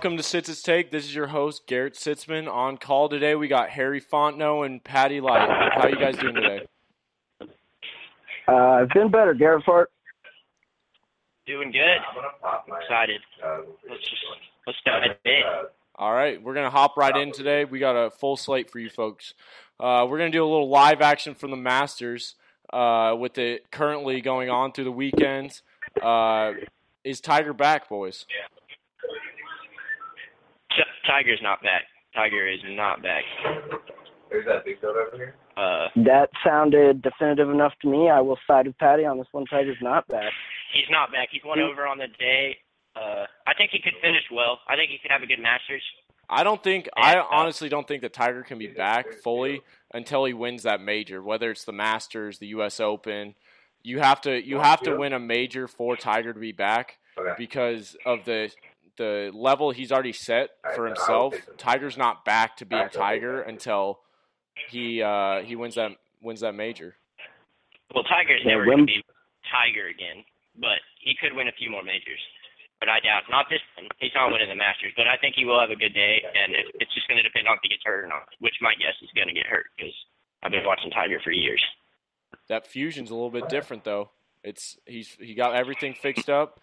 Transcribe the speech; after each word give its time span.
Welcome 0.00 0.16
to 0.16 0.22
Sitz's 0.22 0.62
Take. 0.62 0.90
This 0.90 1.04
is 1.04 1.14
your 1.14 1.26
host 1.26 1.66
Garrett 1.66 1.92
Sitzman. 1.92 2.50
On 2.50 2.78
call 2.78 3.10
today, 3.10 3.34
we 3.34 3.48
got 3.48 3.68
Harry 3.68 4.00
Fontenot 4.00 4.64
and 4.64 4.82
Patty 4.82 5.20
Light. 5.20 5.46
How 5.46 5.82
are 5.82 5.90
you 5.90 5.98
guys 5.98 6.16
doing 6.16 6.36
today? 6.36 6.66
Uh, 8.48 8.54
I've 8.54 8.88
been 8.88 9.10
better, 9.10 9.34
Garrett 9.34 9.62
Fart. 9.62 9.90
Doing 11.46 11.70
good. 11.70 11.98
Excited. 12.82 13.20
Let's 13.90 14.00
just 14.00 14.22
let's 14.66 14.78
dive 14.86 15.02
in. 15.26 15.42
All 15.96 16.14
right, 16.14 16.42
we're 16.42 16.54
gonna 16.54 16.70
hop 16.70 16.96
right 16.96 17.14
in 17.14 17.30
today. 17.30 17.66
We 17.66 17.78
got 17.78 17.92
a 17.94 18.08
full 18.10 18.38
slate 18.38 18.70
for 18.70 18.78
you 18.78 18.88
folks. 18.88 19.34
Uh, 19.78 20.06
we're 20.08 20.16
gonna 20.16 20.30
do 20.30 20.42
a 20.42 20.48
little 20.48 20.70
live 20.70 21.02
action 21.02 21.34
from 21.34 21.50
the 21.50 21.58
Masters 21.58 22.36
uh, 22.72 23.14
with 23.18 23.36
it 23.36 23.70
currently 23.70 24.22
going 24.22 24.48
on 24.48 24.72
through 24.72 24.84
the 24.84 24.92
weekends. 24.92 25.60
Uh, 26.02 26.52
is 27.04 27.20
Tiger 27.20 27.52
back, 27.52 27.90
boys? 27.90 28.24
T- 30.76 30.82
Tiger's 31.06 31.40
not 31.42 31.62
back. 31.62 31.82
Tiger 32.14 32.46
is 32.48 32.60
not 32.70 33.02
back. 33.02 33.22
There's 34.30 34.46
that 34.46 34.64
big 34.64 34.80
build 34.80 34.96
over 34.96 35.16
here. 35.16 35.34
Uh, 35.56 35.88
That 36.04 36.30
sounded 36.44 37.02
definitive 37.02 37.50
enough 37.50 37.72
to 37.82 37.88
me. 37.88 38.08
I 38.08 38.20
will 38.20 38.38
side 38.46 38.66
with 38.66 38.78
Patty 38.78 39.04
on 39.04 39.18
this 39.18 39.26
one. 39.32 39.44
Tiger's 39.46 39.76
not 39.82 40.06
back. 40.08 40.32
he's 40.72 40.88
not 40.90 41.10
back. 41.12 41.28
He's 41.32 41.42
won 41.44 41.60
over 41.60 41.86
on 41.86 41.98
the 41.98 42.06
day. 42.18 42.56
Uh, 42.96 43.24
I 43.46 43.54
think 43.54 43.70
he 43.72 43.80
could 43.80 43.94
finish 44.00 44.22
well. 44.32 44.60
I 44.68 44.76
think 44.76 44.90
he 44.90 44.98
could 44.98 45.10
have 45.10 45.22
a 45.22 45.26
good 45.26 45.40
Masters. 45.40 45.82
I 46.28 46.44
don't 46.44 46.62
think. 46.62 46.88
I 46.96 47.14
Yeah. 47.14 47.24
honestly 47.30 47.68
don't 47.68 47.86
think 47.88 48.02
that 48.02 48.12
Tiger 48.12 48.42
can 48.42 48.58
be 48.58 48.68
back 48.68 49.12
fully 49.14 49.62
until 49.92 50.24
he 50.24 50.32
wins 50.32 50.62
that 50.62 50.80
major, 50.80 51.20
whether 51.22 51.50
it's 51.50 51.64
the 51.64 51.72
Masters, 51.72 52.38
the 52.38 52.46
U.S. 52.48 52.78
Open. 52.78 53.34
You 53.82 53.98
have 54.00 54.20
to. 54.22 54.40
You 54.44 54.60
have 54.60 54.80
to 54.82 54.96
win 54.96 55.12
a 55.12 55.18
major 55.18 55.66
for 55.66 55.96
Tiger 55.96 56.32
to 56.32 56.38
be 56.38 56.52
back 56.52 56.98
Okay. 57.18 57.32
because 57.36 57.96
of 58.06 58.24
the 58.24 58.50
the 59.00 59.32
level 59.32 59.72
he's 59.72 59.90
already 59.90 60.12
set 60.12 60.50
for 60.76 60.84
himself. 60.84 61.32
Tiger's 61.56 61.96
not 61.96 62.22
back 62.28 62.58
to 62.58 62.66
being 62.68 62.92
Tiger 62.92 63.40
until 63.40 64.00
he 64.68 65.00
uh, 65.00 65.40
he 65.40 65.56
wins 65.56 65.76
that 65.80 65.92
wins 66.20 66.40
that 66.44 66.52
major. 66.54 66.94
Well, 67.94 68.04
Tiger's 68.04 68.44
never 68.44 68.66
going 68.66 68.84
to 68.84 68.84
be 68.84 69.02
Tiger 69.48 69.88
again, 69.88 70.22
but 70.60 70.84
he 71.00 71.16
could 71.16 71.32
win 71.32 71.48
a 71.48 71.56
few 71.56 71.70
more 71.72 71.82
majors. 71.82 72.20
But 72.78 72.92
I 72.92 73.00
doubt 73.00 73.24
not 73.32 73.46
this 73.48 73.64
one. 73.76 73.88
He's 73.98 74.12
not 74.14 74.30
winning 74.32 74.52
the 74.52 74.54
Masters, 74.54 74.92
but 74.96 75.08
I 75.08 75.16
think 75.16 75.34
he 75.34 75.46
will 75.48 75.60
have 75.60 75.70
a 75.72 75.80
good 75.80 75.96
day, 75.96 76.20
and 76.20 76.52
it, 76.52 76.68
it's 76.76 76.92
just 76.92 77.08
going 77.08 77.16
to 77.16 77.24
depend 77.24 77.48
on 77.48 77.56
if 77.56 77.60
he 77.64 77.72
gets 77.72 77.82
hurt 77.84 78.04
or 78.04 78.08
not. 78.08 78.28
Which 78.40 78.60
my 78.60 78.76
guess 78.76 79.00
is 79.00 79.08
going 79.16 79.28
to 79.28 79.34
get 79.34 79.48
hurt 79.48 79.72
because 79.76 79.96
I've 80.44 80.52
been 80.52 80.68
watching 80.68 80.92
Tiger 80.92 81.20
for 81.24 81.32
years. 81.32 81.64
That 82.52 82.68
fusion's 82.68 83.08
a 83.08 83.16
little 83.16 83.32
bit 83.32 83.48
different 83.48 83.84
though. 83.84 84.12
It's 84.44 84.76
he's 84.84 85.16
he 85.16 85.32
got 85.32 85.56
everything 85.56 85.96
fixed 85.96 86.28
up. 86.28 86.60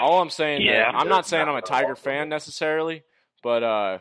All 0.00 0.20
I'm 0.20 0.30
saying, 0.30 0.62
Yeah. 0.62 0.90
I'm 0.92 1.08
not 1.08 1.26
saying 1.26 1.48
I'm 1.48 1.54
a 1.56 1.62
Tiger 1.62 1.94
fan 1.96 2.28
necessarily, 2.28 3.02
but 3.42 3.62
uh, 3.62 3.98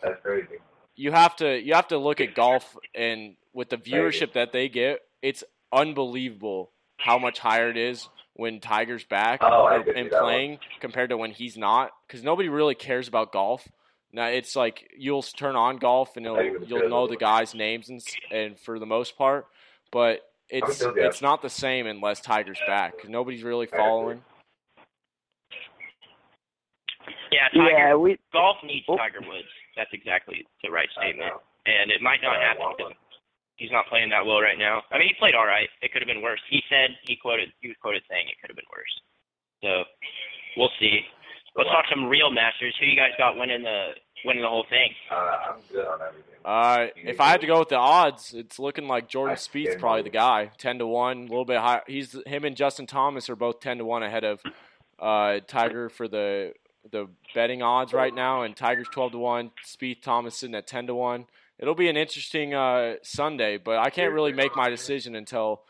you 0.95 1.11
have 1.11 1.35
to 1.37 1.59
you 1.59 1.73
have 1.75 1.87
to 1.89 1.97
look 1.97 2.21
at 2.21 2.33
golf 2.35 2.77
and 2.95 3.35
with 3.53 3.69
the 3.69 3.77
viewership 3.77 4.33
that 4.33 4.51
they 4.51 4.69
get, 4.69 4.99
it's 5.21 5.43
unbelievable 5.71 6.71
how 6.97 7.17
much 7.17 7.39
higher 7.39 7.69
it 7.69 7.77
is 7.77 8.07
when 8.33 8.59
Tiger's 8.59 9.03
back 9.03 9.39
Oh, 9.41 9.67
and, 9.67 9.87
and 9.87 10.11
that 10.11 10.21
one. 10.21 10.23
playing 10.23 10.59
compared 10.79 11.09
to 11.09 11.17
when 11.17 11.31
he's 11.31 11.57
not, 11.57 11.91
because 12.07 12.23
nobody 12.23 12.47
really 12.49 12.75
cares 12.75 13.07
about 13.07 13.31
golf. 13.31 13.67
Now 14.11 14.27
it's 14.27 14.55
like 14.55 14.89
you'll 14.97 15.21
turn 15.23 15.55
on 15.55 15.77
golf 15.77 16.15
and 16.17 16.25
it'll, 16.25 16.63
you'll 16.65 16.89
know 16.89 17.07
the 17.07 17.15
guys' 17.17 17.53
names 17.53 17.89
and 17.89 18.01
and 18.31 18.59
for 18.59 18.79
the 18.79 18.85
most 18.85 19.17
part, 19.17 19.45
but 19.91 20.21
it's 20.49 20.81
it's 20.95 21.21
not 21.21 21.41
the 21.41 21.49
same 21.49 21.85
unless 21.85 22.19
Tiger's 22.21 22.59
back. 22.65 23.07
nobody's 23.07 23.43
really 23.43 23.67
following. 23.67 24.21
Yeah, 27.31 27.47
Tiger. 27.53 27.69
Yeah, 27.71 27.95
we. 27.95 28.17
golf 28.33 28.57
needs 28.63 28.85
Oh. 28.89 28.97
Tiger 28.97 29.21
Woods. 29.21 29.47
That's 29.75 29.91
exactly 29.93 30.45
the 30.63 30.69
right 30.71 30.89
statement. 30.97 31.33
And 31.65 31.91
it 31.91 32.01
might 32.01 32.21
not 32.21 32.39
Yeah, 32.39 32.53
happen 32.55 32.73
because 32.77 32.93
he's 33.57 33.71
not 33.71 33.87
playing 33.87 34.09
that 34.09 34.25
well 34.25 34.41
right 34.41 34.57
now. 34.57 34.81
I 34.91 34.97
mean, 34.97 35.07
he 35.09 35.13
played 35.19 35.35
all 35.35 35.45
right. 35.45 35.69
It 35.81 35.91
could 35.93 36.01
have 36.01 36.07
been 36.07 36.21
worse. 36.21 36.41
He 36.49 36.61
said 36.69 36.91
he 37.03 37.15
quoted 37.15 37.51
he 37.61 37.67
was 37.67 37.77
quoted 37.81 38.03
saying 38.09 38.27
it 38.27 38.39
could 38.41 38.49
have 38.49 38.57
been 38.57 38.71
worse. 38.71 38.93
So 39.61 39.83
we'll 40.57 40.71
see. 40.79 41.01
Let's 41.55 41.69
talk 41.69 41.85
some 41.89 42.05
real 42.05 42.31
Masters. 42.31 42.75
Who 42.79 42.85
you 42.85 42.95
guys 42.95 43.11
got 43.17 43.35
winning 43.37 43.63
the 43.63 43.89
winning 44.25 44.41
the 44.43 44.47
whole 44.49 44.65
thing? 44.69 44.91
Uh, 45.11 45.15
I'm 45.53 45.59
good 45.71 45.85
on 45.85 45.99
everything. 46.01 46.23
Uh, 46.45 46.87
if 46.95 47.19
I 47.19 47.29
had 47.29 47.41
to 47.41 47.47
go 47.47 47.59
with 47.59 47.69
the 47.69 47.75
odds, 47.77 48.33
it's 48.33 48.59
looking 48.59 48.87
like 48.87 49.09
Jordan 49.09 49.33
I 49.33 49.37
Spieth's 49.39 49.75
probably 49.79 50.03
the 50.03 50.09
guy, 50.09 50.51
ten 50.57 50.79
to 50.79 50.87
one, 50.87 51.17
a 51.19 51.21
little 51.23 51.45
bit 51.45 51.57
high. 51.57 51.81
He's 51.85 52.15
him 52.25 52.45
and 52.45 52.55
Justin 52.55 52.87
Thomas 52.87 53.29
are 53.29 53.35
both 53.35 53.59
ten 53.59 53.77
to 53.79 53.85
one 53.85 54.03
ahead 54.03 54.23
of 54.23 54.41
uh, 54.99 55.39
Tiger 55.47 55.89
for 55.89 56.07
the 56.07 56.53
the 56.91 57.07
betting 57.35 57.61
odds 57.61 57.93
right 57.93 58.13
now, 58.13 58.43
and 58.43 58.55
Tiger's 58.55 58.87
twelve 58.91 59.11
to 59.13 59.17
one. 59.17 59.51
Spieth 59.65 60.01
Thomas 60.01 60.37
sitting 60.37 60.55
at 60.55 60.67
ten 60.67 60.87
to 60.87 60.95
one. 60.95 61.25
It'll 61.57 61.75
be 61.75 61.89
an 61.89 61.97
interesting 61.97 62.53
uh, 62.53 62.95
Sunday, 63.03 63.57
but 63.57 63.77
I 63.79 63.89
can't 63.89 64.13
really 64.13 64.31
make 64.33 64.55
my 64.55 64.69
decision 64.69 65.15
until 65.15 65.63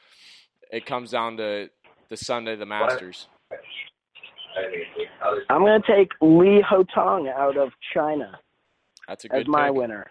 it 0.71 0.85
comes 0.85 1.11
down 1.11 1.37
to 1.37 1.69
the 2.09 2.17
Sunday, 2.17 2.55
the 2.55 2.65
Masters. 2.67 3.27
I 3.51 4.61
mean, 4.71 5.07
others- 5.25 5.45
I'm 5.49 5.61
going 5.61 5.81
to 5.81 5.87
take 5.95 6.11
Li 6.21 6.61
Haotong 6.61 7.31
out 7.33 7.57
of 7.57 7.69
China 7.93 8.39
That's 9.07 9.25
a 9.25 9.33
as 9.33 9.39
good 9.45 9.47
my 9.47 9.69
pick. 9.69 9.77
winner. 9.77 10.05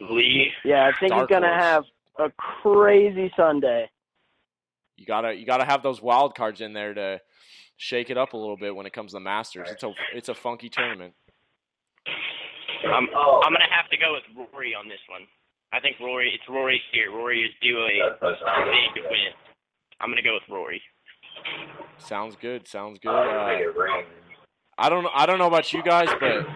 Lee. 0.00 0.52
Yeah, 0.64 0.86
I 0.94 0.98
think 0.98 1.10
Dark 1.10 1.28
he's 1.28 1.38
going 1.38 1.50
to 1.50 1.58
have 1.58 1.84
a 2.18 2.30
crazy 2.62 3.32
Sunday. 3.36 3.90
You 4.96 5.04
gotta 5.06 5.34
you 5.34 5.44
gotta 5.44 5.64
have 5.66 5.82
those 5.82 6.00
wild 6.00 6.34
cards 6.34 6.60
in 6.62 6.72
there 6.72 6.94
to 6.94 7.20
shake 7.76 8.10
it 8.10 8.18
up 8.18 8.32
a 8.32 8.36
little 8.36 8.56
bit 8.56 8.74
when 8.74 8.86
it 8.86 8.92
comes 8.92 9.12
to 9.12 9.16
the 9.16 9.20
Masters. 9.20 9.68
It's 9.70 9.82
a 9.82 9.92
it's 10.14 10.28
a 10.28 10.34
funky 10.34 10.68
tournament. 10.68 11.14
I'm 12.84 13.08
Oh. 13.14 13.42
I'm 13.44 13.52
gonna 13.52 13.64
have 13.70 13.88
to 13.90 13.96
go 13.96 14.14
with 14.14 14.48
Rory 14.52 14.74
on 14.74 14.88
this 14.88 15.00
one. 15.08 15.22
I 15.72 15.80
think 15.80 15.96
Rory. 16.00 16.30
It's 16.34 16.48
Rory's 16.48 16.80
year. 16.92 17.10
Rory 17.10 17.42
is 17.42 17.50
due 17.60 17.78
a 17.78 18.16
big 18.20 19.04
win. 19.04 19.32
I'm 20.00 20.10
gonna 20.10 20.22
go 20.22 20.34
with 20.34 20.48
Rory. 20.48 20.82
Sounds 21.98 22.36
good. 22.36 22.66
Sounds 22.68 22.98
good. 22.98 23.10
Uh, 23.10 23.12
I 23.12 23.58
get 23.58 23.76
rain. 23.76 24.04
I 24.78 24.88
don't 24.88 25.06
I 25.14 25.26
don't 25.26 25.38
know 25.38 25.46
about 25.46 25.72
you 25.72 25.82
guys, 25.82 26.08
but 26.20 26.46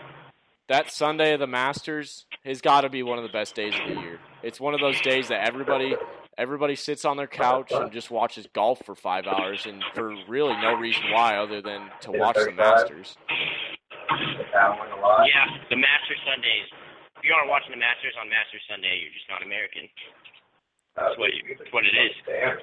that 0.68 0.90
Sunday 0.92 1.34
of 1.34 1.40
the 1.40 1.46
Masters 1.46 2.26
has 2.44 2.60
got 2.60 2.82
to 2.82 2.88
be 2.88 3.02
one 3.02 3.18
of 3.18 3.24
the 3.24 3.30
best 3.30 3.54
days 3.54 3.74
of 3.74 3.88
the 3.94 4.00
year. 4.00 4.18
It's 4.42 4.60
one 4.60 4.74
of 4.74 4.80
those 4.80 5.00
days 5.00 5.28
that 5.28 5.46
everybody 5.46 5.96
everybody 6.40 6.74
sits 6.74 7.04
on 7.04 7.16
their 7.20 7.28
couch 7.28 7.70
and 7.70 7.92
just 7.92 8.10
watches 8.10 8.48
golf 8.54 8.80
for 8.84 8.94
five 8.96 9.26
hours, 9.28 9.66
and 9.66 9.84
for 9.94 10.16
really 10.26 10.56
no 10.64 10.72
reason 10.74 11.02
why 11.12 11.36
other 11.36 11.60
than 11.60 11.82
to 12.00 12.10
watch 12.12 12.36
the 12.36 12.50
Masters. 12.52 13.16
That 14.52 14.72
one 14.78 14.90
a 14.90 15.00
lot. 15.00 15.28
Yeah, 15.28 15.46
the 15.68 15.76
Masters 15.76 16.18
Sundays. 16.24 16.66
If 17.20 17.28
you 17.28 17.32
aren't 17.36 17.50
watching 17.52 17.70
the 17.70 17.76
Masters 17.78 18.16
on 18.18 18.28
Masters 18.32 18.64
Sunday, 18.68 18.96
you're 19.04 19.12
just 19.12 19.28
not 19.28 19.44
American. 19.44 19.84
That's 20.96 21.16
what 21.20 21.32
you- 21.34 21.54
that's 21.56 21.70
what 21.72 21.84
it 21.84 21.94
is. 21.94 22.12
Damn. 22.26 22.58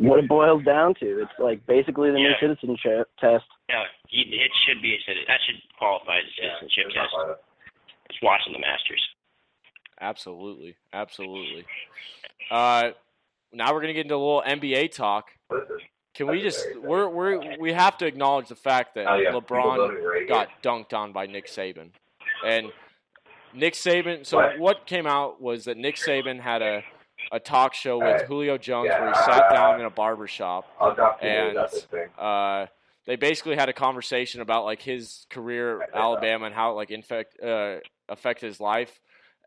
What 0.00 0.18
it 0.18 0.26
boils 0.28 0.64
down 0.64 0.94
to. 1.04 1.20
It's 1.22 1.38
like 1.38 1.64
basically 1.66 2.10
the 2.10 2.16
new 2.16 2.32
citizenship 2.40 3.10
test. 3.20 3.44
Yeah, 3.68 3.84
it 4.08 4.50
should 4.66 4.80
be 4.80 4.96
a 4.96 5.00
citizen. 5.04 5.24
that 5.28 5.40
should 5.46 5.60
qualify 5.78 6.18
as 6.18 6.24
a 6.24 6.32
citizenship 6.40 6.86
it's 6.86 6.94
test. 6.96 7.12
not. 7.12 7.38
It's 8.08 8.18
watching 8.22 8.52
the 8.54 8.58
Masters. 8.58 9.02
Absolutely, 10.00 10.76
absolutely. 10.92 11.64
Uh, 12.50 12.90
now 13.52 13.72
we're 13.74 13.80
gonna 13.80 13.92
get 13.92 14.06
into 14.06 14.14
a 14.14 14.16
little 14.16 14.42
NBA 14.46 14.92
talk. 14.94 15.30
What 15.48 15.62
is 15.62 15.68
this? 15.68 15.82
Can 16.14 16.26
we 16.28 16.40
just 16.42 16.64
we're 16.82 17.08
we're 17.08 17.58
we 17.58 17.72
have 17.72 17.96
to 17.98 18.06
acknowledge 18.06 18.48
the 18.48 18.56
fact 18.56 18.94
that 18.94 19.06
Oh. 19.06 19.40
LeBron 19.40 20.28
got 20.28 20.48
dunked 20.62 20.92
on 20.92 21.12
by 21.12 21.26
Nick 21.26 21.46
Saban, 21.46 21.90
and 22.44 22.72
Nick 23.54 23.74
Saban. 23.74 24.26
So 24.26 24.40
What? 24.58 24.86
came 24.86 25.06
out 25.06 25.40
was 25.40 25.64
that 25.66 25.76
Nick 25.76 25.96
Saban 25.96 26.40
had 26.40 26.62
a 26.62 26.82
a 27.32 27.38
talk 27.38 27.74
show 27.74 27.98
with. 27.98 28.22
Julio 28.22 28.56
Jones 28.58 28.88
where 28.88 29.08
he 29.08 29.14
sat 29.14 29.50
down 29.52 29.78
in 29.78 29.86
a 29.86 29.90
barber 29.90 30.26
shop. 30.26 30.64
I'll 30.80 30.94
drop 30.94 31.22
you 31.22 31.28
And- 31.28 31.50
about 31.52 31.70
this 31.70 31.84
thing. 31.84 32.08
Uh, 32.18 32.66
they 33.06 33.16
basically 33.16 33.56
had 33.56 33.68
a 33.68 33.72
conversation 33.72 34.40
about 34.40 34.64
like 34.64 34.80
his 34.82 35.26
career 35.30 35.82
at 35.82 35.90
Alabama 35.94 36.46
and 36.46 36.54
how 36.54 36.70
it 36.72 36.74
like 36.74 36.90
infect 36.90 37.40
uh, 37.42 37.76
affected 38.08 38.46
his 38.46 38.60
life. 38.60 39.00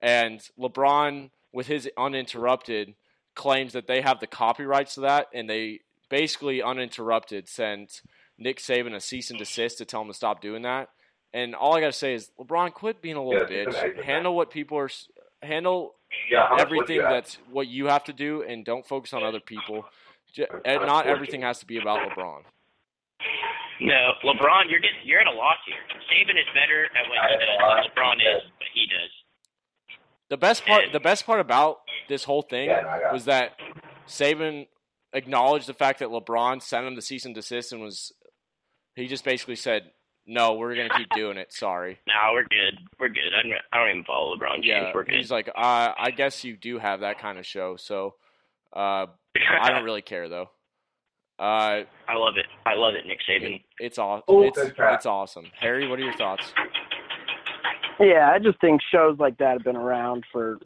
And 0.04 0.42
LeBron, 0.60 1.32
with 1.54 1.68
his 1.68 1.90
uninterrupted, 1.98 2.94
claims 3.36 3.74
that 3.74 3.88
they 3.88 4.02
have 4.02 4.20
the 4.20 4.28
copyrights 4.28 4.96
to 4.96 5.02
that, 5.02 5.28
and 5.34 5.50
they 5.50 5.80
basically 6.10 6.62
uninterrupted 6.62 7.48
sent 7.48 8.02
Nick 8.38 8.60
Saban 8.60 8.94
a 8.94 9.00
cease 9.00 9.30
and 9.30 9.40
desist 9.40 9.78
to 9.78 9.86
tell 9.86 10.02
him 10.02 10.10
to 10.10 10.14
stop 10.14 10.42
doing 10.42 10.64
that. 10.64 10.90
And 11.34 11.56
all 11.56 11.76
I 11.76 11.80
gotta 11.80 11.94
say 11.94 12.14
is, 12.14 12.30
LeBron, 12.40 12.74
quit 12.74 13.02
being 13.02 13.16
a 13.16 13.24
little 13.24 13.48
Yeah, 13.50 13.66
bitch. 13.66 14.04
Handle 14.04 14.36
what 14.36 14.52
people 14.52 14.78
are. 14.78 14.90
Handle 15.42 15.96
Yeah, 16.30 16.48
how 16.48 16.58
much 16.58 16.70
would 16.70 16.84
everything 16.84 17.02
that's 17.02 17.38
what 17.50 17.68
you 17.68 17.88
have 17.88 18.04
to 18.04 18.14
do, 18.14 18.44
and 18.44 18.64
don't 18.64 18.86
focus 18.86 19.14
on 19.14 19.24
other 19.24 19.40
people. 19.40 19.86
And 20.66 20.82
not 20.86 21.08
everything 21.08 21.42
has 21.42 21.60
to 21.60 21.66
be 21.66 21.78
about 21.78 22.10
LeBron. 22.10 22.44
No, 23.82 24.12
LeBron, 24.24 24.70
you're 24.70 24.80
getting 24.80 25.00
you're 25.04 25.22
at 25.22 25.28
a 25.28 25.32
loss 25.32 25.58
here. 25.66 25.80
Saban 26.12 26.38
is 26.38 26.48
better 26.54 26.86
at 26.86 27.10
what 27.10 27.18
he 27.30 27.38
does 27.38 27.48
than 27.50 28.04
LeBron 28.04 28.16
is 28.18 28.44
what 28.58 28.70
he 28.74 28.86
does. 28.88 29.12
The 30.34 30.38
best 30.38 30.66
part, 30.66 30.86
the 30.92 31.00
best 31.00 31.28
part 31.28 31.40
about 31.40 31.82
this 32.10 32.24
whole 32.24 32.42
thing 32.42 32.68
Yeah, 32.68 32.82
no, 32.82 33.14
was 33.14 33.26
that 33.26 33.52
Saban 34.08 34.66
acknowledged 35.14 35.68
the 35.68 35.76
fact 35.76 36.00
that 36.00 36.10
LeBron 36.10 36.60
sent 36.60 36.88
him 36.88 36.96
the 36.96 37.04
cease 37.04 37.26
and 37.26 37.36
desist 37.36 37.72
and 37.72 37.80
was 37.84 38.12
he 38.96 39.06
just 39.06 39.24
basically 39.24 39.56
said 39.56 39.92
No, 40.26 40.54
we're 40.56 40.74
gonna 40.76 40.90
keep 40.98 41.10
doing 41.12 41.38
it. 41.38 41.54
Sorry. 41.54 42.00
No, 42.08 42.32
we're 42.34 42.46
good. 42.46 42.80
We're 43.00 43.10
good. 43.10 43.32
I 43.38 43.44
don't, 43.44 43.54
I 43.72 43.78
don't 43.78 43.90
even 43.92 44.04
follow 44.06 44.36
LeBron 44.36 44.56
James. 44.56 44.66
Yeah, 44.66 44.92
we're 44.96 45.04
good. 45.04 45.14
he's 45.14 45.30
like, 45.30 45.50
uh, 45.50 45.92
I 45.96 46.10
guess 46.10 46.44
you 46.44 46.58
do 46.58 46.80
have 46.80 47.02
that 47.02 47.20
kind 47.20 47.38
of 47.38 47.46
show, 47.46 47.76
so 47.76 48.16
uh, 48.76 49.06
I 49.62 49.70
don't 49.70 49.84
really 49.84 50.02
care 50.02 50.30
though. 50.30 50.50
Uh, 51.38 51.84
I 52.08 52.16
love 52.16 52.38
it. 52.38 52.48
I 52.66 52.74
love 52.74 52.96
it, 52.96 53.06
Nick 53.06 53.20
Saban. 53.30 53.62
it's 53.78 54.00
awesome. 54.00 54.24
Oh, 54.28 54.42
It's 54.42 54.58
it's 54.58 55.06
awesome. 55.06 55.46
Harry, 55.60 55.88
what 55.88 56.00
are 56.00 56.04
your 56.04 56.18
thoughts? 56.18 56.52
Yeah, 58.04 58.32
I 58.34 58.40
just 58.40 58.60
think 58.60 58.82
shows 58.92 59.18
like 59.18 59.38
that 59.38 59.54
have 59.54 59.64
been 59.64 59.78
around 59.78 60.26
for 60.32 60.60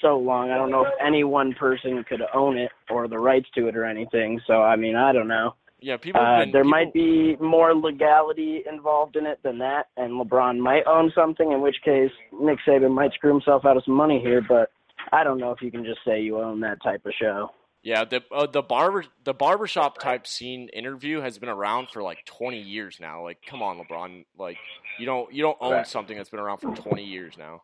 so 0.00 0.18
long. 0.18 0.50
I 0.50 0.56
don't 0.56 0.70
know 0.70 0.84
if 0.84 0.92
any 1.04 1.22
one 1.24 1.54
person 1.54 2.04
could 2.08 2.22
own 2.34 2.58
it 2.58 2.70
or 2.90 3.08
the 3.08 3.18
rights 3.18 3.48
to 3.54 3.68
it 3.68 3.76
or 3.76 3.84
anything. 3.84 4.40
So 4.46 4.62
I 4.62 4.76
mean, 4.76 4.96
I 4.96 5.12
don't 5.12 5.28
know. 5.28 5.54
Yeah, 5.80 5.96
people. 5.96 6.20
Uh, 6.20 6.40
been, 6.40 6.52
there 6.52 6.62
people- 6.62 6.70
might 6.70 6.92
be 6.92 7.36
more 7.36 7.74
legality 7.74 8.64
involved 8.68 9.16
in 9.16 9.26
it 9.26 9.38
than 9.42 9.58
that, 9.58 9.88
and 9.96 10.12
LeBron 10.12 10.58
might 10.58 10.86
own 10.86 11.12
something. 11.14 11.52
In 11.52 11.60
which 11.60 11.76
case, 11.84 12.10
Nick 12.32 12.58
Saban 12.66 12.92
might 12.92 13.12
screw 13.12 13.32
himself 13.32 13.64
out 13.64 13.76
of 13.76 13.84
some 13.84 13.94
money 13.94 14.20
here. 14.20 14.42
But 14.46 14.70
I 15.12 15.22
don't 15.22 15.38
know 15.38 15.52
if 15.52 15.62
you 15.62 15.70
can 15.70 15.84
just 15.84 16.00
say 16.04 16.20
you 16.20 16.40
own 16.40 16.60
that 16.60 16.82
type 16.82 17.06
of 17.06 17.12
show. 17.20 17.50
Yeah, 17.86 18.04
the 18.04 18.20
uh, 18.32 18.46
the 18.48 18.62
barber 18.62 19.04
the 19.22 19.32
barbershop 19.32 19.98
type 19.98 20.26
scene 20.26 20.68
interview 20.70 21.20
has 21.20 21.38
been 21.38 21.48
around 21.48 21.88
for 21.88 22.02
like 22.02 22.24
20 22.24 22.58
years 22.60 22.98
now. 23.00 23.22
Like, 23.22 23.38
come 23.48 23.62
on, 23.62 23.78
LeBron. 23.78 24.24
Like, 24.36 24.56
you 24.98 25.06
don't 25.06 25.32
you 25.32 25.40
don't 25.42 25.56
own 25.60 25.72
Right. 25.72 25.86
something 25.86 26.16
that's 26.16 26.28
been 26.28 26.40
around 26.40 26.58
for 26.58 26.74
20 26.74 27.04
years 27.04 27.34
now. 27.38 27.62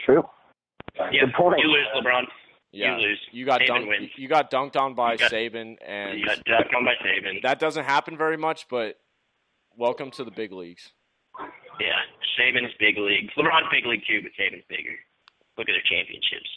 True. 0.00 0.24
Yeah, 0.96 1.10
Good 1.26 1.34
point. 1.34 1.60
you 1.60 1.68
lose, 1.68 1.86
LeBron. 1.96 2.24
Yeah, 2.72 2.96
You 2.98 3.06
lose. 3.06 3.20
you 3.30 3.46
got 3.46 3.60
Saban 3.60 3.68
dunked. 3.68 3.88
wins. 3.88 4.10
You 4.16 4.26
got 4.28 4.50
dunked 4.50 4.74
on 4.76 4.94
by 4.94 5.12
You 5.12 5.18
got- 5.18 5.30
Saban, 5.30 5.76
and 5.86 6.18
You 6.18 6.26
got 6.26 6.44
dunked 6.44 6.74
on 6.74 6.84
by 6.84 6.94
Saban. 6.96 7.42
that 7.42 7.60
doesn't 7.60 7.84
happen 7.84 8.16
very 8.16 8.36
much. 8.36 8.66
But 8.68 8.98
welcome 9.76 10.10
to 10.12 10.24
the 10.24 10.32
big 10.32 10.50
leagues. 10.50 10.92
Yeah, 11.78 12.00
Saban's 12.36 12.74
big 12.80 12.98
league. 12.98 13.30
LeBron's 13.38 13.68
big 13.70 13.86
league 13.86 14.02
too, 14.04 14.20
but 14.22 14.32
Saban's 14.36 14.64
bigger. 14.68 14.96
Look 15.56 15.68
at 15.68 15.74
their 15.74 15.82
championships. 15.88 16.50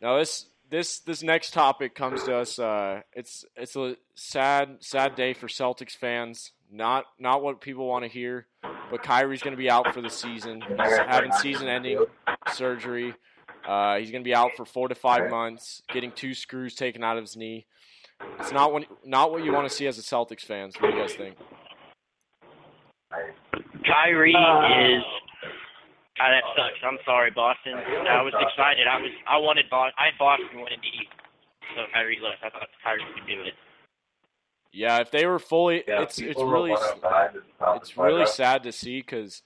Now 0.00 0.18
this 0.18 0.46
this 0.70 0.98
this 1.00 1.22
next 1.22 1.52
topic 1.52 1.94
comes 1.94 2.24
to 2.24 2.36
us. 2.36 2.58
Uh, 2.58 3.02
it's 3.12 3.44
it's 3.54 3.76
a 3.76 3.96
sad 4.14 4.78
sad 4.80 5.14
day 5.14 5.32
for 5.32 5.46
Celtics 5.46 5.96
fans. 5.96 6.52
Not 6.70 7.04
not 7.18 7.42
what 7.42 7.60
people 7.60 7.86
want 7.86 8.04
to 8.04 8.10
hear. 8.10 8.46
But 8.90 9.02
Kyrie's 9.02 9.42
going 9.42 9.52
to 9.52 9.58
be 9.58 9.70
out 9.70 9.92
for 9.92 10.00
the 10.00 10.10
season. 10.10 10.60
He's 10.60 10.96
having 10.96 11.32
season-ending 11.32 12.04
surgery. 12.52 13.14
Uh, 13.66 13.96
he's 13.96 14.12
going 14.12 14.22
to 14.22 14.24
be 14.28 14.34
out 14.34 14.52
for 14.56 14.64
four 14.64 14.86
to 14.86 14.94
five 14.94 15.28
months, 15.28 15.82
getting 15.92 16.12
two 16.12 16.34
screws 16.34 16.76
taken 16.76 17.02
out 17.02 17.16
of 17.16 17.24
his 17.24 17.36
knee. 17.36 17.66
It's 18.38 18.52
not 18.52 18.72
what 18.72 18.84
not 19.04 19.32
what 19.32 19.44
you 19.44 19.52
want 19.52 19.68
to 19.68 19.74
see 19.74 19.86
as 19.86 19.98
a 19.98 20.02
Celtics 20.02 20.42
fans. 20.42 20.74
What 20.78 20.90
do 20.90 20.96
you 20.96 21.02
guys 21.02 21.14
think? 21.14 21.36
Kyrie 23.84 24.32
is. 24.32 25.02
Ah, 26.18 26.30
that 26.30 26.44
sucks. 26.56 26.80
I'm 26.84 26.98
sorry, 27.04 27.30
Boston. 27.30 27.74
I 27.74 28.22
was 28.22 28.32
excited. 28.40 28.86
I 28.86 28.96
was. 29.00 29.10
I 29.28 29.36
wanted 29.38 29.68
Boston. 29.70 29.94
I 29.98 30.06
had 30.06 30.18
Boston 30.18 30.48
winning 30.62 30.80
the 30.80 30.88
East. 30.88 31.12
So 31.74 31.82
Kyrie 31.92 32.18
left. 32.22 32.42
I 32.42 32.50
thought 32.50 32.68
Kyrie 32.82 33.02
could 33.14 33.26
do 33.26 33.42
it. 33.42 33.54
Yeah, 34.72 35.00
if 35.00 35.10
they 35.10 35.26
were 35.26 35.38
fully, 35.38 35.84
Yeah, 35.86 36.02
it's 36.02 36.18
it's 36.18 36.40
really 36.40 36.70
don't 36.70 36.80
wanna 36.80 37.00
buy 37.00 37.28
the 37.32 37.42
top 37.58 37.76
it's 37.78 37.96
really 37.96 38.22
up. 38.22 38.28
sad 38.28 38.62
to 38.64 38.72
see 38.72 39.00
because 39.00 39.42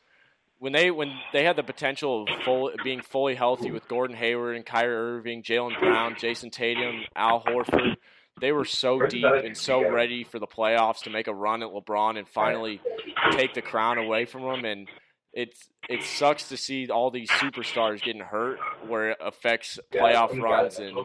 when 0.59 0.73
they 0.73 0.91
when 0.91 1.13
they 1.33 1.45
had 1.45 1.57
the 1.57 1.63
potential 1.63 2.23
of 2.25 2.43
full 2.45 2.71
being 2.85 3.01
fully 3.01 3.35
healthy 3.37 3.71
with 3.71 3.87
Gordon 3.89 4.17
Hayward 4.17 4.57
and 4.57 4.67
Kyrie 4.67 4.95
Irving, 4.95 5.43
Jaylen 5.43 5.79
Brown, 5.79 6.15
Jayson 6.17 6.51
Tatum, 6.51 7.03
Al 7.17 7.43
Horford, 7.45 7.97
they 8.41 8.51
were 8.53 8.65
so 8.65 9.07
deep 9.07 9.25
and 9.25 9.57
so 9.57 9.89
ready 9.89 10.25
for 10.25 10.39
the 10.39 10.47
playoffs 10.49 11.03
to 11.05 11.11
make 11.11 11.29
a 11.29 11.35
run 11.35 11.63
at 11.63 11.69
LeBron 11.71 12.19
and 12.19 12.29
finally 12.29 12.81
take 13.33 13.55
the 13.55 13.63
crown 13.63 13.99
away 13.99 14.25
from 14.25 14.43
him. 14.43 14.65
And 14.65 14.89
it's 15.33 15.69
it 15.89 16.03
sucks 16.03 16.49
to 16.49 16.57
see 16.57 16.89
all 16.91 17.11
these 17.11 17.31
superstars 17.31 18.03
getting 18.03 18.23
hurt, 18.23 18.59
where 18.87 19.11
it 19.11 19.19
affects 19.21 19.79
playoff 19.93 20.39
runs 20.41 20.79
and 20.79 20.97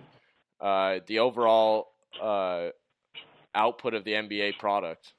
uh, 0.60 1.00
the 1.08 1.20
overall 1.20 1.90
uh, 2.22 2.70
output 3.54 3.94
of 3.94 4.04
the 4.04 4.12
NBA 4.14 4.58
product. 4.58 5.14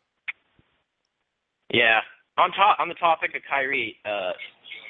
Yeah. 1.72 2.00
On 2.38 2.50
top 2.52 2.78
on 2.78 2.88
the 2.88 2.94
topic 2.94 3.34
of 3.34 3.42
Kyrie, 3.48 3.96
uh, 4.04 4.32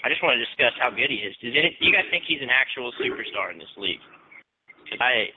I 0.05 0.09
just 0.09 0.23
want 0.23 0.35
to 0.35 0.45
discuss 0.45 0.73
how 0.81 0.91
good 0.91 1.11
he 1.11 1.17
is. 1.23 1.37
Does 1.41 1.53
it, 1.55 1.79
do 1.79 1.87
you 1.87 1.93
guys 1.93 2.05
think 2.11 2.25
he's 2.27 2.43
an 2.43 2.51
actual 2.51 2.93
superstar 3.01 3.53
in 3.53 3.59
this 3.59 3.71
league? 3.77 4.01
I 5.01 5.31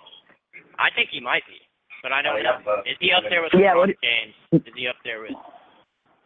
I 0.79 0.89
think 0.95 1.09
he 1.11 1.19
might 1.19 1.43
be, 1.47 1.57
but 2.01 2.11
I 2.11 2.21
don't 2.21 2.41
know. 2.41 2.57
Is 2.85 2.97
he 2.99 3.11
up 3.11 3.23
there 3.29 3.41
with 3.43 3.51
Yeah, 3.53 3.73
LeBron 3.73 3.77
what- 3.77 4.01
James? 4.01 4.33
Is 4.65 4.73
he 4.75 4.87
up 4.87 4.95
there 5.03 5.21
with 5.21 5.37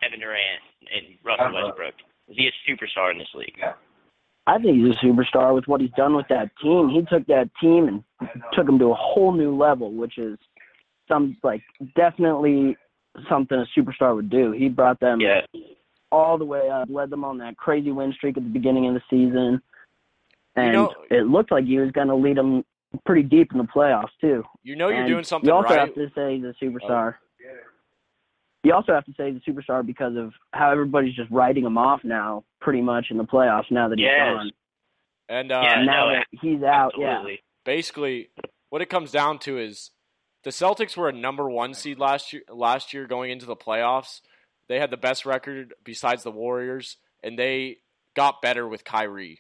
Kevin 0.02 0.20
Durant 0.20 0.62
and 0.94 1.18
Russell 1.24 1.52
Westbrook? 1.54 1.96
Is 2.34 2.38
he 2.38 2.48
a 2.48 2.72
superstar 2.72 3.12
in 3.12 3.20
this 3.20 3.28
league? 3.36 3.60
I 4.48 4.58
think 4.58 4.78
he's 4.84 4.96
a 4.96 5.06
superstar 5.06 5.54
with 5.54 5.68
what 5.68 5.80
he's 5.82 5.92
done 5.92 6.16
with 6.16 6.28
that 6.30 6.50
team. 6.62 6.90
He 6.90 7.02
took 7.04 7.26
that 7.28 7.50
team 7.62 7.88
and 7.88 8.04
took 8.54 8.66
them 8.66 8.80
to 8.80 8.86
a 8.92 8.96
whole 8.96 9.32
new 9.32 9.56
level, 9.56 9.92
which 9.94 10.18
is 10.18 10.38
some 11.08 11.38
like 11.44 11.62
definitely 11.96 12.76
something 13.30 13.58
a 13.58 13.80
superstar 13.80 14.16
would 14.16 14.30
do. 14.30 14.52
He 14.52 14.68
brought 14.70 15.00
them 15.00 15.22
Yeah. 15.22 15.42
all 16.12 16.38
the 16.38 16.46
way 16.46 16.70
up, 16.70 16.90
led 16.90 17.10
them 17.10 17.24
on 17.24 17.38
that 17.38 17.56
crazy 17.58 17.92
win 17.92 18.12
streak 18.14 18.36
at 18.38 18.44
the 18.44 18.50
beginning 18.50 18.88
of 18.88 18.96
the 18.96 19.02
season, 19.10 19.62
and 20.56 20.74
know- 20.74 20.94
it 21.12 21.28
looked 21.28 21.52
like 21.52 21.66
he 21.66 21.78
was 21.78 21.92
going 21.92 22.08
to 22.08 22.16
lead 22.16 22.38
them 22.38 22.66
pretty 23.06 23.24
deep 23.24 23.52
in 23.52 23.60
the 23.60 23.64
playoffs 23.66 24.12
too. 24.20 24.44
You 24.64 24.76
know 24.76 24.90
you're 24.90 25.00
And 25.00 25.08
doing 25.08 25.24
something 25.24 25.48
You 25.48 25.54
also 25.56 25.70
right. 25.70 25.80
have 25.80 25.96
to 25.96 26.10
say 26.16 26.36
he's 26.38 26.46
a 26.46 26.54
superstar. 26.64 27.16
You 28.64 28.74
also 28.74 28.94
have 28.94 29.06
to 29.06 29.14
say 29.18 29.32
the 29.32 29.42
superstar 29.42 29.86
because 29.86 30.16
of 30.16 30.32
how 30.52 30.72
everybody's 30.72 31.16
just 31.16 31.30
writing 31.30 31.66
him 31.66 31.78
off 31.78 32.02
now, 32.04 32.46
pretty 32.62 32.82
much 32.82 33.08
in 33.10 33.18
the 33.18 33.26
playoffs. 33.26 33.70
Now 33.70 33.90
that 33.90 34.00
he's 34.00 34.06
Yes. 34.06 34.36
gone, 34.36 34.52
And 35.30 35.52
uh, 35.52 35.62
Yeah, 35.64 35.84
now 35.84 36.08
no, 36.08 36.14
that 36.14 36.28
he's 36.32 36.64
out, 36.64 36.94
yeah. 36.98 37.24
Basically, 37.66 38.30
what 38.70 38.82
it 38.82 38.90
comes 38.90 39.12
down 39.12 39.40
to 39.40 39.58
is 39.58 39.92
the 40.44 40.50
Celtics 40.50 40.98
were 40.98 41.10
a 41.10 41.14
number 41.14 41.50
one 41.50 41.74
seed 41.74 42.00
last 42.00 42.34
year. 42.34 42.44
Last 42.50 42.94
year, 42.94 43.06
going 43.08 43.32
into 43.32 43.46
the 43.46 43.56
playoffs, 43.56 44.22
they 44.68 44.80
had 44.80 44.92
the 44.92 44.98
best 44.98 45.26
record 45.26 45.74
besides 45.84 46.24
the 46.24 46.32
Warriors, 46.32 46.98
and 47.22 47.38
they 47.38 47.78
got 48.16 48.42
better 48.42 48.68
with 48.68 48.84
Kyrie. 48.84 49.40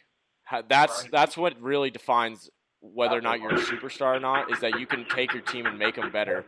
That's 0.67 1.05
that's 1.11 1.37
what 1.37 1.59
really 1.61 1.89
defines 1.89 2.49
whether 2.81 3.17
or 3.17 3.21
not 3.21 3.39
you're 3.39 3.55
a 3.55 3.59
superstar 3.59 4.17
or 4.17 4.19
not. 4.19 4.51
Is 4.51 4.59
that 4.59 4.79
you 4.79 4.85
can 4.85 5.05
take 5.05 5.33
your 5.33 5.41
team 5.41 5.65
and 5.65 5.79
make 5.79 5.95
them 5.95 6.11
better 6.11 6.45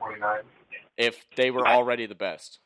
if 0.97 1.25
they 1.35 1.51
were 1.51 1.67
already 1.67 2.05
the 2.05 2.15
best. 2.15 2.59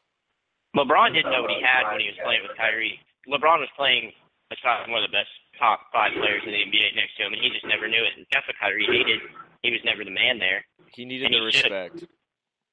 LeBron 0.75 1.13
didn't 1.13 1.31
know 1.31 1.41
what 1.41 1.51
he 1.51 1.61
had 1.61 1.89
when 1.91 1.99
he 1.99 2.07
was 2.07 2.17
playing 2.23 2.41
with 2.47 2.55
Kyrie. 2.57 2.99
LeBron 3.27 3.59
was 3.59 3.69
playing 3.75 4.11
beside 4.49 4.89
one 4.89 5.03
of 5.03 5.09
the 5.09 5.15
best 5.15 5.29
top 5.57 5.81
five 5.91 6.11
players 6.13 6.41
in 6.45 6.51
the 6.53 6.61
NBA 6.61 6.95
next 6.95 7.17
to 7.17 7.25
him, 7.25 7.33
and 7.33 7.41
he 7.41 7.49
just 7.49 7.65
never 7.65 7.87
knew 7.87 8.01
it. 8.03 8.13
And 8.17 8.25
that's 8.31 8.45
what 8.47 8.55
Kyrie 8.59 8.85
hated. 8.85 9.19
He 9.61 9.71
was 9.71 9.81
never 9.83 10.03
the 10.05 10.11
man 10.13 10.39
there. 10.39 10.63
He 10.93 11.05
needed 11.05 11.25
And 11.25 11.33
the 11.35 11.45
he 11.45 11.51
should've- 11.51 11.73
respect. 11.93 12.11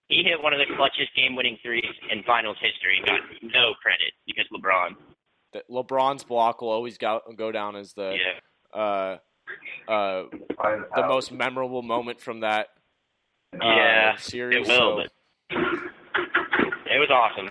He 0.09 0.23
hit 0.23 0.41
one 0.41 0.53
of 0.53 0.61
the 0.61 0.67
clutchest 0.77 1.13
game-winning 1.17 1.59
threes 1.63 1.85
in 2.11 2.23
Finals 2.23 2.57
history 2.61 2.99
and 2.99 3.07
got 3.07 3.21
no 3.43 3.75
credit 3.83 4.13
because 4.25 4.47
LeBron. 4.55 4.95
That 5.53 5.69
LeBron's 5.69 6.23
block 6.23 6.63
will 6.63 6.69
always 6.71 6.97
go, 6.97 7.21
go 7.35 7.51
down 7.51 7.75
as 7.75 7.93
the 7.95 8.17
Yeah, 8.17 8.79
uh, 8.81 9.19
uh, 9.91 10.25
the 10.95 11.07
most 11.09 11.33
memorable 11.33 11.83
moment 11.83 12.21
from 12.21 12.41
that 12.41 12.69
uh, 13.55 13.65
Yeah, 13.67 14.17
series. 14.17 14.57
it 14.57 14.61
will, 14.71 15.03
so- 15.03 15.09
but 15.51 15.59
it 16.87 16.99
was 17.01 17.11
awesome. 17.11 17.49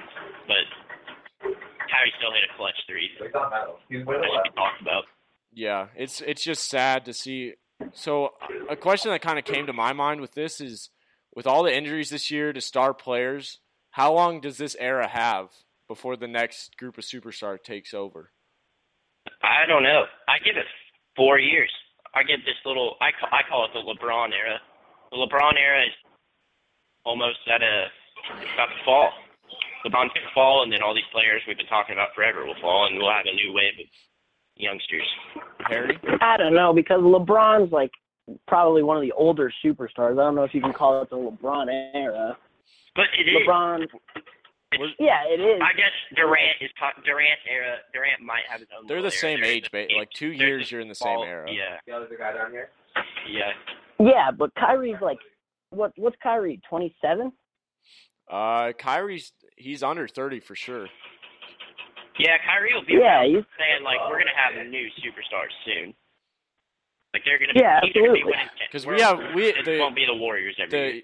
But 2.06 2.12
Kyrie 2.12 2.14
still 2.18 2.32
hit 2.32 2.44
a 2.50 2.58
clutch 2.58 2.76
three. 2.88 3.10
He's 3.90 4.06
That 4.06 4.24
should 4.24 4.44
be 4.44 4.50
talked 4.56 4.82
about. 4.82 5.04
Yeah, 5.54 5.88
it's 5.96 6.22
it's 6.22 6.44
just 6.44 6.70
sad 6.70 7.06
to 7.06 7.14
see. 7.14 7.54
So 7.94 8.32
a 8.70 8.76
question 8.76 9.12
that 9.12 9.22
kind 9.22 9.40
of 9.40 9.46
came 9.46 9.68
to 9.68 9.74
my 9.74 9.94
mind 9.94 10.22
with 10.22 10.34
this 10.34 10.62
is, 10.62 10.90
with 11.36 11.48
all 11.48 11.64
the 11.64 11.76
injuries 11.76 12.10
this 12.10 12.32
year 12.32 12.54
to 12.54 12.62
star 12.62 12.94
players, 12.94 13.60
how 13.92 14.14
long 14.14 14.42
does 14.42 14.58
this 14.58 14.76
era 14.80 15.08
have 15.08 15.50
before 15.88 16.16
the 16.16 16.28
next 16.28 16.78
group 16.78 16.98
of 16.98 17.04
superstar 17.04 17.62
takes 17.62 17.94
over? 17.94 18.32
I 19.42 19.66
don't 19.68 19.84
know. 19.84 20.04
I 20.28 20.40
give 20.44 20.58
it 20.58 20.66
four 21.16 21.40
years. 21.40 21.72
I 22.14 22.24
give 22.24 22.40
this 22.46 22.56
little. 22.66 22.96
I 23.02 23.12
call, 23.12 23.30
I 23.32 23.42
call 23.50 23.66
it 23.66 23.72
the 23.74 23.80
LeBron 23.80 24.32
era. 24.32 24.60
The 25.12 25.18
LeBron 25.18 25.54
era 25.58 25.84
is 25.84 25.94
almost 27.06 27.40
at 27.54 27.62
a 27.62 27.86
it's 28.42 28.52
about 28.54 28.68
to 28.68 28.86
fall. 28.86 29.12
LeBron's 29.86 30.12
gonna 30.14 30.34
fall, 30.34 30.64
and 30.64 30.72
then 30.72 30.82
all 30.82 30.94
these 30.96 31.04
players 31.12 31.42
we've 31.48 31.58
been 31.58 31.68
talking 31.68 31.94
about 31.94 32.10
forever 32.16 32.46
will 32.46 32.56
fall, 32.62 32.88
and 32.88 32.98
we'll 32.98 33.12
have 33.12 33.26
a 33.26 33.34
new 33.36 33.54
wave 33.54 33.74
of 33.80 33.86
youngsters. 34.56 35.08
Harry, 35.68 35.98
I 36.22 36.38
don't 36.38 36.54
know 36.54 36.74
because 36.74 37.02
LeBron's 37.02 37.72
like 37.72 37.92
probably 38.48 38.82
one 38.84 38.98
of 38.98 39.04
the 39.04 39.12
older 39.12 39.52
superstars. 39.64 40.14
I 40.14 40.24
don't 40.24 40.36
know 40.36 40.44
if 40.44 40.54
you 40.54 40.62
can 40.62 40.74
call 40.74 41.02
it 41.02 41.10
the 41.10 41.18
LeBron 41.18 41.68
era. 41.94 42.36
But 42.96 43.06
it 43.20 43.28
is. 43.28 43.48
LeBron, 43.48 43.86
We're- 44.80 44.96
yeah, 45.00 45.24
it 45.28 45.40
is. 45.40 45.62
I 45.62 45.74
guess 45.74 45.92
Durant 46.16 46.58
is 46.62 46.72
ta- 46.80 46.94
Durant 47.06 47.40
era. 47.48 47.78
Durant 47.94 48.22
might 48.22 48.44
have 48.50 48.62
his 48.62 48.70
own. 48.78 48.88
they're 48.88 49.02
the 49.02 49.08
era. 49.08 49.12
same 49.12 49.42
They're 49.42 49.50
age, 49.52 49.70
the 49.72 49.88
like 49.98 50.10
two 50.12 50.36
they're 50.38 50.48
years. 50.48 50.72
You're 50.72 50.82
in 50.82 50.88
the 50.88 50.96
same 50.96 51.14
fall- 51.16 51.24
era. 51.26 51.50
Yeah, 51.52 51.78
The 51.86 51.94
other 51.94 52.08
guy 52.18 52.34
down 52.34 52.52
here? 52.52 52.70
yeah. 53.30 53.52
Yeah, 54.00 54.32
but 54.32 54.54
Kyrie's 54.56 55.00
like, 55.02 55.20
what? 55.70 55.92
What's 55.98 56.16
Kyrie? 56.24 56.60
Twenty 56.68 56.96
seven? 57.02 57.32
Uh, 58.30 58.72
Kyrie's 58.78 59.32
he's 59.56 59.84
under 59.84 60.08
thirty 60.08 60.40
for 60.40 60.56
sure. 60.56 60.88
Yeah, 62.18 62.38
Kyrie 62.46 62.74
will 62.74 62.86
be 62.86 62.94
Yeah, 62.94 63.20
around 63.22 63.30
he's- 63.30 63.46
saying 63.58 63.84
like 63.84 64.00
we're 64.10 64.20
gonna 64.20 64.32
have 64.36 64.54
new 64.68 64.88
superstars 65.04 65.52
soon. 65.66 65.94
Like 67.14 67.24
they're 67.26 67.40
gonna 67.40 67.54
be 67.54 67.60
Yeah, 67.60 67.80
he's 67.82 67.90
absolutely. 67.96 68.24
winning 68.24 68.50
'Cause 68.72 68.86
We're- 68.86 68.98
we 68.98 69.02
have- 69.04 69.36
we- 69.36 69.48
it 69.48 69.66
the- 69.66 69.80
won't 69.80 69.96
be 69.96 70.06
the 70.06 70.16
Warriors 70.16 70.56
every 70.60 70.80
year. 70.80 71.02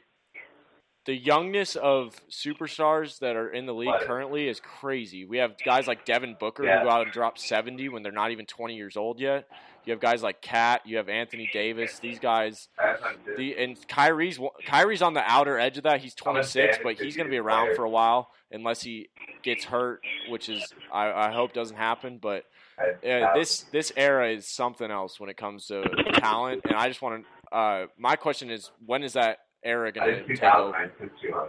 The 1.06 1.16
youngness 1.18 1.76
of 1.76 2.16
superstars 2.30 3.18
that 3.20 3.36
are 3.36 3.50
in 3.50 3.66
the 3.66 3.74
league 3.74 3.90
currently 4.02 4.48
is 4.48 4.60
crazy. 4.60 5.26
We 5.26 5.38
have 5.38 5.56
guys 5.66 5.88
like 5.88 6.06
Devin 6.06 6.38
Booker 6.40 6.64
Yeah. 6.64 6.80
who 6.80 6.86
go 6.86 6.92
out 6.92 7.02
and 7.04 7.12
drop 7.12 7.40
seventy 7.40 7.90
when 7.90 8.04
they're 8.04 8.12
not 8.12 8.30
even 8.32 8.46
twenty 8.46 8.76
years 8.76 8.96
old 8.96 9.20
yet. 9.20 9.48
You 9.84 9.92
have 9.94 10.00
guys 10.00 10.22
like 10.22 10.44
KAT. 10.44 10.82
You 10.86 10.98
have 10.98 11.10
Anthony 11.10 11.50
Davis. 11.52 11.98
These 11.98 12.20
guys. 12.20 12.68
That's 12.78 13.02
not 13.02 13.26
good. 13.26 13.36
The 13.36 13.58
and 13.58 13.88
Kyrie's 13.88 14.40
Kyrie's 14.68 15.02
on 15.02 15.16
the 15.16 15.24
outer 15.26 15.58
edge 15.58 15.78
of 15.78 15.84
that. 15.86 16.02
He's 16.02 16.14
26, 16.14 16.78
but 16.84 17.00
he's 17.00 17.16
going 17.18 17.26
to 17.28 17.32
be 17.32 17.40
around 17.40 17.76
for 17.76 17.84
a 17.84 17.90
while 17.90 18.30
unless 18.52 18.84
he 18.84 19.10
gets 19.42 19.64
hurt, 19.66 20.02
which 20.30 20.50
is 20.50 20.72
I, 20.94 21.12
I 21.12 21.32
hope 21.32 21.54
doesn't 21.54 21.78
happen. 21.78 22.20
But 22.22 22.46
uh, 22.80 23.34
this 23.34 23.62
this 23.72 23.92
era 23.98 24.30
is 24.30 24.48
something 24.48 24.92
else 24.92 25.20
when 25.20 25.32
it 25.32 25.38
comes 25.38 25.66
to 25.68 25.84
talent, 26.14 26.62
and 26.66 26.76
I 26.78 26.88
just 26.90 27.02
want 27.02 27.24
to. 27.52 27.56
Uh, 27.58 27.88
my 27.98 28.16
question 28.16 28.52
is, 28.52 28.70
when 28.86 29.02
is 29.02 29.14
that 29.14 29.40
era 29.64 29.92
going 29.92 30.26
to 30.28 30.36
take 30.36 30.44
over? 30.44 30.92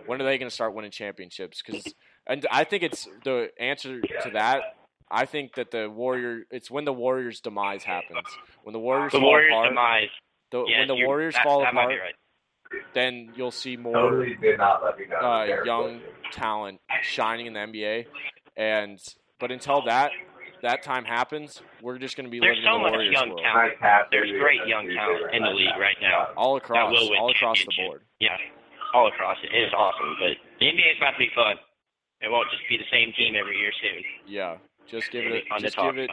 When 0.07 0.21
are 0.21 0.25
they 0.25 0.39
going 0.39 0.49
to 0.49 0.55
start 0.55 0.75
winning 0.75 0.91
championships? 0.91 1.63
Because 1.65 1.93
and 2.27 2.47
I 2.51 2.65
think 2.65 2.83
it's 2.83 3.09
the 3.25 3.49
answer 3.59 4.01
to 4.01 4.31
that. 4.35 4.63
I 5.11 5.27
think 5.27 5.55
that 5.57 5.71
the 5.71 5.91
Warrior. 5.91 6.43
It's 6.51 6.71
when 6.71 6.85
the 6.85 6.93
Warriors' 6.93 7.41
demise 7.41 7.83
happens. 7.85 8.27
When 8.63 8.73
the 8.73 8.79
Warriors 8.79 9.13
the 9.13 9.19
fall 9.19 9.29
Warriors 9.29 9.53
apart. 9.53 9.69
demise. 9.71 10.09
the, 10.51 10.65
Yeah, 10.69 10.79
when 10.81 10.89
the 10.89 11.05
Warriors 11.07 11.35
that, 11.35 11.45
fall 11.45 11.61
that 11.61 11.73
apart, 11.73 11.89
right. 12.01 12.15
then 12.95 13.33
you'll 13.37 13.51
see 13.51 13.77
more 13.77 13.93
Totally 13.95 14.37
did 14.41 14.59
not 14.59 14.83
let 14.83 14.99
me 14.99 15.07
know. 15.07 15.17
uh, 15.17 15.63
young 15.65 16.01
talent 16.33 16.81
shining 17.03 17.47
in 17.47 17.53
the 17.53 17.61
NBA. 17.61 18.07
And 18.57 18.99
but 19.39 19.51
until 19.51 19.83
that 19.87 20.13
that 20.63 20.83
time 20.83 21.05
happens, 21.05 21.61
we're 21.83 21.99
just 21.99 22.17
going 22.17 22.25
to 22.27 22.31
be 22.31 22.41
There's 22.41 22.57
living 22.59 22.71
so 22.71 22.77
in 22.77 22.83
the 22.83 22.89
much 22.89 22.93
Warriors 22.99 23.13
young 23.13 23.29
world. 23.31 23.43
talent. 23.43 23.73
Nice 23.75 23.81
hat, 23.83 24.03
There's 24.11 24.31
dude. 24.31 24.41
great 24.41 24.67
young 24.67 24.87
talent 24.89 25.35
in 25.35 25.43
the 25.43 25.51
league 25.51 25.77
right 25.79 25.97
now. 26.01 26.29
all 26.37 26.57
across, 26.57 26.91
will 26.91 27.11
all 27.19 27.31
across 27.31 27.59
the 27.59 27.73
board. 27.77 28.03
Yeah, 28.21 28.37
all 28.95 29.09
across 29.09 29.37
it. 29.43 29.55
It 29.55 29.67
is 29.69 29.73
awesome, 29.75 30.17
but 30.19 30.39
the 30.61 30.67
NBA 30.67 30.93
is 30.93 30.99
about 30.99 31.13
to 31.13 31.19
be 31.19 31.31
fun. 31.35 31.57
It 32.23 32.31
won't 32.31 32.49
just 32.51 32.63
be 32.69 32.77
the 32.79 32.87
same 32.91 33.13
team 33.19 33.35
every 33.35 33.59
year 33.59 33.73
soon. 33.83 34.03
Yeah, 34.27 34.57
just 34.87 35.11
give 35.11 35.25
It'll 35.25 35.39
it, 35.39 35.45
be 35.51 35.61
just 35.63 35.75
talk 35.75 35.95
give 35.95 36.05
it 36.05 36.11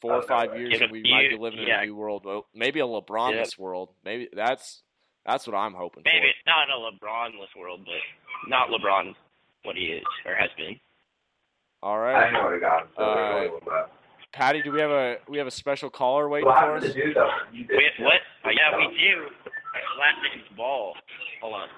four 0.00 0.14
or 0.14 0.22
five 0.22 0.56
years, 0.56 0.80
and 0.80 0.90
we 0.90 1.00
a 1.04 1.10
might 1.10 1.28
be 1.30 1.36
living 1.36 1.60
in 1.60 1.68
a 1.70 1.84
new 1.84 1.94
world. 1.94 2.24
Well, 2.24 2.46
maybe 2.54 2.80
a 2.80 2.84
LeBronless 2.86 3.58
world. 3.58 3.90
Maybe 4.04 4.28
that's 4.32 4.82
that's 5.26 5.46
what 5.46 5.54
I'm 5.56 5.74
hoping 5.74 6.02
for. 6.02 6.08
Maybe 6.08 6.24
for. 6.24 6.28
it's 6.32 6.46
not 6.46 6.68
a 6.72 6.76
LeBronless 6.80 7.52
world, 7.60 7.80
but 7.84 8.48
not 8.48 8.68
LeBron 8.70 9.14
what 9.64 9.76
he 9.76 9.84
is 9.86 10.04
or 10.24 10.34
has 10.34 10.50
been. 10.56 10.80
All 11.84 11.98
I 11.98 12.30
know 12.30 12.48
I 12.48 12.58
got. 12.58 12.88
So 12.96 13.02
Uh, 13.02 13.14
we're 13.14 13.38
going 13.40 13.54
with 13.56 13.64
that. 13.66 13.90
Patty, 14.32 14.62
do 14.62 14.72
we 14.72 14.80
have 14.80 14.90
a 14.90 15.18
we 15.28 15.36
have 15.38 15.46
a 15.46 15.50
special 15.50 15.90
caller 15.90 16.28
waiting 16.30 16.48
What 16.48 16.58
for 16.58 16.76
us? 16.76 16.82
do 16.94 17.12
though? 17.14 17.28
You 17.52 17.64
did. 17.64 17.76
Wait, 17.76 17.92
what? 18.00 18.14
Oh, 18.44 18.50
yeah, 18.50 18.76
we 18.76 18.86
do. 18.98 19.28
Last 20.00 20.16
name's 20.22 20.48
Ball. 20.56 20.94
Hold 21.42 21.54
on. 21.54 21.68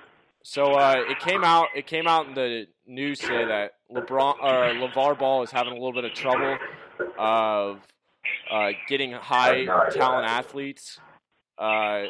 So 0.45 0.75
uh, 0.75 0.95
it 1.09 1.19
came 1.19 1.43
out. 1.43 1.67
It 1.75 1.87
came 1.89 2.07
out 2.07 2.29
in 2.29 2.35
the 2.35 2.67
news 2.87 3.19
today 3.19 3.45
that 3.47 3.73
LeBron 3.93 4.37
or 4.41 4.89
LeVar 4.89 5.19
Ball 5.19 5.43
is 5.43 5.51
having 5.51 5.73
a 5.73 5.77
little 5.77 5.93
bit 5.93 6.05
of 6.05 6.13
trouble 6.15 6.57
of 7.19 7.81
uh, 8.51 8.69
getting 8.89 9.11
high 9.13 9.65
talent 9.91 10.27
athletes 10.29 11.01
uh, 11.59 12.05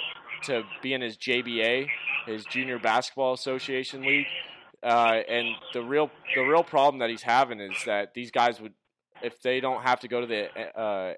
to 0.44 0.62
be 0.82 0.92
in 0.92 1.00
his 1.00 1.16
JBA, 1.16 1.88
his 2.26 2.44
Junior 2.44 2.78
Basketball 2.78 3.32
Association 3.32 4.02
League. 4.02 4.26
Uh, 4.86 5.20
and 5.28 5.48
the 5.72 5.82
real 5.82 6.10
the 6.36 6.42
real 6.42 6.62
problem 6.62 7.00
that 7.00 7.10
he's 7.10 7.22
having 7.22 7.58
is 7.60 7.76
that 7.86 8.14
these 8.14 8.30
guys 8.30 8.60
would, 8.60 8.72
if 9.20 9.40
they 9.42 9.58
don't 9.58 9.82
have 9.82 9.98
to 10.00 10.08
go 10.08 10.20
to 10.20 10.26
the 10.26 10.80
uh, 10.80 11.14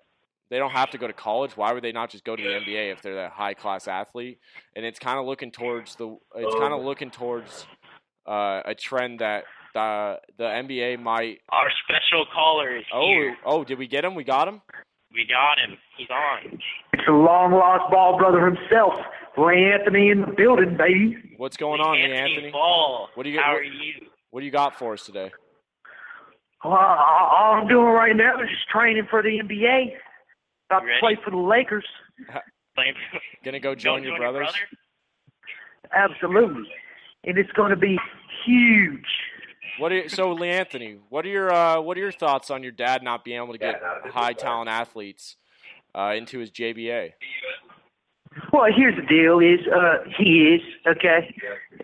they 0.50 0.56
don't 0.56 0.70
have 0.70 0.90
to 0.92 0.98
go 0.98 1.06
to 1.06 1.12
college. 1.12 1.54
Why 1.56 1.72
would 1.72 1.84
they 1.84 1.92
not 1.92 2.08
just 2.08 2.24
go 2.24 2.34
to 2.34 2.42
the 2.42 2.48
NBA 2.48 2.92
if 2.92 3.02
they're 3.02 3.16
that 3.16 3.32
high 3.32 3.52
class 3.52 3.86
athlete? 3.86 4.38
And 4.74 4.86
it's 4.86 4.98
kind 4.98 5.18
of 5.18 5.26
looking 5.26 5.50
towards 5.50 5.96
the 5.96 6.16
it's 6.36 6.54
kind 6.54 6.72
of 6.72 6.82
looking 6.82 7.10
towards 7.10 7.66
uh, 8.26 8.62
a 8.64 8.74
trend 8.74 9.18
that 9.18 9.44
the 9.74 10.18
the 10.38 10.44
NBA 10.44 11.02
might. 11.02 11.40
Our 11.50 11.68
special 11.84 12.24
caller 12.32 12.74
is 12.74 12.84
Oh 12.94 13.06
here. 13.06 13.36
oh, 13.44 13.64
did 13.64 13.78
we 13.78 13.86
get 13.86 14.02
him? 14.04 14.14
We 14.14 14.24
got 14.24 14.48
him. 14.48 14.62
We 15.12 15.26
got 15.26 15.58
him. 15.58 15.76
He's 15.98 16.08
on. 16.08 16.60
It's 16.94 17.04
the 17.06 17.12
long 17.12 17.52
lost 17.52 17.90
ball 17.90 18.16
brother 18.18 18.46
himself, 18.46 18.94
Ray 19.36 19.72
Anthony 19.72 20.10
in 20.10 20.22
the 20.22 20.32
building, 20.36 20.76
baby. 20.78 21.16
What's 21.38 21.56
going 21.56 21.80
on, 21.80 21.94
Lee 21.94 22.02
Anthony, 22.02 22.18
Anthony? 22.34 22.50
Ball. 22.50 23.10
What 23.14 23.22
do 23.22 23.30
you- 23.30 23.40
How 23.40 23.52
what- 23.52 23.60
are 23.60 23.62
you? 23.62 24.10
What 24.30 24.40
do 24.40 24.46
you 24.46 24.50
got 24.50 24.74
for 24.76 24.94
us 24.94 25.06
today? 25.06 25.30
Well, 26.64 26.74
all 26.74 27.28
all 27.28 27.52
I'm 27.54 27.68
doing 27.68 27.86
right 27.86 28.14
now 28.14 28.42
is 28.42 28.50
just 28.50 28.68
training 28.68 29.06
for 29.08 29.22
the 29.22 29.38
NBA. 29.38 29.96
About 30.68 30.82
You 30.82 30.94
to 30.94 30.98
play 30.98 31.14
for 31.14 31.30
the 31.30 31.36
Lakers. 31.36 31.86
Gonna 33.44 33.60
go 33.60 33.70
Go 33.70 33.74
join 33.76 34.02
your 34.02 34.12
join 34.18 34.20
brothers? 34.20 34.52
Absolutely. 35.92 36.68
And 37.22 37.38
it's 37.38 37.50
going 37.52 37.70
to 37.70 37.76
be 37.76 37.98
huge. 38.44 39.06
What 39.78 39.92
are 39.92 39.96
you, 39.96 40.08
so, 40.08 40.32
Lee 40.32 40.50
Anthony? 40.50 40.98
What 41.08 41.24
are 41.24 41.28
your 41.28 41.52
uh, 41.52 41.80
what 41.80 41.96
are 41.96 42.00
your 42.00 42.12
thoughts 42.12 42.50
on 42.50 42.64
your 42.64 42.72
dad 42.72 43.04
not 43.04 43.24
being 43.24 43.36
able 43.36 43.52
to 43.52 43.58
get 43.58 43.80
Yeah, 43.80 43.98
no, 44.06 44.10
high 44.10 44.32
talent 44.32 44.68
athletes 44.68 45.36
uh, 45.94 46.14
into 46.16 46.40
his 46.40 46.50
JBA? 46.50 47.12
Well, 48.52 48.66
here's 48.74 48.96
the 48.96 49.06
deal: 49.06 49.40
is 49.40 49.60
uh, 49.74 50.08
he 50.16 50.56
is 50.56 50.62
okay. 50.86 51.34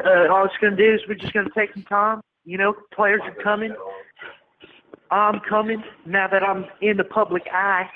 Uh, 0.04 0.32
all 0.32 0.44
it's 0.44 0.54
going 0.60 0.76
to 0.76 0.82
do 0.82 0.94
is 0.94 1.00
we're 1.08 1.14
just 1.14 1.32
going 1.32 1.46
to 1.46 1.52
take 1.54 1.72
some 1.74 1.84
time. 1.84 2.20
You 2.44 2.58
know, 2.58 2.74
players 2.94 3.20
are 3.24 3.42
coming. 3.42 3.74
I'm 5.10 5.40
coming 5.48 5.82
now 6.06 6.28
that 6.28 6.42
I'm 6.42 6.66
in 6.80 6.96
the 6.96 7.04
public 7.04 7.44
eye. 7.52 7.88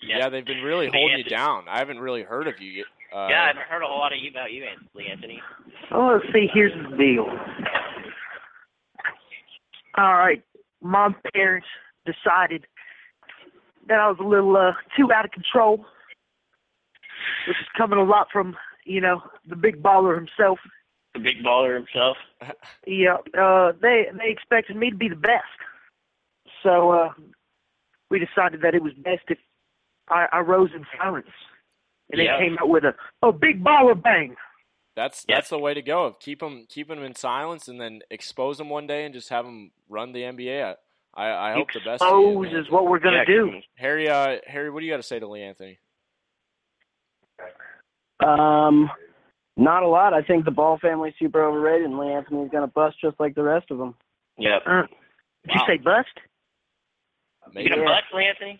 Yeah, 0.00 0.28
they've 0.28 0.44
been 0.44 0.62
really 0.62 0.88
holding 0.92 1.18
you 1.18 1.24
down. 1.24 1.64
I 1.68 1.78
haven't 1.78 2.00
really 2.00 2.22
heard 2.22 2.48
of 2.48 2.54
you. 2.60 2.70
Yet. 2.70 2.86
Uh, 3.14 3.28
yeah, 3.28 3.42
I 3.42 3.46
haven't 3.48 3.66
heard 3.68 3.82
a 3.82 3.86
whole 3.86 3.98
lot 3.98 4.12
of 4.12 4.18
you 4.20 4.30
about 4.30 4.52
you, 4.52 4.64
Lee 4.94 5.08
Anthony. 5.10 5.40
Oh, 5.90 6.18
let's 6.18 6.32
see. 6.32 6.48
Here's 6.52 6.72
the 6.72 6.96
deal. 6.96 7.26
All 9.98 10.14
right, 10.14 10.42
my 10.80 11.14
parents 11.34 11.66
decided 12.06 12.66
that 13.88 13.98
I 14.00 14.08
was 14.08 14.16
a 14.20 14.26
little 14.26 14.56
uh, 14.56 14.72
too 14.96 15.12
out 15.12 15.26
of 15.26 15.30
control, 15.32 15.84
which 17.48 17.56
is 17.60 17.66
coming 17.76 17.98
a 17.98 18.04
lot 18.04 18.28
from 18.32 18.56
you 18.84 19.00
know 19.00 19.22
the 19.48 19.56
big 19.56 19.82
baller 19.82 20.14
himself. 20.16 20.58
The 21.14 21.20
big 21.20 21.42
baller 21.44 21.74
himself. 21.74 22.16
Yeah, 22.86 23.16
uh, 23.38 23.72
they 23.80 24.06
they 24.18 24.30
expected 24.30 24.76
me 24.76 24.90
to 24.90 24.96
be 24.96 25.08
the 25.08 25.16
best, 25.16 25.44
so 26.62 26.90
uh, 26.90 27.12
we 28.10 28.18
decided 28.18 28.62
that 28.62 28.74
it 28.74 28.82
was 28.82 28.92
best 28.94 29.22
if 29.28 29.38
I, 30.08 30.26
I 30.32 30.40
rose 30.40 30.70
in 30.74 30.84
silence, 30.98 31.26
and 32.10 32.20
Yeah. 32.20 32.38
they 32.38 32.44
came 32.44 32.58
out 32.60 32.68
with 32.68 32.84
a 32.84 32.94
a 33.26 33.32
big 33.32 33.62
baller 33.62 34.00
bang. 34.00 34.36
That's 34.94 35.24
Yeah. 35.28 35.36
that's 35.36 35.50
the 35.50 35.58
way 35.58 35.74
to 35.74 35.82
go. 35.82 36.16
Keep 36.20 36.40
them 36.40 36.66
keep 36.68 36.88
them 36.88 37.02
in 37.02 37.14
silence 37.14 37.68
and 37.68 37.80
then 37.80 38.00
expose 38.10 38.58
them 38.58 38.68
one 38.68 38.86
day 38.86 39.04
and 39.04 39.14
just 39.14 39.28
have 39.30 39.44
them 39.44 39.70
run 39.88 40.12
the 40.12 40.22
NBA. 40.22 40.76
I 41.14 41.28
I 41.50 41.52
hope 41.52 41.68
the 41.72 41.80
best. 41.80 42.02
for 42.02 42.08
you, 42.20 42.42
Expose 42.42 42.64
is 42.66 42.70
what 42.70 42.86
we're 42.86 42.98
gonna 42.98 43.18
Yeah, 43.18 43.24
do. 43.24 43.52
Harry, 43.76 44.08
uh, 44.08 44.38
Harry, 44.46 44.70
what 44.70 44.80
do 44.80 44.86
you 44.86 44.92
got 44.92 44.96
to 44.98 45.02
say 45.02 45.18
to 45.18 45.26
Lee 45.28 45.42
Anthony? 45.42 45.78
Um, 48.22 48.90
not 49.56 49.82
a 49.82 49.88
lot. 49.88 50.14
I 50.14 50.22
think 50.22 50.44
the 50.44 50.50
Ball 50.50 50.78
family's 50.80 51.14
super 51.18 51.42
overrated, 51.44 51.86
and 51.86 51.98
Lee 51.98 52.12
Anthony's 52.12 52.50
gonna 52.50 52.66
bust 52.68 52.96
just 53.00 53.18
like 53.20 53.34
the 53.34 53.42
rest 53.42 53.70
of 53.70 53.78
them. 53.78 53.94
Yep. 54.38 54.62
Uh, 54.66 54.82
did 55.46 55.54
you 55.54 55.60
say 55.66 55.76
bust? 55.78 56.08
You 57.46 57.52
Maybe. 57.54 57.70
gonna 57.70 57.84
bust 57.84 58.04
Lee 58.14 58.26
Anthony? 58.26 58.58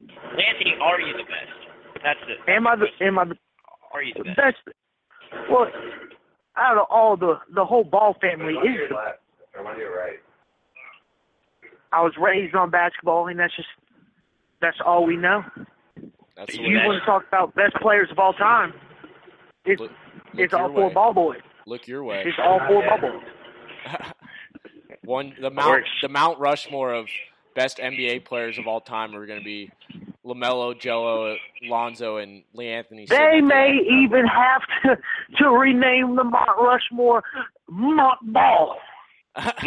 Lee 0.00 0.44
Anthony, 0.48 0.74
are 0.82 1.00
you 1.00 1.12
the 1.16 1.22
best? 1.24 2.02
That's 2.02 2.18
the. 2.26 2.52
Am 2.52 2.66
I 2.66 2.76
the 2.76 2.86
am 3.04 3.18
I 3.18 3.24
the 3.24 3.36
Are 3.92 4.02
you 4.02 4.12
the 4.16 4.24
best? 4.24 4.36
best? 4.36 4.56
Well, 5.50 5.66
out 6.56 6.78
of 6.78 6.86
all 6.90 7.16
the 7.16 7.38
the 7.54 7.64
whole 7.64 7.84
Ball 7.84 8.16
family 8.20 8.54
is. 8.54 8.62
here 8.62 8.88
The, 8.88 8.94
left. 8.94 9.18
Everyone 9.54 9.76
here 9.76 9.96
right. 9.96 10.18
I 11.92 12.02
was 12.02 12.12
raised 12.20 12.54
on 12.56 12.70
basketball, 12.70 13.28
and 13.28 13.38
that's 13.38 13.54
just 13.54 13.68
that's 14.60 14.78
all 14.84 15.06
we 15.06 15.16
know. 15.16 15.42
That's 16.36 16.52
the 16.56 16.58
You 16.58 16.62
way. 16.64 16.68
You 16.70 16.78
bet. 16.78 16.86
want 16.86 17.00
to 17.02 17.06
talk 17.06 17.22
about 17.28 17.54
best 17.54 17.74
players 17.80 18.08
of 18.10 18.18
all 18.18 18.32
time? 18.32 18.72
It's 19.64 19.80
Look, 19.80 19.90
look 19.90 19.98
it's 20.34 20.54
all 20.54 20.68
your 20.68 20.74
four 20.74 20.88
way. 20.88 20.94
ball 20.94 21.12
boys. 21.14 21.40
Look 21.66 21.88
your 21.88 22.04
way. 22.04 22.22
It's 22.26 22.38
all 22.42 22.60
four 22.68 22.84
ball 22.86 22.98
boys. 23.00 23.22
One 25.04 25.34
the 25.40 25.50
Mount 25.50 25.84
the 26.02 26.08
Mount 26.08 26.38
Rushmore 26.38 26.94
of 26.94 27.08
best 27.54 27.78
NBA 27.78 28.24
players 28.24 28.58
of 28.58 28.66
all 28.66 28.80
time 28.80 29.14
are 29.14 29.26
going 29.26 29.38
to 29.38 29.44
be 29.44 29.70
LaMelo, 30.24 30.74
Gelo, 30.74 31.36
Lonzo, 31.62 32.16
and 32.16 32.42
Lee 32.54 32.68
Anthony. 32.68 33.06
They 33.08 33.38
at 33.38 33.44
may 33.44 33.68
end. 33.68 33.86
even 34.04 34.26
have 34.26 34.62
to 34.82 34.96
to 35.38 35.48
rename 35.50 36.16
the 36.16 36.24
Mount 36.24 36.58
Rushmore 36.58 37.22
Mount 37.68 38.32
Ball. 38.32 38.76
Mount 39.36 39.58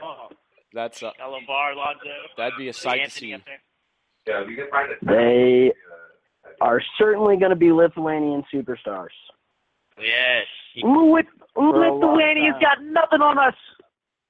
Ball. 0.00 0.30
That's 0.74 1.02
uh, 1.02 1.10
Bar 1.46 1.74
Lonzo. 1.76 2.00
that'd 2.38 2.56
be 2.56 2.68
a 2.68 2.72
sight 2.72 3.04
to 3.04 3.10
see. 3.10 3.28
Yeah, 3.28 4.40
if 4.42 4.48
you 4.48 4.56
can 4.56 4.68
find 4.70 4.90
a 4.90 4.94
They 5.04 5.70
are 6.60 6.80
certainly 6.98 7.36
going 7.36 7.50
to 7.50 7.56
be 7.56 7.72
Lithuanian 7.72 8.44
superstars. 8.52 9.14
Yes. 9.98 10.46
You- 10.74 10.88
With 10.88 11.26
for 11.54 11.84
a 11.84 11.90
long 11.92 12.00
Lithuania's 12.00 12.54
time. 12.54 12.60
got 12.62 12.82
nothing 12.82 13.20
on 13.20 13.38
us. 13.38 13.54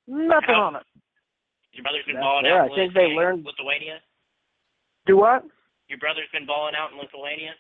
Nothing 0.09 0.55
on 0.57 0.76
us. 0.76 0.85
Your 1.73 1.85
brother's 1.85 2.05
been 2.05 2.17
That's 2.17 2.25
balling 2.25 2.45
fair. 2.45 2.61
out 2.62 2.67
in 2.67 2.73
I 2.73 2.76
think 2.76 2.95
they 2.95 3.00
Lithuania- 3.07 3.17
learned- 3.19 3.45
Lithuania. 3.47 4.00
Do 5.07 5.17
what? 5.17 5.45
Your 5.88 5.99
brother's 5.99 6.29
been 6.33 6.47
balling 6.47 6.75
out 6.75 6.93
in 6.93 6.99
Lithuania. 6.99 7.55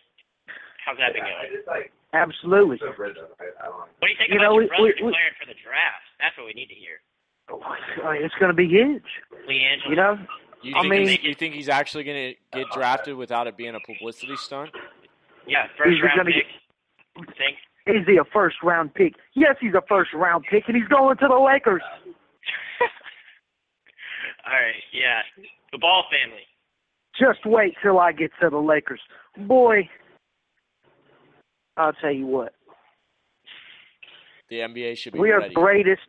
How's 0.84 0.98
that 0.98 1.12
been 1.14 1.24
Yeah, 1.24 1.34
I 1.38 1.42
going? 1.46 1.56
just 1.56 1.68
like 1.68 1.92
Absolutely. 2.12 2.78
so. 2.78 2.86
I, 2.90 3.44
I 3.62 3.66
don't. 3.70 3.78
What 3.78 3.88
do 4.02 4.08
you 4.10 4.16
think 4.18 4.30
You 4.30 4.36
about 4.36 4.42
know, 4.42 4.52
your 4.58 4.62
we- 4.62 4.68
brother 4.68 4.82
we- 4.82 5.02
we- 5.06 5.18
for 5.38 5.46
the 5.46 5.54
draft? 5.62 6.04
That's 6.20 6.36
what 6.36 6.46
we 6.46 6.52
need 6.52 6.68
to 6.68 6.74
hear. 6.74 7.00
Oh, 7.50 7.62
It's 8.18 8.34
going 8.36 8.50
to 8.50 8.56
be 8.56 8.66
huge. 8.68 9.02
LiAngelo. 9.48 9.88
You 9.90 9.96
know, 9.96 10.18
You 10.62 10.74
I 10.76 10.80
think 10.82 10.90
mean- 10.90 11.08
he's, 11.08 11.22
you 11.22 11.34
think 11.34 11.54
he's 11.54 11.68
actually 11.68 12.04
going 12.04 12.34
to 12.52 12.58
get 12.58 12.70
drafted 12.72 13.16
without 13.16 13.46
it 13.46 13.56
being 13.56 13.74
a 13.74 13.80
publicity 13.80 14.36
stunt? 14.36 14.70
yeah, 15.46 15.66
first 15.76 15.90
He's 15.90 16.02
round 16.02 16.16
gonna 16.18 16.30
pick. 16.30 16.46
get- 17.26 17.36
Think. 17.36 17.56
is 17.86 18.06
he 18.06 18.16
a 18.16 18.24
first 18.32 18.56
round 18.62 18.94
pick? 18.94 19.14
Yes, 19.34 19.56
he's 19.60 19.74
a 19.74 19.82
first 19.88 20.12
round 20.14 20.44
pick, 20.50 20.64
and 20.68 20.76
he's 20.76 20.86
going 20.88 21.16
to 21.18 21.26
the 21.28 21.34
Lakers. 21.38 21.82
All 24.46 24.52
right, 24.52 24.74
yeah. 24.92 25.20
The 25.72 25.78
Ball 25.78 26.04
family. 26.10 26.42
Just 27.18 27.44
wait 27.44 27.74
till 27.82 27.98
I 27.98 28.12
get 28.12 28.30
to 28.40 28.50
the 28.50 28.58
Lakers. 28.58 29.00
Boy, 29.36 29.88
I'll 31.76 31.92
tell 31.94 32.10
you 32.12 32.26
what. 32.26 32.54
The 34.48 34.56
NBA 34.60 34.96
should 34.96 35.12
be 35.14 35.18
We 35.18 35.30
are 35.30 35.40
ready. 35.40 35.54
greatest. 35.54 36.02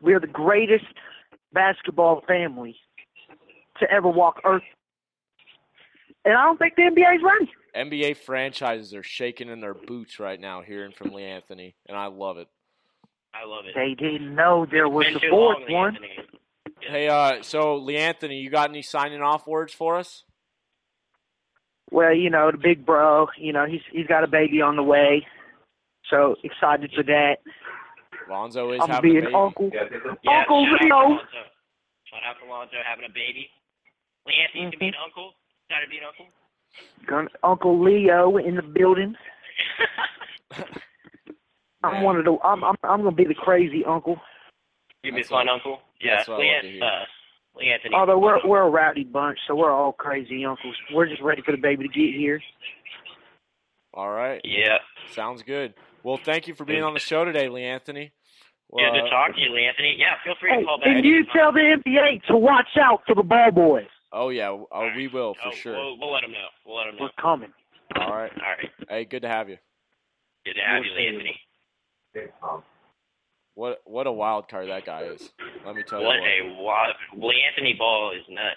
We 0.00 0.12
are 0.14 0.20
the 0.20 0.26
greatest 0.26 0.84
basketball 1.52 2.22
family 2.26 2.76
to 3.80 3.90
ever 3.90 4.08
walk 4.08 4.40
Earth. 4.44 4.62
And 6.24 6.34
I 6.36 6.44
don't 6.44 6.58
think 6.58 6.74
the 6.76 6.82
NBA's 6.82 7.22
ready. 7.22 7.50
NBA 7.76 8.16
franchises 8.18 8.94
are 8.94 9.02
shaking 9.02 9.48
in 9.48 9.60
their 9.60 9.74
boots 9.74 10.18
right 10.20 10.40
now, 10.40 10.62
hearing 10.62 10.92
from 10.92 11.12
Lee 11.12 11.24
Anthony, 11.24 11.74
and 11.86 11.96
I 11.98 12.06
love 12.06 12.38
it. 12.38 12.48
I 13.34 13.46
love 13.46 13.64
it. 13.66 13.74
They 13.74 13.94
didn't 13.94 14.34
know 14.34 14.64
there 14.70 14.88
was 14.88 15.06
Been 15.06 15.16
a 15.16 15.30
fourth 15.30 15.58
long, 15.68 15.72
one. 15.72 15.94
Anthony. 15.96 16.18
Hey, 16.80 17.08
uh, 17.08 17.42
so 17.42 17.76
Lee 17.76 17.96
Anthony, 17.96 18.38
you 18.38 18.48
got 18.50 18.70
any 18.70 18.82
signing 18.82 19.22
off 19.22 19.46
words 19.46 19.72
for 19.72 19.96
us? 19.98 20.22
Well, 21.90 22.14
you 22.14 22.30
know, 22.30 22.50
the 22.50 22.58
big 22.58 22.86
bro, 22.86 23.26
you 23.38 23.52
know, 23.52 23.66
he's 23.66 23.80
he's 23.92 24.06
got 24.06 24.24
a 24.24 24.28
baby 24.28 24.60
on 24.62 24.76
the 24.76 24.82
way. 24.82 25.26
So 26.10 26.36
excited 26.44 26.90
for 26.94 27.02
that. 27.04 27.36
Lonzo 28.30 28.72
is 28.72 28.80
I'm 28.82 28.88
having 28.90 29.16
a 29.18 29.20
baby. 29.22 29.34
uncle. 29.34 29.70
Yeah, 29.72 29.84
is, 29.84 29.90
Yeah, 30.22 30.38
Uncle 30.40 30.64
shout 30.64 30.74
out 30.74 30.78
to 30.78 30.84
Leo. 30.84 30.96
Lonzo. 30.96 31.24
Shout 32.04 32.20
out 32.26 32.36
to 32.44 32.50
Lonzo 32.50 32.76
having 32.86 33.04
a 33.04 33.12
baby. 33.12 33.48
Lee 34.26 34.34
Anthony's 34.42 34.72
to 34.72 34.78
be 34.78 34.88
an 34.88 34.94
uncle. 35.02 35.32
Got 35.70 35.80
to 35.80 35.88
be 35.88 35.98
an 35.98 36.04
uncle. 36.08 36.26
Gonna, 37.06 37.28
Uncle 37.42 37.82
Leo 37.82 38.36
in 38.38 38.56
the 38.56 38.62
building. 38.62 39.14
I'm 41.82 41.94
Man, 41.94 42.02
one 42.02 42.16
of 42.16 42.24
the 42.24 42.36
I'm 42.42 42.64
I'm 42.64 42.76
I'm 42.82 43.02
gonna 43.02 43.12
be 43.12 43.24
the 43.24 43.34
crazy 43.34 43.84
uncle. 43.84 44.16
You 45.02 45.12
be 45.12 45.18
That's 45.18 45.28
fun, 45.28 45.48
uncle. 45.48 45.80
Yeah, 46.00 46.16
that's 46.16 46.28
Lee, 46.28 46.80
love 46.80 46.90
uh, 46.90 47.58
Lee 47.58 47.70
Anthony. 47.70 47.94
Although 47.94 48.18
we're 48.18 48.38
we're 48.46 48.62
a 48.62 48.70
rowdy 48.70 49.04
bunch, 49.04 49.38
so 49.46 49.54
we're 49.54 49.70
all 49.70 49.92
crazy 49.92 50.44
uncles. 50.44 50.74
We're 50.92 51.06
just 51.06 51.20
ready 51.22 51.42
for 51.42 51.52
the 51.52 51.58
baby 51.58 51.86
to 51.86 51.92
get 51.92 52.14
here. 52.14 52.40
All 53.92 54.10
right, 54.10 54.40
Yeah. 54.44 54.78
sounds 55.12 55.42
good. 55.42 55.74
Well, 56.02 56.18
thank 56.24 56.48
you 56.48 56.54
for 56.54 56.64
being 56.64 56.82
on 56.82 56.94
the 56.94 57.00
show 57.00 57.24
today, 57.24 57.48
Lee 57.48 57.62
Anthony. 57.62 58.12
Well, 58.70 58.90
Good 58.92 58.98
to 59.02 59.06
uh, 59.06 59.10
talk 59.10 59.34
to 59.36 59.40
you, 59.40 59.54
Lee 59.54 59.66
Anthony. 59.66 59.94
Yeah, 59.96 60.14
feel 60.24 60.34
free 60.40 60.58
to 60.58 60.64
call 60.64 60.78
back. 60.78 60.88
and 60.88 61.04
you 61.04 61.24
tell 61.32 61.52
the 61.52 61.60
NBA 61.86 62.24
to 62.26 62.36
watch 62.36 62.66
out 62.80 63.02
for 63.06 63.14
the 63.14 63.22
ball 63.22 63.52
boys. 63.52 63.86
Oh 64.16 64.28
yeah, 64.28 64.50
oh, 64.50 64.88
we 64.96 65.08
will 65.08 65.34
for 65.34 65.48
Oh, 65.48 65.50
sure. 65.50 65.72
We'll, 65.74 65.98
we'll 65.98 66.12
let 66.12 66.20
them 66.22 66.30
know. 66.32 66.46
We'll 66.64 66.76
let 66.76 66.84
them 66.86 66.96
know. 66.96 67.02
We're 67.04 67.22
coming. 67.22 67.52
All 67.96 68.12
right. 68.14 68.30
All 68.32 68.48
right. 68.56 68.70
Hey, 68.88 69.04
good 69.06 69.22
to 69.22 69.28
have 69.28 69.48
you. 69.48 69.58
Good 70.46 70.54
to 70.54 70.60
have 70.60 70.82
We'll 70.84 71.00
you, 71.00 71.08
Anthony. 71.08 71.40
big. 72.12 72.30
What 73.56 73.80
what 73.84 74.06
a 74.06 74.12
wild 74.12 74.48
card 74.48 74.68
that 74.68 74.84
guy 74.84 75.02
is. 75.02 75.30
Let 75.66 75.74
me 75.76 75.82
tell 75.82 76.02
What 76.04 76.14
you 76.16 76.52
what. 76.54 76.60
a 76.60 76.62
wild. 76.62 76.94
Lee 77.16 77.42
Anthony 77.48 77.74
Ball 77.78 78.12
is 78.16 78.22
nuts. 78.28 78.56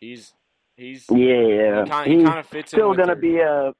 He's 0.00 0.32
he's 0.76 1.06
Yeah, 1.10 1.84
he 1.84 1.90
kind 1.90 2.10
he 2.10 2.16
he's 2.18 2.24
kind 2.26 2.38
of 2.38 2.46
fits 2.46 2.70
still 2.70 2.90
with 2.90 2.98
gonna 2.98 3.14
their- 3.14 3.16
be 3.16 3.38
a. 3.38 3.72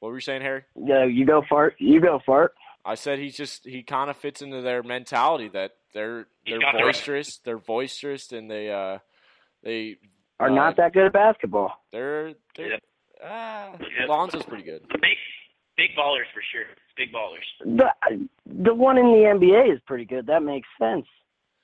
What 0.00 0.08
were 0.08 0.14
you 0.16 0.20
saying, 0.20 0.42
Harry? 0.42 0.64
Yeah, 0.74 1.04
you 1.04 1.24
go 1.24 1.42
fart. 1.48 1.76
You 1.78 2.00
go 2.00 2.18
fart. 2.26 2.54
I 2.84 2.94
said 2.96 3.18
he's 3.20 3.36
just 3.36 3.64
he 3.64 3.82
kind 3.82 4.10
of 4.10 4.16
fits 4.16 4.42
into 4.42 4.60
their 4.62 4.82
mentality 4.82 5.48
that 5.50 5.72
they're 5.94 6.26
they're 6.46 6.58
got 6.60 6.72
the 6.72 6.78
right- 6.78 6.84
boisterous, 6.86 7.38
they're 7.44 7.58
boisterous, 7.58 8.32
and 8.32 8.50
they 8.50 8.70
uh 8.70 8.98
they 9.62 9.96
Are 10.40 10.50
uh, 10.50 10.54
not 10.54 10.76
that 10.76 10.92
good 10.92 11.06
at 11.06 11.12
basketball. 11.12 11.84
they're 11.92 12.34
they're 12.56 12.72
Yep. 12.72 12.82
ah 13.24 13.72
Yep. 13.72 14.08
Lonzo's 14.08 14.42
pretty 14.44 14.64
good. 14.64 14.82
Big, 15.00 15.16
big 15.76 15.90
ballers 15.96 16.28
for 16.34 16.42
sure. 16.52 16.66
Big 16.96 17.12
ballers. 17.12 17.46
The 17.64 18.26
the 18.46 18.74
one 18.74 18.98
in 18.98 19.06
the 19.06 19.24
NBA 19.38 19.72
is 19.74 19.80
pretty 19.86 20.04
good. 20.04 20.26
That 20.26 20.42
makes 20.42 20.68
sense. 20.80 21.06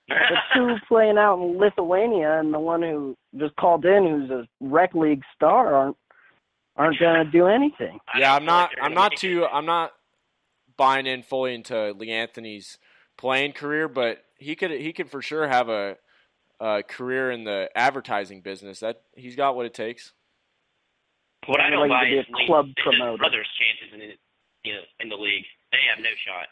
The 0.09 0.15
two 0.55 0.77
playing 0.89 1.19
out 1.19 1.35
in 1.43 1.59
Lithuania 1.59 2.39
and 2.41 2.53
the 2.55 2.59
one 2.61 2.81
who 2.83 3.17
just 3.39 3.55
called 3.57 3.85
in, 3.85 4.05
who's 4.07 4.31
a 4.31 4.49
rec 4.61 4.95
league 4.95 5.23
star, 5.35 5.75
aren't 5.75 5.97
aren't 6.77 6.99
gonna 6.99 7.25
do 7.31 7.47
anything. 7.47 7.99
Yeah, 8.17 8.35
I'm 8.35 8.45
not 8.45 8.71
I'm 8.81 8.95
not 8.95 9.17
too. 9.17 9.45
I'm 9.45 9.67
not 9.67 9.93
buying 10.77 11.07
in 11.07 11.23
fully 11.23 11.55
into 11.55 11.93
Lee 11.93 12.11
Anthony's 12.13 12.79
playing 13.19 13.53
career, 13.53 13.89
but 13.89 14.25
he 14.39 14.55
could 14.55 14.71
he 14.71 14.93
could 14.93 15.11
for 15.11 15.21
sure 15.21 15.49
have 15.49 15.69
a, 15.69 15.97
a 16.61 16.83
career 16.83 17.31
in 17.31 17.45
the 17.45 17.69
advertising 17.75 18.41
business. 18.41 18.81
That 18.81 19.03
he's 19.17 19.37
got 19.37 19.57
what 19.57 19.67
it 19.67 19.75
takes. 19.75 20.13
What 21.47 21.61
I 21.61 21.71
don't 21.71 21.89
Like 21.89 21.89
to 21.89 21.95
buy 21.95 22.05
be 22.11 22.17
a 22.17 22.21
is 22.21 22.27
club 22.47 22.67
is 22.69 22.75
promoter. 22.83 23.17
brother's 23.19 23.49
chances 23.59 23.95
in 23.95 24.01
the, 24.01 24.15
you 24.69 24.75
know, 24.75 24.81
in 25.01 25.09
the 25.09 25.17
league. 25.17 25.45
They 25.73 25.79
have 25.95 26.03
no 26.03 26.11
shot. 26.27 26.47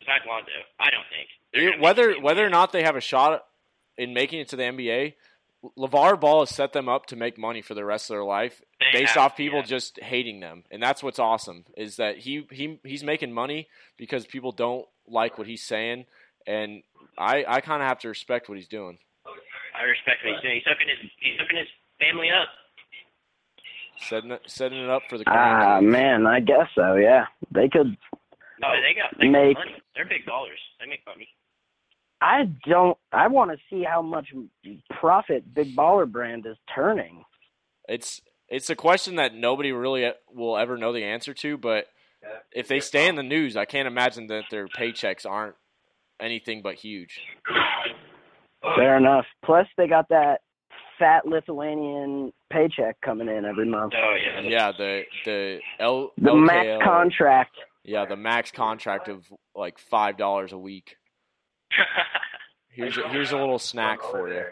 Besides 0.00 0.24
Lonzo, 0.28 0.50
I 0.78 0.90
don't 0.90 1.04
think. 1.10 1.28
They're 1.52 1.62
gonna 1.64 1.76
make 1.76 1.82
Whether 1.84 2.20
whether 2.20 2.46
or 2.46 2.50
not 2.50 2.72
they 2.72 2.82
have 2.84 2.96
a 2.96 3.00
shot 3.00 3.44
in 3.96 4.14
making 4.14 4.40
it 4.40 4.48
to 4.50 4.56
the 4.56 4.62
NBA, 4.62 5.14
LeVar 5.76 6.20
Ball 6.20 6.40
has 6.40 6.50
set 6.54 6.72
them 6.72 6.88
up 6.88 7.06
to 7.06 7.16
make 7.16 7.36
money 7.36 7.60
for 7.62 7.74
the 7.74 7.84
rest 7.84 8.08
of 8.08 8.14
their 8.14 8.22
life 8.24 8.62
They 8.78 9.00
based 9.00 9.14
have- 9.14 9.32
off 9.32 9.36
people 9.36 9.58
yeah. 9.58 9.64
just 9.64 9.98
hating 10.00 10.38
them. 10.38 10.62
And 10.70 10.80
that's 10.80 11.02
what's 11.02 11.18
awesome 11.18 11.64
is 11.76 11.96
that 11.96 12.18
he, 12.18 12.46
he 12.52 12.78
he's 12.84 13.02
making 13.02 13.32
money 13.32 13.66
because 13.96 14.24
people 14.24 14.52
don't 14.52 14.86
like 15.08 15.36
what 15.36 15.48
he's 15.48 15.64
saying 15.64 16.06
and 16.46 16.82
I, 17.18 17.44
I 17.48 17.60
kind 17.60 17.82
of 17.82 17.88
have 17.88 17.98
to 18.00 18.08
respect 18.08 18.48
what 18.48 18.56
he's 18.56 18.68
doing. 18.68 18.98
I 19.78 19.84
respect 19.84 20.24
what 20.24 20.34
he's 20.34 20.42
doing. 20.42 20.54
He's 20.56 20.64
hooking 20.66 20.88
his 20.88 21.10
he's 21.20 21.38
hooking 21.40 21.58
his 21.58 21.68
family 22.00 22.28
up. 22.30 22.48
Setting 24.08 24.30
it, 24.30 24.42
setting 24.46 24.78
it 24.82 24.88
up 24.90 25.02
for 25.08 25.18
the 25.18 25.24
Ah 25.26 25.78
grandkids. 25.80 25.86
man, 25.90 26.26
I 26.26 26.40
guess 26.40 26.68
so. 26.74 26.94
Yeah, 26.94 27.26
they 27.50 27.68
could. 27.68 27.96
No, 28.60 28.68
they 28.80 28.94
got 28.94 29.18
they 29.18 29.28
Make- 29.28 29.56
got 29.56 29.66
money. 29.66 29.82
They're 29.94 30.04
big 30.04 30.24
ballers. 30.26 30.58
They 30.80 30.86
make 30.86 31.00
money. 31.06 31.28
I 32.20 32.44
don't. 32.66 32.96
I 33.12 33.28
want 33.28 33.52
to 33.52 33.58
see 33.70 33.84
how 33.84 34.02
much 34.02 34.28
profit 35.00 35.54
Big 35.54 35.76
Baller 35.76 36.10
Brand 36.10 36.46
is 36.46 36.56
turning. 36.74 37.24
It's 37.88 38.20
it's 38.48 38.70
a 38.70 38.74
question 38.76 39.16
that 39.16 39.34
nobody 39.34 39.70
really 39.72 40.10
will 40.32 40.56
ever 40.56 40.76
know 40.76 40.92
the 40.92 41.04
answer 41.04 41.32
to, 41.34 41.56
but 41.56 41.86
if 42.52 42.66
they 42.66 42.80
stay 42.80 43.06
in 43.08 43.14
the 43.14 43.22
news, 43.22 43.56
I 43.56 43.64
can't 43.66 43.86
imagine 43.86 44.26
that 44.28 44.44
their 44.50 44.66
paychecks 44.66 45.24
aren't 45.26 45.54
anything 46.20 46.60
but 46.62 46.74
huge. 46.76 47.20
Fair 48.62 48.96
enough. 48.96 49.24
Plus, 49.44 49.66
they 49.76 49.86
got 49.86 50.08
that 50.08 50.40
fat 50.98 51.26
Lithuanian 51.26 52.32
paycheck 52.50 53.00
coming 53.00 53.28
in 53.28 53.44
every 53.44 53.66
month. 53.66 53.92
Oh 53.96 54.14
yeah. 54.14 54.40
Yeah, 54.40 54.72
the 54.76 55.02
the 55.24 55.60
L 55.78 56.12
The 56.18 56.30
LKL, 56.30 56.46
max 56.46 56.84
contract. 56.84 57.56
Yeah, 57.84 58.04
the 58.04 58.16
max 58.16 58.50
contract 58.50 59.08
of 59.08 59.24
like 59.54 59.78
five 59.78 60.16
dollars 60.16 60.52
a 60.52 60.58
week. 60.58 60.96
Here's 62.70 62.96
a, 62.96 63.08
here's 63.08 63.32
a 63.32 63.36
little 63.36 63.58
snack 63.58 64.00
for 64.00 64.32
you. 64.32 64.44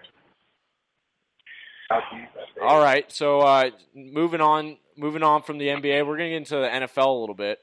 All 2.61 2.83
right, 2.83 3.11
so 3.13 3.39
uh, 3.39 3.71
moving 3.95 4.41
on, 4.41 4.79
moving 4.97 5.23
on 5.23 5.43
from 5.43 5.59
the 5.59 5.69
NBA, 5.69 6.05
we're 6.05 6.17
gonna 6.17 6.31
get 6.31 6.39
into 6.39 6.57
the 6.57 6.67
NFL 6.67 7.07
a 7.07 7.21
little 7.21 7.37
bit. 7.37 7.61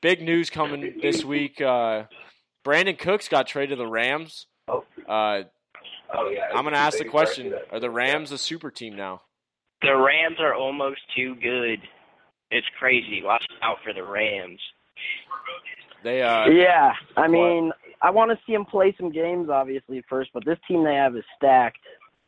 Big 0.00 0.22
news 0.22 0.48
coming 0.48 1.00
this 1.02 1.24
week. 1.24 1.60
Uh, 1.60 2.04
Brandin 2.64 2.96
Cooks 2.96 3.28
got 3.28 3.48
traded 3.48 3.78
to 3.78 3.84
the 3.84 3.90
Rams. 3.90 4.46
Uh, 5.08 5.42
Oh, 6.14 6.28
yeah. 6.30 6.48
I'm 6.54 6.64
gonna 6.64 6.76
ask 6.76 6.98
the 6.98 7.04
question: 7.04 7.54
Are 7.70 7.80
the 7.80 7.90
Rams 7.90 8.32
a 8.32 8.38
super 8.38 8.70
team 8.70 8.96
now? 8.96 9.22
the 9.82 9.96
Rams 9.96 10.36
are 10.40 10.54
almost 10.54 11.00
too 11.16 11.34
good. 11.36 11.78
It's 12.50 12.66
crazy. 12.78 13.22
Watch 13.24 13.44
out 13.62 13.78
for 13.82 13.94
the 13.94 14.02
Rams. 14.04 14.60
They 16.02 16.22
uh, 16.22 16.48
Yeah, 16.48 16.92
I 17.16 17.28
mean, 17.28 17.72
I 18.02 18.10
want 18.10 18.30
to 18.30 18.38
see 18.46 18.52
them 18.52 18.64
play 18.64 18.94
some 18.98 19.10
games, 19.10 19.48
obviously 19.50 20.02
first, 20.08 20.30
but 20.34 20.44
this 20.44 20.58
team 20.68 20.84
they 20.84 20.94
have 20.94 21.16
is 21.16 21.24
stacked. 21.36 21.78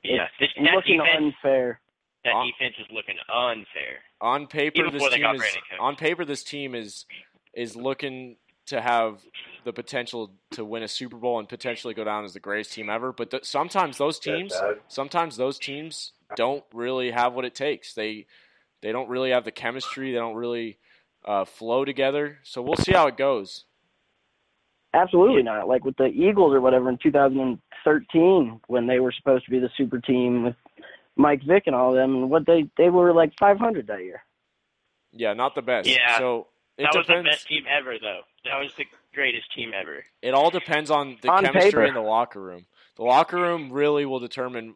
Yeah, 0.03 0.27
this, 0.41 0.49
It's 0.57 0.67
that 0.67 0.75
looking 0.75 0.99
defense, 0.99 1.35
unfair. 1.43 1.81
that 2.25 2.35
Uh, 2.35 2.45
defense 2.45 2.75
is 2.79 2.87
looking 2.91 3.17
unfair. 3.33 3.99
on 4.21 4.47
paper 4.47 4.81
Even 4.87 4.93
this 4.93 5.13
team 5.13 5.35
is 5.35 5.43
on 5.81 5.97
paper 5.97 6.25
this 6.25 6.45
team 6.45 6.75
is 6.75 7.05
is 7.55 7.77
looking 7.77 8.37
to 8.67 8.81
have 8.81 9.23
the 9.65 9.73
potential 9.73 10.33
to 10.53 10.65
win 10.65 10.83
a 10.83 10.89
Super 10.89 11.17
Bowl 11.17 11.39
and 11.39 11.49
potentially 11.49 11.95
go 11.95 12.05
down 12.05 12.25
as 12.25 12.33
the 12.33 12.41
greatest 12.41 12.73
team 12.73 12.89
ever. 12.91 13.13
But 13.13 13.31
th- 13.31 13.45
sometimes 13.45 13.99
those 13.99 14.19
teams, 14.19 14.55
sometimes 14.89 15.37
those 15.37 15.59
teams 15.59 16.13
don't 16.37 16.65
really 16.73 17.11
have 17.11 17.35
what 17.35 17.45
it 17.45 17.55
takes. 17.55 17.95
They 17.95 18.27
they 18.81 18.93
don't 18.93 19.09
really 19.09 19.31
have 19.31 19.45
the 19.45 19.53
chemistry. 19.53 20.13
They 20.13 20.19
don't 20.19 20.35
really 20.35 20.79
uh, 21.25 21.45
flow 21.45 21.85
together. 21.85 22.39
So 22.43 22.63
we'll 22.63 22.77
see 22.77 22.93
how 22.93 23.07
it 23.07 23.17
goes. 23.17 23.65
Absolutely 24.95 25.43
not. 25.43 25.69
Like 25.69 25.85
with 25.85 25.97
the 25.97 26.07
Eagles 26.07 26.53
or 26.53 26.61
whatever 26.61 26.91
in 26.91 26.99
2013 27.03 28.61
when 28.67 28.87
they 28.87 29.01
were 29.01 29.13
supposed 29.13 29.45
to 29.47 29.51
be 29.51 29.59
the 29.59 29.71
super 29.77 29.99
team 30.01 30.45
with 30.45 30.57
Mike 31.17 31.43
Vick 31.47 31.65
and 31.67 31.75
all 31.75 31.91
of 31.91 31.97
them, 31.97 32.15
and 32.15 32.31
what 32.31 32.47
they 32.47 32.69
they 32.77 32.91
were 32.91 33.13
like 33.13 33.33
500 33.39 33.87
that 33.87 34.03
year. 34.03 34.23
Yeah, 35.13 35.35
not 35.35 35.55
the 35.55 35.63
best. 35.63 35.89
Yeah, 35.89 36.19
So 36.19 36.47
it 36.79 36.85
that 36.85 36.97
was 36.97 37.07
the 37.07 37.23
best 37.23 37.47
team 37.47 37.65
ever, 37.69 37.99
though. 38.01 38.21
That 38.45 38.59
was 38.59 38.73
the 38.77 38.87
greatest 39.15 39.53
team 39.53 39.73
ever. 39.75 40.05
It 40.23 40.35
all 40.35 40.51
depends 40.51 40.91
on 40.91 41.19
the 41.21 41.29
On 41.29 41.45
chemistry 41.45 41.71
paper. 41.71 41.85
in 41.85 41.95
the 41.95 42.01
locker 42.01 42.41
room. 42.41 42.67
The 42.97 43.05
locker 43.05 43.37
room 43.37 43.73
really 43.73 44.07
will 44.07 44.21
determine 44.21 44.75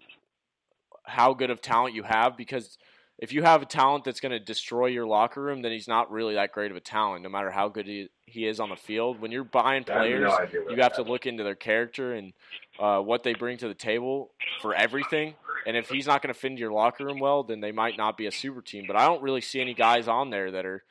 how 1.04 1.34
good 1.34 1.50
of 1.50 1.60
talent 1.60 1.94
you 1.94 2.02
have 2.02 2.36
because 2.36 2.78
if 3.18 3.32
you 3.32 3.42
have 3.42 3.62
a 3.62 3.66
talent 3.66 4.04
that's 4.04 4.20
going 4.20 4.32
to 4.32 4.38
destroy 4.38 4.86
your 4.86 5.06
locker 5.06 5.42
room, 5.42 5.62
then 5.62 5.72
he's 5.72 5.88
not 5.88 6.10
really 6.10 6.34
that 6.34 6.52
great 6.52 6.70
of 6.70 6.76
a 6.76 6.80
talent, 6.80 7.22
no 7.22 7.30
matter 7.30 7.50
how 7.50 7.68
good 7.68 7.86
he, 7.86 8.10
he 8.26 8.46
is 8.46 8.60
on 8.60 8.68
the 8.68 8.76
field. 8.76 9.20
When 9.20 9.30
you're 9.32 9.44
buying 9.44 9.84
I 9.88 9.92
have 9.92 10.00
players, 10.02 10.32
no 10.54 10.70
you 10.70 10.82
have 10.82 10.96
to 10.96 11.02
look 11.02 11.24
into 11.24 11.42
their 11.42 11.54
character 11.54 12.12
and 12.12 12.34
uh, 12.78 13.00
what 13.00 13.22
they 13.22 13.32
bring 13.32 13.56
to 13.58 13.68
the 13.68 13.74
table 13.74 14.32
for 14.60 14.74
everything. 14.74 15.34
And 15.66 15.76
if 15.76 15.88
he's 15.88 16.06
not 16.06 16.22
going 16.22 16.32
to 16.32 16.38
fit 16.38 16.52
into 16.52 16.60
your 16.60 16.72
locker 16.72 17.06
room 17.06 17.18
well, 17.18 17.42
then 17.42 17.60
they 17.60 17.72
might 17.72 17.96
not 17.96 18.16
be 18.18 18.26
a 18.26 18.32
super 18.32 18.60
team. 18.60 18.84
But 18.86 18.96
I 18.96 19.06
don't 19.06 19.22
really 19.22 19.40
see 19.40 19.60
any 19.60 19.74
guys 19.74 20.08
on 20.08 20.28
there 20.30 20.50
that 20.50 20.66
are 20.66 20.84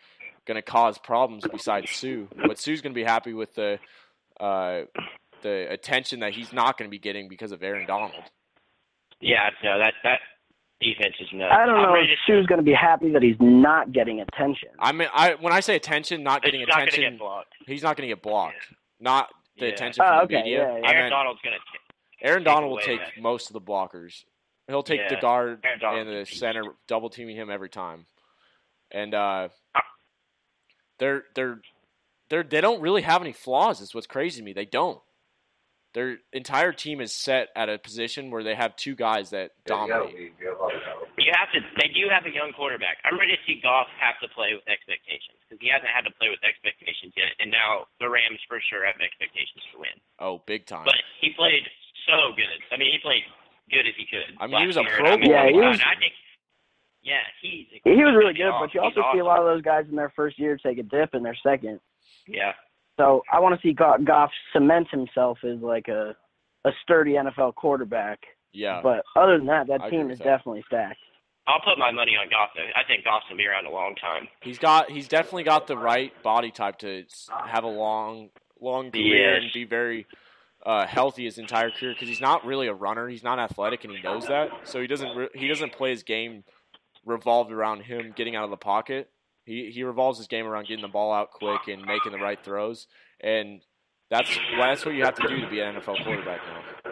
going 0.46 0.56
to 0.56 0.62
cause 0.62 0.98
problems 0.98 1.44
besides 1.52 1.92
Suh. 1.92 2.26
But 2.48 2.60
Suh's 2.60 2.82
going 2.82 2.94
to 2.94 3.00
be 3.00 3.04
happy 3.04 3.34
with 3.34 3.54
the 3.56 3.80
uh, 4.40 4.82
the 5.42 5.68
attention 5.72 6.20
that 6.22 6.34
he's 6.34 6.52
not 6.54 6.78
going 6.78 6.90
to 6.90 6.92
be 6.92 7.00
getting 7.00 7.28
because 7.30 7.52
of 7.52 7.62
Aaron 7.64 7.86
Donald. 7.88 8.14
Yeah, 9.22 9.50
no, 9.64 9.78
that 9.80 9.94
that 10.04 10.20
defense 10.82 11.16
is 11.20 11.28
nuts. 11.34 11.54
I 11.58 11.66
don't 11.66 11.76
I'm 11.76 11.82
know 11.84 11.90
if 11.90 11.94
ready 11.96 12.16
Suh's 12.28 12.46
going 12.48 12.60
to 12.60 12.64
be 12.66 12.74
happy 12.74 13.12
that 13.12 13.22
he's 13.24 13.38
not 13.40 13.92
getting 13.92 14.22
attention. 14.22 14.70
I 14.80 14.92
mean, 14.92 15.08
I 15.14 15.36
when 15.36 15.54
I 15.54 15.60
say 15.62 15.76
attention, 15.76 16.24
not 16.24 16.38
It's 16.44 16.46
getting 16.52 16.62
not 16.62 16.70
going 16.78 16.80
to 16.88 16.92
attention, 16.94 17.14
get 17.14 17.20
blocked. 17.20 17.54
he's 17.66 17.84
not 17.84 17.98
going 17.98 18.08
to 18.10 18.14
get 18.16 18.22
blocked. 18.24 18.56
Not 19.00 19.30
the 19.58 19.68
Yeah. 19.68 19.72
attention 19.74 20.04
from 20.04 20.14
Oh, 20.14 20.18
the 20.20 20.24
okay, 20.24 20.36
media. 20.44 20.58
yeah, 20.60 20.78
yeah. 20.80 20.88
Aaron 20.90 21.00
meant 21.04 21.12
Donald's 21.12 21.42
going 21.42 21.56
to. 21.56 22.26
Aaron 22.28 22.44
Donald 22.44 22.72
will 22.72 22.80
take 22.80 23.00
that. 23.00 23.22
most 23.22 23.50
of 23.50 23.54
the 23.54 23.62
blockers. 23.62 24.24
He'll 24.68 24.84
take 24.84 25.08
the 25.10 25.16
Yeah, 25.16 25.22
guard 25.22 25.64
and 25.64 26.08
the 26.10 26.14
is 26.22 26.28
a 26.28 26.32
beast. 26.32 26.40
center 26.40 26.64
double 26.88 27.10
teaming 27.10 27.36
him 27.36 27.50
every 27.52 27.70
time. 27.70 28.06
And 28.92 29.14
uh, 29.14 29.50
they're 31.00 31.24
they're 31.36 31.60
they're 32.30 32.44
they 32.44 32.62
don't 32.62 32.82
really 32.82 33.02
have 33.04 33.22
any 33.22 33.34
flaws. 33.34 33.82
Is 33.82 33.94
what's 33.94 34.08
crazy 34.08 34.40
to 34.42 34.46
me. 34.46 34.54
They 34.54 34.66
don't. 34.66 35.00
Their 35.94 36.18
entire 36.34 36.74
team 36.74 37.00
is 37.00 37.16
set 37.16 37.48
at 37.56 37.70
a 37.70 37.80
position 37.80 38.28
where 38.30 38.44
they 38.44 38.54
have 38.54 38.76
two 38.76 38.96
guys 38.96 39.30
that 39.30 39.52
dominate. 39.66 40.34
You 40.36 41.32
have 41.32 41.48
to. 41.56 41.60
They 41.80 41.88
do 41.88 42.12
have 42.12 42.28
a 42.28 42.34
young 42.36 42.52
quarterback. 42.52 43.00
I'm 43.08 43.16
ready 43.18 43.32
to 43.32 43.42
see 43.48 43.62
Goff 43.64 43.88
have 44.04 44.20
to 44.20 44.28
play 44.36 44.52
with 44.52 44.68
expectations 44.68 45.40
because 45.48 45.64
he 45.64 45.72
hasn't 45.72 45.88
had 45.88 46.04
to 46.04 46.12
play 46.20 46.28
with 46.28 46.44
expectations 46.44 47.16
yet, 47.16 47.32
and 47.40 47.48
now 47.48 47.88
the 48.04 48.12
Rams 48.12 48.44
for 48.52 48.60
sure 48.68 48.84
have 48.84 49.00
expectations 49.00 49.64
to 49.72 49.80
win. 49.80 49.96
Oh, 50.20 50.44
big 50.44 50.68
time. 50.68 50.84
But 50.84 51.00
he 51.24 51.32
played 51.32 51.64
so 52.12 52.36
good. 52.36 52.60
I 52.72 52.76
mean, 52.76 52.92
he 52.92 53.00
played 53.00 53.24
good 53.72 53.88
as 53.88 53.96
he 53.96 54.04
could. 54.04 54.36
I 54.36 54.52
mean, 54.52 54.60
he 54.60 54.68
was 54.68 54.76
a 54.76 54.84
last 54.84 55.00
Pro 55.00 55.16
I'm 55.16 55.24
Bowl. 55.24 55.32
Yeah, 55.32 55.48
he 55.48 55.56
was- 55.56 55.80
I 55.80 55.96
think. 55.96 56.12
Yeah, 57.06 57.20
he's. 57.42 57.68
He 57.84 57.92
was 58.04 58.16
really 58.18 58.34
good, 58.34 58.48
awesome. 58.50 58.68
but 58.68 58.74
you 58.74 58.82
He's 58.82 58.98
also 58.98 59.08
see 59.14 59.20
a 59.20 59.24
lot 59.26 59.40
of 59.40 59.46
those 59.46 59.62
guys 59.62 59.86
in 59.90 59.96
their 59.96 60.12
first 60.16 60.38
year 60.40 60.58
take 60.58 60.80
a 60.80 60.84
dip 60.84 61.14
in 61.14 61.24
their 61.24 61.38
second. 61.44 61.80
Yeah. 62.28 62.54
So 63.00 63.22
I 63.32 63.40
want 63.40 63.60
to 63.60 63.66
see 63.68 63.74
Goff 63.74 64.32
cement 64.54 64.88
himself 64.90 65.38
as 65.44 65.60
like 65.62 65.88
a 65.88 66.16
a 66.66 66.72
sturdy 66.82 67.12
NFL 67.14 67.54
quarterback. 67.56 68.20
yeah, 68.54 68.80
But 68.82 69.04
other 69.16 69.38
than 69.38 69.46
that, 69.48 69.68
that 69.68 69.82
I 69.84 69.90
team 69.92 70.10
is 70.10 70.18
that. 70.18 70.24
definitely 70.24 70.64
stacked. 70.66 70.98
I'll 71.48 71.60
put 71.60 71.78
my 71.78 71.92
money 71.92 72.14
on 72.20 72.28
Goff 72.30 72.50
though. 72.56 72.64
I 72.76 72.84
think 72.88 73.04
Goff's 73.04 73.26
gonna 73.30 73.38
be 73.38 73.46
around 73.46 73.68
a 73.68 73.70
long 73.72 73.94
time. 73.96 74.28
he's 74.42 74.58
got 74.58 74.90
he's 74.90 75.08
definitely 75.08 75.44
got 75.44 75.68
the 75.68 75.78
right 75.78 76.12
body 76.24 76.50
type 76.50 76.80
to 76.80 77.04
have 77.46 77.64
a 77.64 77.68
long 77.70 78.30
long 78.60 78.90
career 78.90 79.36
and 79.36 79.52
be 79.54 79.64
very 79.66 80.08
uh, 80.66 80.88
healthy 80.88 81.26
his 81.26 81.38
entire 81.38 81.70
career 81.70 81.94
because 81.94 82.08
he's 82.08 82.22
not 82.22 82.44
really 82.44 82.66
a 82.66 82.74
runner. 82.74 83.08
He's 83.08 83.24
not 83.24 83.38
athletic, 83.38 83.84
and 83.84 83.94
he 83.94 84.02
knows 84.02 84.26
that. 84.26 84.50
So 84.64 84.82
he 84.82 84.88
doesn't 84.88 85.16
re- 85.16 85.30
he 85.36 85.48
doesn't 85.48 85.74
play 85.74 85.92
his 85.92 86.02
game 86.02 86.44
revolved 87.06 87.52
around 87.52 87.82
him 87.82 88.14
getting 88.16 88.36
out 88.36 88.44
of 88.44 88.50
the 88.50 88.58
pocket. 88.58 89.10
He 89.46 89.72
he 89.74 89.84
revolves 89.84 90.18
his 90.18 90.28
game 90.28 90.46
around 90.46 90.68
getting 90.68 90.82
the 90.82 90.88
ball 90.90 91.14
out 91.14 91.32
quick 91.32 91.68
and 91.68 91.84
making 91.86 92.12
the 92.12 92.18
right 92.18 92.44
throws, 92.44 92.88
and 93.22 93.62
that's 94.10 94.30
that's 94.60 94.86
what 94.86 94.96
you 94.96 95.04
have 95.04 95.16
to 95.16 95.28
do 95.28 95.40
to 95.42 95.50
be 95.50 95.60
an 95.60 95.76
NFL 95.76 96.04
quarterback 96.04 96.42
now. 96.48 96.92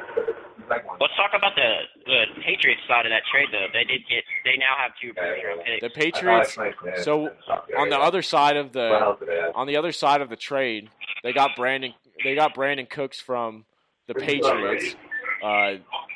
Let's 0.69 1.15
talk 1.15 1.31
about 1.35 1.55
the 1.55 1.73
the 2.05 2.23
Patriots 2.45 2.81
side 2.87 3.05
of 3.05 3.11
that 3.11 3.23
trade 3.31 3.49
though. 3.51 3.67
They 3.73 3.83
did 3.83 4.01
get. 4.07 4.23
They 4.45 4.57
now 4.57 4.73
have 4.77 4.91
two 5.01 5.13
first 5.13 5.43
round 5.43 5.61
picks. 5.65 5.81
The 5.81 5.89
Patriots. 5.89 7.03
So 7.03 7.29
on 7.77 7.89
the 7.89 7.97
other 7.99 8.21
side 8.21 8.55
of 8.57 8.71
the 8.71 9.51
on 9.55 9.67
the 9.67 9.77
other 9.77 9.91
side 9.91 10.21
of 10.21 10.29
the 10.29 10.35
trade, 10.35 10.89
they 11.23 11.33
got 11.33 11.55
Brandon. 11.55 11.93
They 12.23 12.35
got 12.35 12.55
Brandin 12.55 12.89
Cooks 12.89 13.19
from 13.19 13.65
the 14.07 14.13
Patriots, 14.13 14.95
uh, 15.43 15.73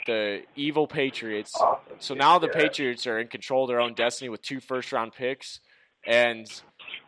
the 0.07 0.41
evil 0.55 0.87
Patriots. 0.87 1.53
So 1.99 2.15
now 2.15 2.39
the 2.39 2.47
Patriots 2.47 3.05
are 3.05 3.19
in 3.19 3.27
control 3.27 3.65
of 3.65 3.67
their 3.67 3.79
own 3.79 3.93
destiny 3.93 4.29
with 4.29 4.41
two 4.41 4.59
first 4.59 4.91
round 4.91 5.13
picks, 5.13 5.59
and 6.05 6.47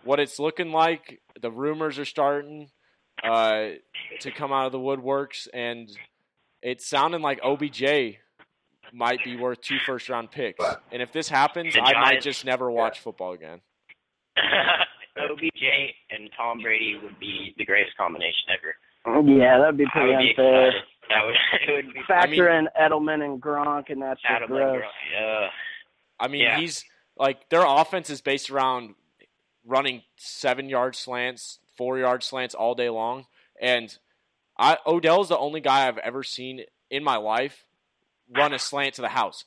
what 0.04 0.20
it's 0.20 0.38
looking 0.38 0.72
like, 0.72 1.20
the 1.42 1.50
rumors 1.50 1.98
are 1.98 2.06
starting 2.06 2.70
uh, 3.24 3.70
to 4.20 4.32
come 4.32 4.54
out 4.54 4.68
of 4.68 4.72
the 4.72 4.80
woodworks, 4.80 5.48
and 5.54 5.90
it's 6.62 6.88
sounding 6.88 7.22
like 7.22 7.40
OBJ 7.44 8.18
might 8.94 9.24
be 9.24 9.36
worth 9.36 9.62
two 9.62 9.78
first 9.86 10.10
round 10.10 10.32
picks. 10.32 10.64
And 10.92 11.02
if 11.02 11.12
this 11.12 11.30
happens, 11.30 11.76
I 11.82 11.94
might 11.94 12.22
just 12.22 12.46
never 12.46 12.70
watch 12.70 13.00
football 13.00 13.34
again. 13.34 13.62
OBJ 15.18 15.64
and 16.12 16.30
Tom 16.36 16.62
Brady 16.62 16.98
would 17.02 17.20
be 17.20 17.54
the 17.58 17.66
greatest 17.66 17.96
combination 17.98 18.50
ever. 18.54 18.76
Yeah, 19.28 19.60
that'd 19.60 19.78
be 19.78 19.86
pretty 19.92 20.10
would 20.10 20.20
be 20.20 20.30
unfair. 20.30 20.68
excited. 20.68 20.84
That 21.10 21.26
would 21.26 21.36
it 21.68 21.86
would 21.86 21.94
be 21.94 22.02
Factor 22.08 22.50
in 22.50 22.68
Edelman 22.80 23.24
and 23.24 23.42
Gronk, 23.42 23.90
and 23.90 24.02
that's 24.02 24.22
just 24.22 24.32
Adam 24.32 24.50
gross. 24.50 24.84
yeah. 25.14 25.48
I 26.20 26.28
mean, 26.28 26.42
Yeah. 26.42 26.60
he's 26.60 26.84
like 27.18 27.50
their 27.50 27.66
offense 27.66 28.10
is 28.10 28.22
based 28.22 28.50
around 28.50 28.96
running 29.66 30.04
seven 30.18 30.70
yard 30.70 30.96
slants, 30.96 31.60
four 31.78 31.98
yard 31.98 32.24
slants 32.24 32.54
all 32.56 32.76
day 32.76 32.90
long, 32.90 33.26
and 33.62 33.98
I 34.58 34.78
Odell's 34.86 35.30
the 35.30 35.38
only 35.38 35.62
guy 35.62 35.88
I've 35.88 35.98
ever 36.00 36.24
seen 36.24 36.62
in 36.90 37.04
my 37.04 37.18
life 37.18 37.66
run 38.36 38.54
a 38.54 38.60
slant 38.60 38.96
to 38.96 39.02
the 39.02 39.10
house. 39.10 39.46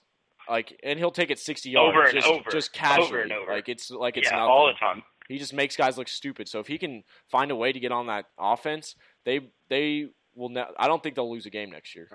Like, 0.48 0.78
and 0.82 0.98
he'll 0.98 1.10
take 1.12 1.30
it 1.30 1.38
sixty 1.38 1.70
yards, 1.70 1.94
Over 1.96 2.04
and 2.06 2.14
just, 2.14 2.26
over. 2.26 2.50
just 2.50 2.72
casually. 2.72 3.06
Over 3.06 3.20
and 3.20 3.32
over. 3.32 3.52
Like 3.52 3.68
it's 3.68 3.90
like 3.90 4.16
it's 4.16 4.28
yeah, 4.30 4.38
nothing. 4.38 4.50
all 4.50 4.66
the 4.66 4.72
time. 4.74 5.02
He 5.28 5.38
just 5.38 5.54
makes 5.54 5.76
guys 5.76 5.96
look 5.96 6.08
stupid. 6.08 6.48
So 6.48 6.58
if 6.58 6.66
he 6.66 6.78
can 6.78 7.04
find 7.30 7.50
a 7.52 7.56
way 7.56 7.72
to 7.72 7.78
get 7.78 7.92
on 7.92 8.06
that 8.08 8.24
offense, 8.38 8.96
they 9.24 9.50
they 9.68 10.08
will. 10.34 10.48
Ne- 10.48 10.64
I 10.78 10.88
don't 10.88 11.02
think 11.02 11.16
they'll 11.16 11.30
lose 11.30 11.46
a 11.46 11.50
game 11.50 11.70
next 11.70 11.94
year. 11.94 12.08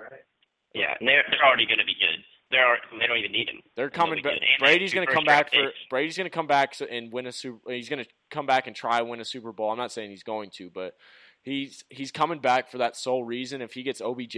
Yeah, 0.74 0.94
and 0.98 1.08
they're 1.08 1.24
they're 1.30 1.44
already 1.44 1.66
going 1.66 1.78
to 1.78 1.84
be 1.84 1.94
good. 1.94 2.24
They're 2.50 2.78
they 2.98 3.06
don't 3.06 3.18
even 3.18 3.32
need 3.32 3.48
him. 3.48 3.60
They're 3.76 3.90
coming. 3.90 4.22
Be 4.22 4.30
Brady's 4.58 4.94
going 4.94 5.06
to 5.06 5.12
come 5.12 5.24
back 5.24 5.52
for. 5.52 5.70
Brady's 5.90 6.16
going 6.16 6.26
to 6.26 6.34
come 6.34 6.46
back 6.46 6.74
and 6.90 7.12
win 7.12 7.26
a 7.26 7.32
super. 7.32 7.70
He's 7.70 7.88
going 7.88 8.04
to 8.04 8.10
come 8.30 8.46
back 8.46 8.66
and 8.66 8.74
try 8.74 9.02
win 9.02 9.20
a 9.20 9.24
Super 9.24 9.52
Bowl. 9.52 9.70
I'm 9.70 9.78
not 9.78 9.92
saying 9.92 10.10
he's 10.10 10.22
going 10.22 10.50
to, 10.56 10.70
but 10.70 10.94
he's 11.42 11.84
he's 11.90 12.10
coming 12.10 12.40
back 12.40 12.70
for 12.70 12.78
that 12.78 12.96
sole 12.96 13.24
reason. 13.24 13.60
If 13.60 13.74
he 13.74 13.82
gets 13.82 14.00
OBJ, 14.00 14.36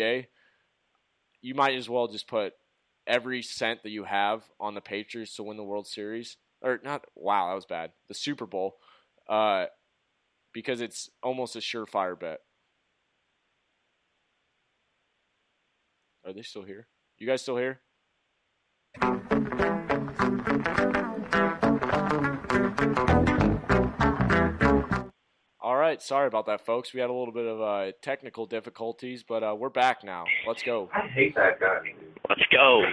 you 1.40 1.54
might 1.54 1.76
as 1.76 1.88
well 1.88 2.08
just 2.08 2.26
put 2.26 2.54
every 3.06 3.42
cent 3.42 3.82
that 3.82 3.90
you 3.90 4.04
have 4.04 4.42
on 4.58 4.74
the 4.74 4.80
Patriots 4.80 5.36
to 5.36 5.42
win 5.42 5.56
the 5.56 5.64
World 5.64 5.86
Series. 5.86 6.36
Or 6.62 6.80
not. 6.84 7.04
Wow, 7.14 7.48
that 7.48 7.54
was 7.54 7.64
bad. 7.64 7.92
The 8.08 8.14
Super 8.14 8.44
Bowl, 8.44 8.76
uh, 9.28 9.66
because 10.52 10.80
it's 10.80 11.08
almost 11.22 11.56
a 11.56 11.60
surefire 11.60 12.18
bet. 12.18 12.40
Are 16.30 16.32
they 16.32 16.42
still 16.42 16.62
here? 16.62 16.86
You 17.18 17.26
guys 17.26 17.42
still 17.42 17.56
here? 17.56 17.80
All 25.60 25.74
right, 25.74 26.00
sorry 26.00 26.28
about 26.28 26.46
that, 26.46 26.64
folks. 26.64 26.94
We 26.94 27.00
had 27.00 27.10
a 27.10 27.12
little 27.12 27.34
bit 27.34 27.46
of 27.46 27.60
uh, 27.60 27.90
technical 28.00 28.46
difficulties, 28.46 29.24
but 29.24 29.42
uh, 29.42 29.56
we're 29.58 29.70
back 29.70 30.04
now. 30.04 30.24
Let's 30.46 30.62
go. 30.62 30.88
I 30.94 31.08
hate 31.08 31.34
that 31.34 31.58
guy. 31.58 31.94
Let's 32.28 32.42
go. 32.52 32.84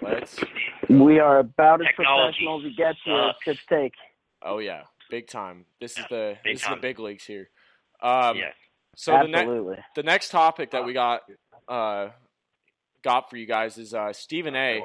Let's. 0.00 0.40
We 0.90 1.20
are 1.20 1.38
about 1.38 1.82
as 1.82 1.86
Technology 1.96 2.44
professional 2.44 2.58
as 2.58 2.64
we 2.64 2.74
get 2.74 2.96
to 3.04 3.28
at 3.28 3.36
sucks. 3.44 3.64
Take. 3.70 3.94
Oh 4.44 4.58
yeah, 4.58 4.82
big 5.08 5.28
time. 5.28 5.66
This 5.80 5.96
is 5.96 6.04
the 6.10 6.36
Big 6.42 6.56
this 6.56 6.64
is 6.64 6.68
the 6.68 6.76
big 6.82 6.98
leagues 6.98 7.26
here. 7.26 7.48
Um, 8.02 8.38
yeah. 8.38 8.50
So 8.96 9.12
the 9.12 9.28
next 9.28 9.82
the 9.94 10.02
next 10.02 10.30
topic 10.30 10.72
that 10.72 10.84
we 10.84 10.92
got 10.92 11.22
uh, 11.68 12.08
got 13.02 13.30
for 13.30 13.36
you 13.36 13.46
guys 13.46 13.78
is 13.78 13.94
uh, 13.94 14.12
Stephen 14.12 14.54
A. 14.56 14.80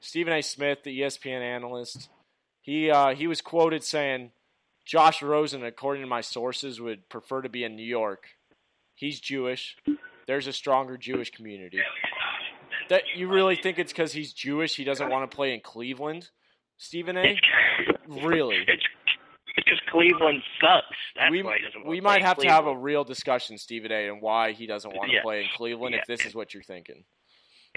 Stephen 0.00 0.32
A. 0.32 0.42
Smith, 0.42 0.78
the 0.84 1.00
ESPN 1.00 1.40
analyst, 1.40 2.08
he 2.60 2.90
uh, 2.90 3.14
he 3.14 3.26
was 3.26 3.40
quoted 3.40 3.82
saying, 3.84 4.30
"Josh 4.84 5.22
Rosen, 5.22 5.64
according 5.64 6.02
to 6.02 6.08
my 6.08 6.20
sources, 6.20 6.80
would 6.80 7.08
prefer 7.08 7.42
to 7.42 7.48
be 7.48 7.64
in 7.64 7.76
New 7.76 7.86
York. 7.86 8.26
He's 8.94 9.20
Jewish. 9.20 9.76
There's 10.26 10.46
a 10.46 10.52
stronger 10.52 10.96
Jewish 10.96 11.30
community. 11.30 11.80
That 12.88 13.02
you 13.14 13.28
really 13.28 13.56
think 13.56 13.78
it's 13.78 13.92
because 13.92 14.12
he's 14.12 14.32
Jewish? 14.32 14.76
He 14.76 14.84
doesn't 14.84 15.08
want 15.10 15.28
to 15.30 15.34
play 15.34 15.54
in 15.54 15.60
Cleveland, 15.60 16.30
Stephen 16.78 17.16
A. 17.16 17.36
Really? 18.08 18.56
It's 18.66 18.82
it's 19.56 19.68
just 19.68 19.86
Cleveland 19.86 20.42
sucks. 20.60 20.96
That's 21.16 21.30
we 21.30 21.42
why 21.42 21.56
he 21.58 21.64
doesn't 21.64 21.80
want 21.80 21.88
we 21.88 22.00
might 22.00 22.22
have 22.22 22.36
to 22.38 22.48
have 22.48 22.66
a 22.66 22.76
real 22.76 23.04
discussion, 23.04 23.56
Stephen 23.58 23.90
A, 23.90 24.08
and 24.08 24.20
why 24.20 24.52
he 24.52 24.66
doesn't 24.66 24.94
want 24.94 25.10
to 25.10 25.16
Yeah. 25.16 25.22
play 25.22 25.40
in 25.42 25.48
Cleveland. 25.56 25.94
If 25.94 26.06
this 26.06 26.26
is 26.26 26.34
what 26.34 26.52
you're 26.54 26.62
thinking, 26.62 27.04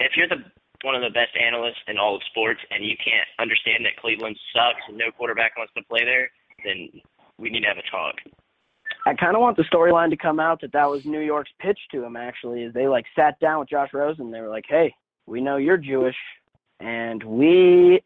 If 0.00 0.16
you're 0.16 0.28
the 0.28 0.42
one 0.82 0.94
of 0.94 1.02
the 1.02 1.10
best 1.10 1.36
analysts 1.36 1.80
in 1.88 1.98
all 1.98 2.16
of 2.16 2.22
sports, 2.30 2.60
and 2.70 2.84
you 2.84 2.96
can't 2.96 3.28
understand 3.38 3.84
that 3.84 3.96
Cleveland 4.00 4.36
sucks 4.54 4.80
and 4.88 4.96
no 4.96 5.10
quarterback 5.16 5.56
wants 5.58 5.72
to 5.76 5.82
play 5.84 6.04
there, 6.04 6.30
then 6.64 6.88
we 7.38 7.50
need 7.50 7.60
to 7.60 7.66
have 7.68 7.76
a 7.76 7.90
talk. 7.90 8.14
I 9.06 9.14
kind 9.14 9.34
of 9.34 9.40
want 9.40 9.56
the 9.56 9.64
storyline 9.64 10.10
to 10.10 10.16
come 10.16 10.40
out 10.40 10.60
that 10.62 10.72
that 10.72 10.88
was 10.88 11.04
New 11.04 11.20
York's 11.20 11.50
pitch 11.58 11.78
to 11.92 12.04
him. 12.04 12.16
Actually, 12.16 12.62
is 12.64 12.74
they 12.74 12.88
like 12.88 13.04
sat 13.14 13.38
down 13.40 13.60
with 13.60 13.68
Josh 13.68 13.90
Rosen. 13.92 14.26
And 14.26 14.34
they 14.34 14.40
were 14.40 14.48
like, 14.48 14.64
"Hey, 14.68 14.94
we 15.26 15.40
know 15.40 15.56
you're 15.56 15.76
Jewish, 15.76 16.16
and 16.80 17.22
we 17.22 18.02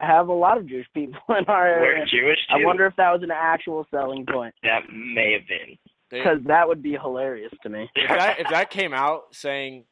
have 0.00 0.28
a 0.28 0.32
lot 0.32 0.58
of 0.58 0.66
Jewish 0.66 0.86
people 0.94 1.20
in 1.30 1.44
our 1.46 1.64
We're 1.64 1.92
area." 1.94 2.06
Jewish 2.06 2.38
too. 2.48 2.62
I 2.62 2.64
wonder 2.64 2.86
if 2.86 2.96
that 2.96 3.10
was 3.12 3.22
an 3.22 3.30
actual 3.30 3.86
selling 3.90 4.24
point 4.26 4.54
that 4.62 4.82
may 4.92 5.32
have 5.32 5.46
been. 5.48 5.76
because 6.10 6.38
that 6.46 6.66
would 6.68 6.82
be 6.82 6.92
hilarious 6.92 7.52
to 7.62 7.68
me. 7.68 7.88
if 7.94 8.08
that 8.08 8.38
if 8.38 8.48
that 8.50 8.70
came 8.70 8.94
out 8.94 9.34
saying 9.34 9.84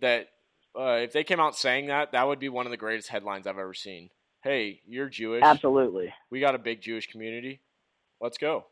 that 0.00 0.28
uh, 0.78 0.98
if 1.02 1.12
they 1.12 1.24
came 1.24 1.40
out 1.40 1.56
saying 1.56 1.86
that, 1.86 2.12
that 2.12 2.26
would 2.26 2.38
be 2.38 2.48
one 2.48 2.66
of 2.66 2.70
the 2.70 2.76
greatest 2.76 3.08
headlines 3.08 3.46
I've 3.46 3.58
ever 3.58 3.74
seen. 3.74 4.10
Hey, 4.42 4.80
you're 4.86 5.08
Jewish. 5.08 5.42
Absolutely. 5.42 6.12
We 6.30 6.40
got 6.40 6.54
a 6.54 6.58
big 6.58 6.80
Jewish 6.82 7.10
community. 7.10 7.60
Let's 8.20 8.38
go. 8.38 8.66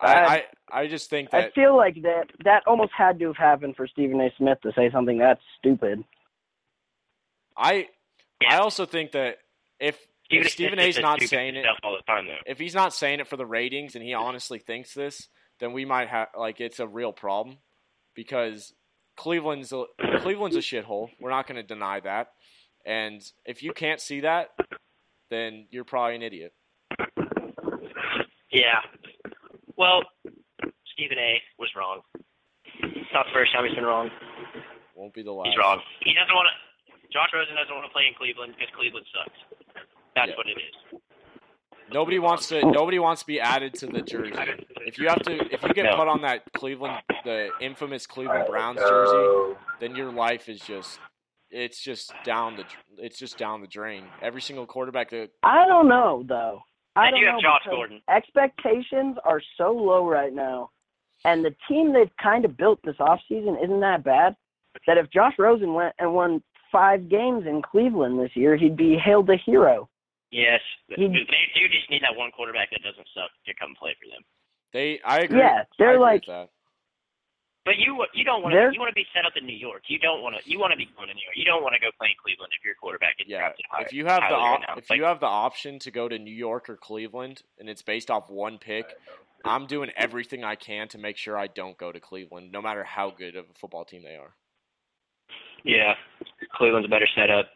I- 0.00 0.06
I, 0.14 0.24
I 0.24 0.44
I 0.82 0.86
just 0.88 1.08
think 1.10 1.30
that 1.30 1.44
I 1.46 1.50
feel 1.52 1.74
like 1.76 1.94
that 2.02 2.24
that 2.44 2.62
almost 2.66 2.92
had 2.96 3.18
to 3.20 3.26
have 3.28 3.36
happened 3.36 3.76
for 3.76 3.86
Stephen 3.86 4.20
A. 4.20 4.28
Smith 4.36 4.58
to 4.62 4.72
say 4.76 4.90
something 4.90 5.18
that's 5.18 5.40
stupid. 5.58 6.04
I 7.56 7.88
Yeah. 8.42 8.54
I 8.56 8.58
also 8.58 8.84
think 8.86 9.12
that 9.12 9.38
if 9.80 9.98
if 10.28 10.50
Stephen 10.50 10.74
Smith 10.78 10.86
A's 10.86 10.98
not 10.98 11.22
saying 11.22 11.56
it, 11.56 11.64
all 11.82 11.96
the 11.96 12.02
time 12.02 12.26
though. 12.26 12.34
if 12.46 12.58
he's 12.58 12.74
not 12.74 12.92
saying 12.92 13.20
it 13.20 13.28
for 13.28 13.36
the 13.36 13.46
ratings 13.46 13.94
and 13.94 14.04
he 14.04 14.12
honestly 14.12 14.58
thinks 14.58 14.92
this, 14.92 15.28
then 15.60 15.72
we 15.72 15.84
might 15.84 16.08
have 16.08 16.28
like 16.36 16.60
it's 16.60 16.80
a 16.80 16.86
real 16.86 17.12
problem 17.12 17.56
because 18.14 18.74
Cleveland's 19.16 19.72
a, 19.72 19.84
Cleveland's 20.20 20.56
a 20.56 20.60
shithole. 20.60 21.10
We're 21.20 21.30
not 21.30 21.46
going 21.46 21.56
to 21.56 21.62
deny 21.62 22.00
that. 22.00 22.32
And 22.84 23.20
if 23.44 23.62
you 23.62 23.72
can't 23.72 24.00
see 24.00 24.20
that, 24.20 24.50
then 25.30 25.66
you're 25.70 25.84
probably 25.84 26.16
an 26.16 26.22
idiot. 26.22 26.52
Yeah. 28.52 28.80
Well, 29.76 30.02
Stephen 30.94 31.18
A. 31.18 31.40
was 31.58 31.68
wrong. 31.76 32.00
It's 32.14 33.12
not 33.12 33.26
the 33.26 33.32
first 33.34 33.52
time 33.52 33.64
he's 33.66 33.74
been 33.74 33.84
wrong. 33.84 34.10
Won't 34.94 35.12
be 35.14 35.22
the 35.22 35.32
last. 35.32 35.48
He's 35.48 35.58
wrong. 35.58 35.80
He 36.00 36.14
doesn't 36.14 36.32
want 36.34 36.48
to. 36.48 36.54
Josh 37.12 37.28
Rosen 37.34 37.54
doesn't 37.56 37.74
want 37.74 37.86
to 37.86 37.92
play 37.92 38.06
in 38.08 38.14
Cleveland 38.14 38.54
because 38.56 38.72
Cleveland 38.76 39.06
sucks. 39.12 39.38
That's 40.14 40.30
Yeah. 40.30 40.36
what 40.36 40.46
it 40.48 40.56
is. 40.56 41.00
Nobody 41.92 42.18
wants 42.18 42.48
to. 42.48 42.60
Oh. 42.60 42.70
Nobody 42.70 42.98
wants 42.98 43.22
to 43.22 43.26
be 43.26 43.40
added 43.40 43.74
to 43.74 43.86
the 43.86 44.02
jersey. 44.02 44.32
If 44.86 44.98
you 44.98 45.08
have 45.08 45.22
to, 45.22 45.32
if 45.52 45.62
you 45.62 45.72
get 45.72 45.84
No. 45.84 45.96
put 45.96 46.08
on 46.08 46.22
that 46.22 46.42
Cleveland, 46.52 47.00
the 47.24 47.50
infamous 47.60 48.06
Cleveland 48.06 48.46
Browns 48.48 48.78
jersey, 48.80 49.56
then 49.80 49.94
your 49.96 50.10
life 50.12 50.48
is 50.48 50.60
just. 50.60 50.98
It's 51.48 51.80
just 51.80 52.12
down 52.24 52.56
the. 52.56 52.64
It's 52.98 53.18
just 53.18 53.38
down 53.38 53.60
the 53.60 53.68
drain. 53.68 54.04
Every 54.20 54.40
single 54.42 54.66
quarterback 54.66 55.10
that 55.10 55.30
I 55.44 55.64
don't 55.66 55.86
know 55.88 56.24
though. 56.26 56.60
I 56.96 57.06
I 57.06 57.10
don't 57.10 57.20
do 57.20 57.26
know 57.26 57.32
have 57.32 57.40
Josh 57.40 57.62
Gordon. 57.70 58.02
Expectations 58.10 59.16
are 59.24 59.40
so 59.56 59.70
low 59.70 60.08
right 60.08 60.32
now, 60.32 60.70
and 61.24 61.44
the 61.44 61.54
team 61.68 61.92
they've 61.92 62.10
kind 62.20 62.44
of 62.44 62.56
built 62.56 62.80
this 62.84 62.96
offseason 62.96 63.62
isn't 63.62 63.80
that 63.80 64.02
bad. 64.02 64.34
That 64.88 64.98
if 64.98 65.08
Josh 65.10 65.34
Rosen 65.38 65.72
went 65.72 65.94
and 66.00 66.12
won 66.14 66.42
five 66.72 67.08
games 67.08 67.46
in 67.46 67.62
Cleveland 67.62 68.18
this 68.20 68.34
year, 68.34 68.56
he'd 68.56 68.76
be 68.76 68.96
hailed 68.98 69.30
a 69.30 69.36
hero. 69.36 69.88
Yes. 70.30 70.60
They 70.88 70.96
do 70.96 71.68
just 71.68 71.88
need 71.90 72.02
that 72.02 72.16
one 72.16 72.30
quarterback 72.32 72.70
that 72.70 72.82
doesn't 72.82 73.06
suck 73.14 73.30
to 73.46 73.54
come 73.54 73.74
play 73.78 73.94
for 74.00 74.08
them. 74.10 74.22
they, 74.72 75.00
I 75.04 75.20
agree. 75.20 75.38
Yeah, 75.38 75.62
they're 75.78 75.90
agree 75.94 76.02
like- 76.02 76.26
that. 76.26 76.50
But 77.64 77.78
you 77.78 77.98
you 78.14 78.22
don't 78.24 78.44
want 78.44 78.54
to 78.54 78.70
you 78.72 78.78
want 78.78 78.90
to 78.90 78.94
be 78.94 79.04
set 79.12 79.26
up 79.26 79.32
in 79.34 79.44
New 79.44 79.56
York. 79.56 79.82
You 79.88 79.98
don't 79.98 80.22
want 80.22 80.36
to 80.40 80.48
you 80.48 80.56
want 80.60 80.70
to 80.70 80.76
be 80.76 80.86
going 80.96 81.08
to 81.08 81.14
New 81.14 81.20
York. 81.26 81.34
You 81.34 81.44
don't 81.44 81.64
want 81.64 81.74
to 81.74 81.80
go 81.80 81.88
play 81.98 82.10
in 82.10 82.14
Cleveland 82.22 82.52
if 82.56 82.64
your 82.64 82.76
quarterback 82.76 83.18
gets 83.18 83.28
Yeah, 83.28 83.38
drafted 83.40 83.64
higher. 83.68 83.84
if 83.84 83.92
you 83.92 84.06
have 84.06 84.20
the 84.20 84.36
highly 84.36 84.60
right 84.68 84.78
if 84.78 84.88
Like, 84.88 84.96
you 84.98 85.04
have 85.04 85.18
the 85.18 85.26
option 85.26 85.80
to 85.80 85.90
go 85.90 86.08
to 86.08 86.16
New 86.16 86.32
York 86.32 86.70
or 86.70 86.76
Cleveland 86.76 87.42
and 87.58 87.68
it's 87.68 87.82
based 87.82 88.08
off 88.08 88.30
one 88.30 88.58
pick, 88.58 88.94
I'm 89.44 89.66
doing 89.66 89.90
everything 89.96 90.44
I 90.44 90.54
can 90.54 90.86
to 90.90 90.98
make 90.98 91.16
sure 91.16 91.36
I 91.36 91.48
don't 91.48 91.76
go 91.76 91.90
to 91.90 91.98
Cleveland, 91.98 92.52
no 92.52 92.62
matter 92.62 92.84
how 92.84 93.10
good 93.10 93.34
of 93.34 93.46
a 93.50 93.54
football 93.58 93.84
team 93.84 94.04
they 94.04 94.14
are. 94.14 94.36
yeah, 95.64 95.94
Cleveland's 96.54 96.86
a 96.86 96.88
better 96.88 97.08
setup. 97.16 97.46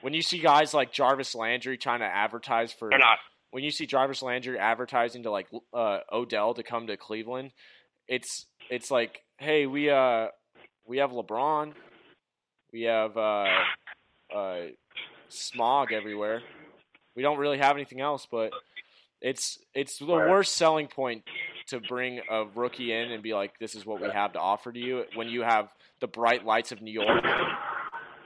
When 0.00 0.14
you 0.14 0.22
see 0.22 0.38
guys 0.38 0.72
like 0.72 0.92
Jarvis 0.92 1.34
Landry 1.34 1.76
trying 1.76 2.00
to 2.00 2.06
advertise 2.06 2.72
for 2.72 2.88
They're 2.90 2.98
not. 2.98 3.18
when 3.50 3.64
you 3.64 3.70
see 3.70 3.86
Jarvis 3.86 4.22
Landry 4.22 4.58
advertising 4.58 5.24
to 5.24 5.30
like 5.30 5.48
uh, 5.74 5.98
Odell 6.12 6.54
to 6.54 6.62
come 6.62 6.86
to 6.86 6.96
Cleveland, 6.96 7.52
it's 8.08 8.46
it's 8.70 8.90
like, 8.90 9.22
hey, 9.38 9.66
we 9.66 9.90
uh 9.90 10.28
we 10.86 10.98
have 10.98 11.10
LeBron, 11.10 11.72
we 12.72 12.82
have 12.82 13.16
uh, 13.16 13.46
uh, 14.34 14.56
smog 15.28 15.92
everywhere. 15.92 16.42
We 17.14 17.22
don't 17.22 17.38
really 17.38 17.58
have 17.58 17.76
anything 17.76 18.00
else, 18.00 18.26
but 18.30 18.52
it's 19.20 19.58
it's 19.74 19.98
the 19.98 20.06
worst 20.06 20.56
selling 20.56 20.86
point 20.86 21.24
to 21.68 21.80
bring 21.80 22.20
a 22.28 22.44
rookie 22.54 22.92
in 22.92 23.12
and 23.12 23.22
be 23.22 23.34
like, 23.34 23.58
this 23.58 23.74
is 23.74 23.84
what 23.84 24.00
we 24.00 24.08
have 24.08 24.32
to 24.32 24.40
offer 24.40 24.72
to 24.72 24.78
you 24.78 25.04
when 25.14 25.28
you 25.28 25.42
have 25.42 25.68
the 26.00 26.06
bright 26.06 26.44
lights 26.44 26.72
of 26.72 26.80
New 26.80 26.92
York 26.92 27.24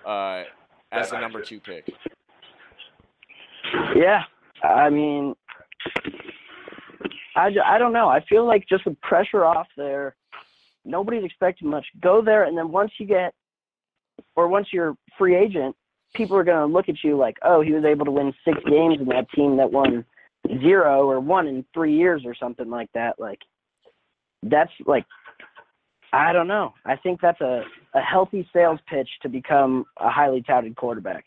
uh, 0.07 0.45
as 0.95 1.11
the 1.11 1.19
number 1.19 1.43
two 1.43 1.61
pick. 1.61 1.93
Yeah, 3.97 4.23
I 4.63 4.89
mean, 4.91 5.35
I, 7.37 7.51
I 7.65 7.79
don't 7.79 7.93
know. 7.93 8.09
I 8.09 8.25
feel 8.29 8.47
like 8.47 8.67
just 8.69 8.85
the 8.85 8.97
pressure 9.03 9.45
off 9.45 9.67
there, 9.77 10.15
nobody's 10.85 11.25
expecting 11.25 11.69
much. 11.69 11.87
Go 12.01 12.23
there, 12.23 12.45
and 12.45 12.57
then 12.57 12.71
once 12.71 12.93
you 12.99 13.07
get, 13.07 13.35
or 14.37 14.49
once 14.49 14.69
you're 14.73 14.97
free 15.19 15.37
agent, 15.37 15.75
people 16.15 16.37
are 16.37 16.45
going 16.45 16.69
to 16.69 16.73
look 16.73 16.89
at 16.89 17.03
you 17.03 17.17
like, 17.17 17.37
oh, 17.43 17.61
he 17.61 17.73
was 17.73 17.85
able 17.85 18.05
to 18.05 18.11
win 18.11 18.33
six 18.45 18.59
games 18.69 18.99
in 19.01 19.07
that 19.07 19.31
team 19.35 19.57
that 19.57 19.71
won 19.71 20.05
zero 20.61 21.09
or 21.09 21.21
one 21.21 21.49
in 21.49 21.65
three 21.75 21.97
years 21.97 22.23
or 22.25 22.35
something 22.35 22.71
like 22.71 22.91
that. 22.95 23.19
Like, 23.19 23.41
that's 24.45 24.71
like, 24.87 25.05
I 26.15 26.33
don't 26.33 26.47
know. 26.49 26.75
I 26.85 26.97
think 26.97 27.21
that's 27.21 27.41
a, 27.41 27.65
a 27.95 28.01
healthy 28.01 28.49
sales 28.53 28.79
pitch 28.89 29.09
to 29.23 29.29
become 29.29 29.85
a 29.99 30.11
highly 30.11 30.43
touted 30.43 30.77
quarterback. 30.77 31.25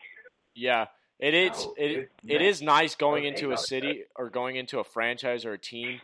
Yeah, 0.55 0.85
it 1.19 1.33
is. 1.33 1.65
No, 1.65 1.73
It 1.77 2.09
it's 2.23 2.61
nice. 2.61 2.95
going 2.95 3.25
into 3.25 3.51
a 3.51 3.57
city 3.57 4.03
or 4.15 4.29
going 4.29 4.55
into 4.55 4.79
a 4.79 4.83
franchise 4.83 5.45
or 5.45 5.53
a 5.53 5.57
team, 5.57 5.99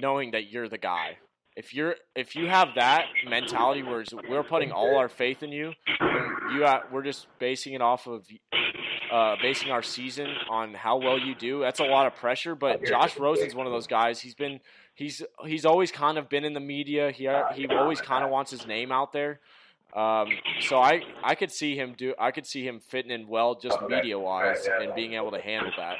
knowing 0.00 0.30
that 0.32 0.50
you're 0.50 0.68
the 0.68 0.78
guy. 0.78 1.18
If 1.56 1.74
you're 1.74 1.96
if 2.14 2.36
you 2.36 2.46
have 2.46 2.68
that 2.76 3.06
mentality, 3.28 3.82
where 3.82 4.02
it's, 4.02 4.14
we're 4.28 4.44
putting 4.44 4.70
all 4.70 4.96
our 4.96 5.08
faith 5.08 5.42
in 5.42 5.50
you, 5.50 5.72
and 5.98 6.54
you 6.56 6.64
ha- 6.64 6.84
we're 6.92 7.02
just 7.02 7.26
basing 7.40 7.72
it 7.74 7.82
off 7.82 8.06
of 8.06 8.24
uh, 9.10 9.36
basing 9.40 9.70
our 9.70 9.82
season 9.82 10.28
on 10.48 10.74
how 10.74 10.96
well 10.96 11.18
you 11.18 11.34
do. 11.34 11.60
That's 11.60 11.80
a 11.80 11.84
lot 11.84 12.06
of 12.06 12.14
pressure. 12.16 12.54
But 12.54 12.84
Josh 12.84 13.18
Rosen's 13.18 13.54
one 13.54 13.66
of 13.66 13.72
those 13.72 13.86
guys. 13.86 14.20
He's 14.20 14.34
been 14.34 14.60
he's 14.94 15.22
he's 15.44 15.64
always 15.64 15.90
kind 15.90 16.18
of 16.18 16.28
been 16.28 16.44
in 16.44 16.54
the 16.54 16.60
media. 16.60 17.10
He 17.10 17.28
he 17.54 17.66
always 17.68 18.00
kind 18.00 18.24
of 18.24 18.30
wants 18.30 18.50
his 18.50 18.66
name 18.66 18.92
out 18.92 19.12
there. 19.12 19.40
Um, 19.94 20.28
so 20.60 20.80
I 20.80 21.02
I 21.24 21.34
could 21.34 21.50
see 21.50 21.76
him 21.76 21.94
do 21.96 22.14
I 22.18 22.30
could 22.30 22.46
see 22.46 22.66
him 22.66 22.80
fitting 22.80 23.10
in 23.10 23.26
well 23.26 23.54
just 23.54 23.78
media 23.88 24.18
wise 24.18 24.68
and 24.80 24.94
being 24.94 25.14
able 25.14 25.30
to 25.30 25.40
handle 25.40 25.72
that. 25.78 25.96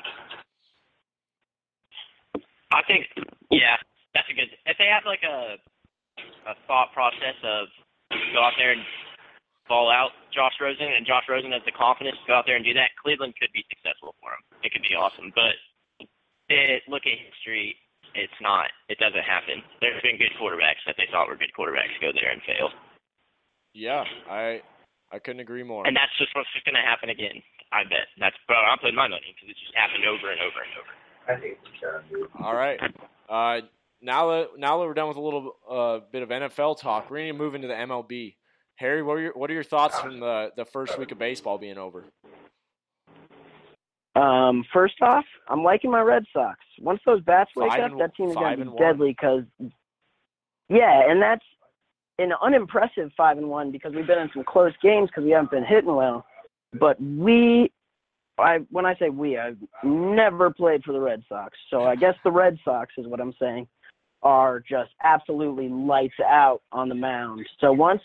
I 2.71 2.83
think, 2.87 3.07
yeah, 3.51 3.77
that's 4.15 4.29
a 4.31 4.35
good. 4.35 4.49
If 4.67 4.77
they 4.77 4.87
have 4.93 5.05
like 5.07 5.23
a 5.25 5.57
a 6.49 6.55
thought 6.67 6.93
process 6.93 7.37
of 7.45 7.69
go 8.11 8.43
out 8.43 8.53
there 8.59 8.73
and 8.73 8.83
ball 9.69 9.91
out 9.93 10.11
Josh 10.35 10.55
Rosen, 10.61 10.89
and 10.89 11.07
Josh 11.07 11.25
Rosen 11.29 11.53
has 11.53 11.63
the 11.65 11.73
confidence 11.77 12.17
to 12.25 12.27
go 12.27 12.35
out 12.41 12.45
there 12.47 12.57
and 12.57 12.65
do 12.65 12.75
that, 12.75 12.91
Cleveland 13.01 13.35
could 13.39 13.53
be 13.53 13.65
successful 13.69 14.15
for 14.21 14.33
him. 14.33 14.43
It 14.65 14.73
could 14.73 14.83
be 14.83 14.97
awesome, 14.97 15.31
but 15.37 15.55
it, 16.49 16.83
look 16.89 17.05
at 17.05 17.15
history. 17.19 17.77
It's 18.15 18.41
not. 18.41 18.73
It 18.89 18.99
doesn't 18.99 19.23
happen. 19.23 19.61
There's 19.81 20.01
been 20.03 20.17
good 20.17 20.33
quarterbacks 20.41 20.81
that 20.89 20.97
they 20.97 21.07
thought 21.13 21.29
were 21.29 21.37
good 21.37 21.53
quarterbacks 21.53 21.93
go 22.01 22.11
there 22.13 22.33
and 22.33 22.41
fail, 22.43 22.71
Yeah, 23.75 24.03
I 24.29 24.63
I 25.13 25.19
couldn't 25.21 25.41
agree 25.41 25.63
more. 25.63 25.87
and 25.87 25.95
that's 25.97 26.13
just 26.19 26.35
what's 26.35 26.49
going 26.65 26.75
to 26.75 26.81
happen 26.85 27.11
again. 27.11 27.41
I 27.73 27.85
bet. 27.85 28.09
That's 28.19 28.37
bro. 28.49 28.57
I'm 28.57 28.79
putting 28.79 28.97
my 28.97 29.09
money 29.09 29.29
because 29.37 29.51
it 29.53 29.57
just 29.61 29.77
happened 29.77 30.05
over 30.09 30.33
and 30.33 30.41
over 30.41 30.61
and 30.65 30.73
over. 30.81 30.93
I 31.29 31.37
think 31.37 31.59
we. 32.11 32.45
All 32.45 32.55
right. 32.57 32.81
Uh, 33.29 33.67
now 34.01 34.29
that 34.31 34.49
now 34.57 34.79
that 34.79 34.87
we're 34.87 34.95
done 34.95 35.09
with 35.09 35.19
a 35.19 35.21
little 35.21 35.53
uh, 35.69 36.01
bit 36.11 36.23
of 36.23 36.31
NFL 36.31 36.81
talk, 36.81 37.11
we're 37.11 37.19
going 37.19 37.33
to 37.33 37.39
move 37.39 37.55
into 37.55 37.69
the 37.69 37.75
MLB. 37.75 38.37
Harry, 38.79 39.03
what 39.03 39.15
are 39.15 39.21
your 39.21 39.33
what 39.35 39.51
are 39.51 39.55
your 39.55 39.65
thoughts 39.65 39.99
from 39.99 40.21
the 40.21 40.53
the 40.57 40.65
first 40.65 40.99
week 40.99 41.11
of 41.11 41.19
baseball 41.19 41.59
being 41.59 41.79
over? 41.79 42.05
Um, 44.15 44.65
first 44.73 44.95
off, 45.03 45.25
I'm 45.49 45.63
liking 45.63 45.91
my 45.91 46.01
Red 46.01 46.25
Sox. 46.33 46.59
Once 46.81 47.01
those 47.05 47.21
bats 47.23 47.51
wake 47.57 47.71
Five 47.71 47.81
up, 47.81 47.91
and- 47.93 48.01
that 48.01 48.17
team 48.17 48.31
is 48.31 48.37
going 48.37 48.59
to 48.59 48.65
be 48.65 48.79
deadly. 48.79 49.11
Because, 49.11 49.45
yeah, 50.69 51.11
and 51.11 51.21
that's 51.21 51.45
an 52.19 52.33
unimpressive 52.41 53.11
five 53.17 53.39
and 53.39 53.49
one 53.49 53.71
because 53.71 53.95
we've 53.95 54.07
been 54.07 54.19
in 54.19 54.31
some 54.33 54.45
close 54.45 54.73
games 54.83 55.09
because 55.09 55.25
we 55.25 55.31
haven't 55.31 55.51
been 55.51 55.65
hitting 55.65 55.95
well. 55.95 56.25
But 56.79 57.01
we 57.01 57.73
I 58.39 58.59
when 58.71 58.87
I 58.87 58.95
say 58.97 59.11
we, 59.11 59.39
I've 59.39 59.59
never 59.83 60.51
played 60.51 60.85
for 60.85 60.93
the 60.93 61.01
Red 61.01 61.25
Sox, 61.29 61.57
so 61.69 61.83
I 61.83 61.97
guess 61.97 62.15
the 62.23 62.31
Red 62.31 62.59
Sox 62.65 62.93
is 62.97 63.09
what 63.09 63.21
I'm 63.21 63.35
saying 63.41 63.67
are 64.23 64.61
just 64.61 64.91
absolutely 65.03 65.69
lights 65.69 66.19
out 66.25 66.61
on 66.73 66.89
the 66.89 66.95
mound. 66.95 67.47
So 67.61 67.73
once 67.73 68.03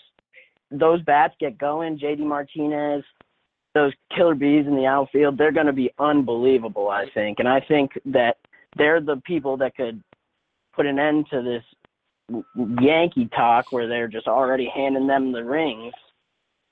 those 0.74 1.02
bats 1.04 1.36
get 1.40 1.58
going, 1.58 2.00
JD 2.00 2.20
Martinez, 2.20 3.04
those 3.74 3.94
killer 4.16 4.36
bees 4.36 4.66
in 4.68 4.76
the 4.76 4.86
outfield, 4.86 5.38
they're 5.38 5.52
going 5.52 5.68
to 5.68 5.74
be 5.74 5.92
unbelievable, 6.00 6.90
I 6.90 7.06
think. 7.14 7.40
And 7.40 7.48
I 7.48 7.60
think 7.60 7.92
that 8.06 8.38
they're 8.78 9.02
the 9.02 9.22
people 9.26 9.58
that 9.58 9.76
could 9.76 10.04
put 10.76 10.86
an 10.86 11.00
end 11.00 11.28
to 11.32 11.42
this 11.42 11.64
Yankee 12.82 13.30
talk 13.36 13.72
where 13.72 13.88
they're 13.88 14.08
just 14.08 14.28
already 14.28 14.70
handing 14.74 15.08
them 15.08 15.32
the 15.32 15.44
rings. 15.44 15.94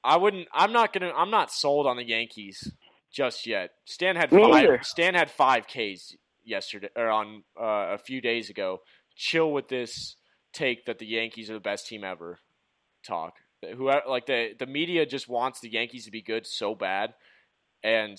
I 0.03 0.17
wouldn't. 0.17 0.47
I'm 0.53 0.71
not 0.71 0.93
gonna. 0.93 1.11
I'm 1.15 1.29
not 1.29 1.51
sold 1.51 1.85
on 1.85 1.97
the 1.97 2.03
Yankees 2.03 2.71
just 3.11 3.45
yet. 3.45 3.71
Stanton 3.85 4.35
Me 4.35 4.43
five. 4.43 4.63
either. 4.63 4.79
Stanton 4.81 5.27
five 5.27 5.67
Ks 5.67 6.15
yesterday 6.43 6.89
or 6.95 7.09
on 7.09 7.43
uh, 7.59 7.93
a 7.93 7.97
few 7.99 8.21
days 8.21 8.49
ago. 8.49 8.79
Chill 9.15 9.51
with 9.51 9.67
this 9.67 10.15
take 10.53 10.85
that 10.85 10.97
the 10.97 11.05
Yankees 11.05 11.49
are 11.51 11.53
the 11.53 11.59
best 11.59 11.87
team 11.87 12.03
ever. 12.03 12.39
Talk. 13.05 13.35
Who 13.63 13.91
like 14.07 14.25
the 14.25 14.53
the 14.57 14.65
media 14.65 15.05
just 15.05 15.29
wants 15.29 15.59
the 15.59 15.69
Yankees 15.69 16.05
to 16.05 16.11
be 16.11 16.21
good 16.21 16.47
so 16.47 16.73
bad, 16.73 17.13
and 17.83 18.17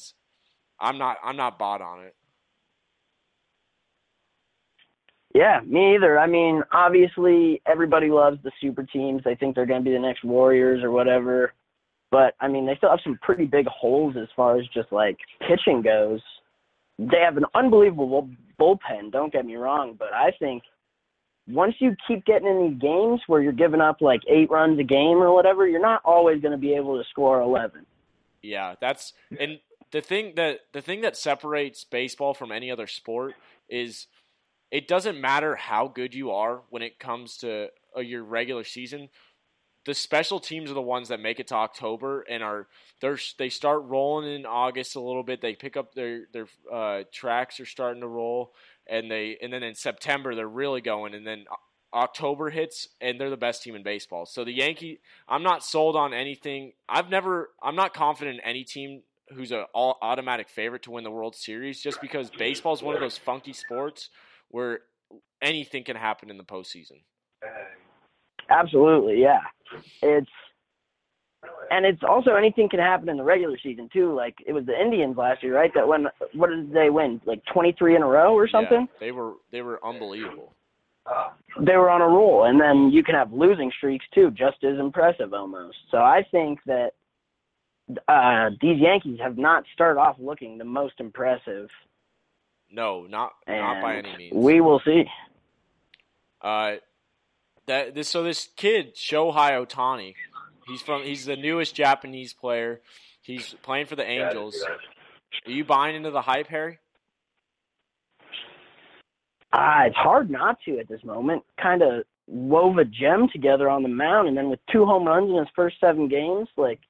I'm 0.78 0.98
not. 0.98 1.18
I'm 1.22 1.36
not 1.36 1.58
bought 1.58 1.80
on 1.80 2.04
it. 2.04 2.14
Yeah, 5.34 5.60
me 5.64 5.94
either. 5.94 6.18
I 6.18 6.26
mean, 6.26 6.62
obviously 6.72 7.62
everybody 7.66 8.10
loves 8.10 8.38
the 8.44 8.52
super 8.60 8.82
teams. 8.82 9.22
They 9.24 9.34
think 9.34 9.54
they're 9.54 9.66
going 9.66 9.82
to 9.82 9.88
be 9.88 9.94
the 9.94 10.00
next 10.00 10.24
Warriors 10.24 10.84
or 10.84 10.90
whatever. 10.90 11.54
But 12.10 12.34
I 12.40 12.48
mean, 12.48 12.66
they 12.66 12.76
still 12.76 12.90
have 12.90 13.00
some 13.02 13.18
pretty 13.22 13.46
big 13.46 13.66
holes 13.66 14.14
as 14.20 14.28
far 14.36 14.58
as 14.58 14.66
just 14.74 14.92
like 14.92 15.16
pitching 15.48 15.80
goes. 15.80 16.20
They 16.98 17.20
have 17.24 17.38
an 17.38 17.46
unbelievable 17.54 18.28
bullpen, 18.60 19.10
don't 19.10 19.32
get 19.32 19.46
me 19.46 19.56
wrong, 19.56 19.96
but 19.98 20.12
I 20.12 20.30
think 20.38 20.62
once 21.52 21.74
you 21.78 21.94
keep 22.08 22.24
getting 22.24 22.48
in 22.48 22.70
these 22.70 22.80
games 22.80 23.20
where 23.26 23.42
you're 23.42 23.52
giving 23.52 23.80
up 23.80 24.00
like 24.00 24.20
8 24.28 24.50
runs 24.50 24.80
a 24.80 24.84
game 24.84 25.18
or 25.18 25.32
whatever, 25.34 25.66
you're 25.66 25.80
not 25.80 26.00
always 26.04 26.40
going 26.40 26.52
to 26.52 26.58
be 26.58 26.74
able 26.74 26.96
to 27.00 27.08
score 27.10 27.40
11. 27.40 27.84
Yeah, 28.42 28.74
that's 28.80 29.12
and 29.38 29.60
the 29.92 30.00
thing 30.00 30.32
that 30.36 30.60
the 30.72 30.80
thing 30.80 31.02
that 31.02 31.16
separates 31.16 31.84
baseball 31.84 32.34
from 32.34 32.50
any 32.50 32.70
other 32.70 32.86
sport 32.86 33.34
is 33.68 34.06
it 34.70 34.88
doesn't 34.88 35.20
matter 35.20 35.54
how 35.54 35.86
good 35.86 36.14
you 36.14 36.30
are 36.32 36.62
when 36.70 36.82
it 36.82 36.98
comes 36.98 37.36
to 37.38 37.68
uh, 37.96 38.00
your 38.00 38.24
regular 38.24 38.64
season. 38.64 39.10
The 39.84 39.94
special 39.94 40.40
teams 40.40 40.70
are 40.70 40.74
the 40.74 40.80
ones 40.80 41.08
that 41.08 41.20
make 41.20 41.40
it 41.40 41.48
to 41.48 41.54
October 41.54 42.22
and 42.22 42.42
are 42.42 42.68
they 43.36 43.48
start 43.48 43.82
rolling 43.84 44.32
in 44.32 44.46
August 44.46 44.96
a 44.96 45.00
little 45.00 45.24
bit. 45.24 45.40
They 45.40 45.54
pick 45.54 45.76
up 45.76 45.94
their 45.94 46.26
their 46.32 46.46
uh, 46.72 47.02
tracks 47.12 47.60
are 47.60 47.66
starting 47.66 48.00
to 48.00 48.08
roll, 48.08 48.54
and 48.88 49.10
they 49.10 49.38
and 49.42 49.52
then 49.52 49.62
in 49.62 49.74
September 49.74 50.34
they're 50.34 50.48
really 50.48 50.80
going, 50.80 51.14
and 51.14 51.26
then 51.26 51.44
October 51.94 52.50
hits 52.50 52.88
and 53.00 53.20
they're 53.20 53.30
the 53.30 53.36
best 53.36 53.62
team 53.62 53.74
in 53.74 53.82
baseball. 53.82 54.26
So 54.26 54.44
the 54.44 54.52
Yankee, 54.52 55.00
I'm 55.28 55.42
not 55.42 55.62
sold 55.62 55.96
on 55.96 56.14
anything. 56.14 56.72
I've 56.88 57.10
never, 57.10 57.50
I'm 57.62 57.76
not 57.76 57.92
confident 57.92 58.38
in 58.38 58.44
any 58.44 58.64
team 58.64 59.02
who's 59.34 59.52
a 59.52 59.66
all 59.74 59.98
automatic 60.00 60.48
favorite 60.48 60.82
to 60.84 60.90
win 60.90 61.04
the 61.04 61.10
World 61.10 61.36
Series, 61.36 61.80
just 61.80 62.00
because 62.00 62.30
baseball 62.30 62.74
is 62.74 62.82
one 62.82 62.94
of 62.94 63.00
those 63.00 63.18
funky 63.18 63.52
sports 63.52 64.08
where 64.48 64.80
anything 65.42 65.84
can 65.84 65.96
happen 65.96 66.30
in 66.30 66.38
the 66.38 66.44
postseason. 66.44 67.02
Absolutely, 68.48 69.20
yeah. 69.20 69.40
It's 70.02 70.30
and 71.72 71.86
it's 71.86 72.02
also 72.02 72.34
anything 72.34 72.68
can 72.68 72.78
happen 72.80 73.08
in 73.08 73.16
the 73.16 73.24
regular 73.24 73.58
season 73.62 73.88
too. 73.92 74.14
Like 74.14 74.34
it 74.46 74.52
was 74.52 74.66
the 74.66 74.78
Indians 74.78 75.16
last 75.16 75.42
year, 75.42 75.54
right? 75.56 75.72
That 75.74 75.88
when 75.88 76.06
what 76.34 76.50
did 76.50 76.72
they 76.72 76.90
win? 76.90 77.20
Like 77.24 77.42
twenty 77.52 77.72
three 77.72 77.96
in 77.96 78.02
a 78.02 78.06
row 78.06 78.34
or 78.34 78.46
something? 78.48 78.82
Yeah, 78.92 78.98
they 79.00 79.10
were 79.12 79.32
they 79.50 79.62
were 79.62 79.84
unbelievable. 79.84 80.52
They 81.60 81.76
were 81.76 81.90
on 81.90 82.00
a 82.00 82.06
roll, 82.06 82.44
and 82.44 82.60
then 82.60 82.90
you 82.90 83.02
can 83.02 83.14
have 83.16 83.32
losing 83.32 83.72
streaks 83.76 84.04
too, 84.14 84.30
just 84.30 84.62
as 84.62 84.78
impressive 84.78 85.34
almost. 85.34 85.76
So 85.90 85.98
I 85.98 86.24
think 86.30 86.60
that 86.66 86.92
uh, 88.06 88.50
these 88.60 88.78
Yankees 88.78 89.18
have 89.20 89.36
not 89.36 89.64
started 89.74 89.98
off 89.98 90.16
looking 90.20 90.58
the 90.58 90.64
most 90.64 90.94
impressive, 91.00 91.68
No, 92.70 93.06
not 93.08 93.32
and 93.48 93.58
not 93.58 93.82
by 93.82 93.96
any 93.96 94.16
means. 94.16 94.32
we 94.34 94.60
will 94.60 94.80
see. 94.84 95.04
Uh, 96.40 96.76
that 97.66 97.94
this 97.94 98.08
so 98.08 98.22
this 98.22 98.48
kid 98.56 98.94
Shohei 98.94 99.52
Ohtani, 99.66 100.14
he's 100.72 100.82
from 100.82 101.02
he's 101.02 101.24
the 101.24 101.36
newest 101.36 101.74
Japanese 101.74 102.32
player. 102.32 102.80
He's 103.20 103.54
playing 103.62 103.86
for 103.86 103.96
the 103.96 104.04
Angels. 104.04 104.64
Are 105.46 105.50
you 105.50 105.64
buying 105.64 105.94
into 105.94 106.10
the 106.10 106.22
hype, 106.22 106.48
Harry? 106.48 106.78
Uh, 109.52 109.82
it's 109.86 109.96
hard 109.96 110.30
not 110.30 110.58
to 110.64 110.78
at 110.78 110.88
this 110.88 111.04
moment. 111.04 111.44
Kind 111.60 111.82
of 111.82 112.04
wove 112.26 112.78
a 112.78 112.84
gem 112.84 113.28
together 113.32 113.68
on 113.68 113.82
the 113.82 113.88
mound, 113.88 114.28
and 114.28 114.36
then 114.36 114.48
with 114.48 114.60
two 114.72 114.84
home 114.86 115.04
runs 115.04 115.30
in 115.30 115.36
his 115.36 115.48
first 115.54 115.76
seven 115.80 116.08
games, 116.08 116.48
like 116.56 116.80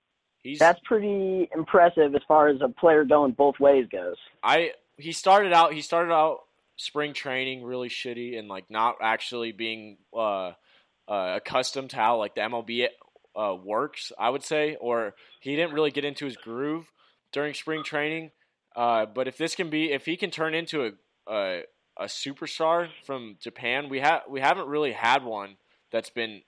He's 0.42 0.58
that's 0.58 0.80
pretty 0.84 1.48
impressive 1.54 2.14
as 2.14 2.22
far 2.26 2.48
as 2.48 2.60
a 2.60 2.68
player 2.68 3.04
going 3.04 3.32
both 3.32 3.60
ways 3.60 3.86
goes. 3.90 4.16
I 4.42 4.72
he 4.96 5.12
started 5.12 5.52
out 5.52 5.72
he 5.72 5.82
started 5.82 6.12
out 6.12 6.40
spring 6.76 7.12
training 7.14 7.62
really 7.64 7.88
shitty 7.88 8.38
and 8.38 8.48
like 8.48 8.70
not 8.70 8.96
actually 9.00 9.52
being 9.52 9.98
uh, 10.14 10.52
uh, 11.08 11.34
accustomed 11.36 11.90
to 11.90 11.96
how 11.96 12.18
like 12.18 12.34
the 12.34 12.40
MLB 12.40 12.88
uh, 13.36 13.54
works. 13.54 14.12
I 14.18 14.30
would 14.30 14.42
say, 14.42 14.76
or 14.80 15.14
he 15.40 15.56
didn't 15.56 15.74
really 15.74 15.90
get 15.90 16.04
into 16.04 16.24
his 16.24 16.36
groove 16.36 16.90
during 17.32 17.54
spring 17.54 17.82
training. 17.84 18.30
Uh, 18.74 19.06
but 19.06 19.28
if 19.28 19.36
this 19.36 19.54
can 19.54 19.70
be, 19.70 19.92
if 19.92 20.06
he 20.06 20.16
can 20.16 20.30
turn 20.30 20.54
into 20.54 20.84
a 20.86 20.92
a, 21.28 21.62
a 21.98 22.04
superstar 22.04 22.88
from 23.04 23.36
Japan, 23.40 23.88
we 23.88 24.00
have 24.00 24.22
we 24.28 24.40
haven't 24.40 24.68
really 24.68 24.92
had 24.92 25.24
one 25.24 25.56
that's 25.90 26.10
been 26.10 26.42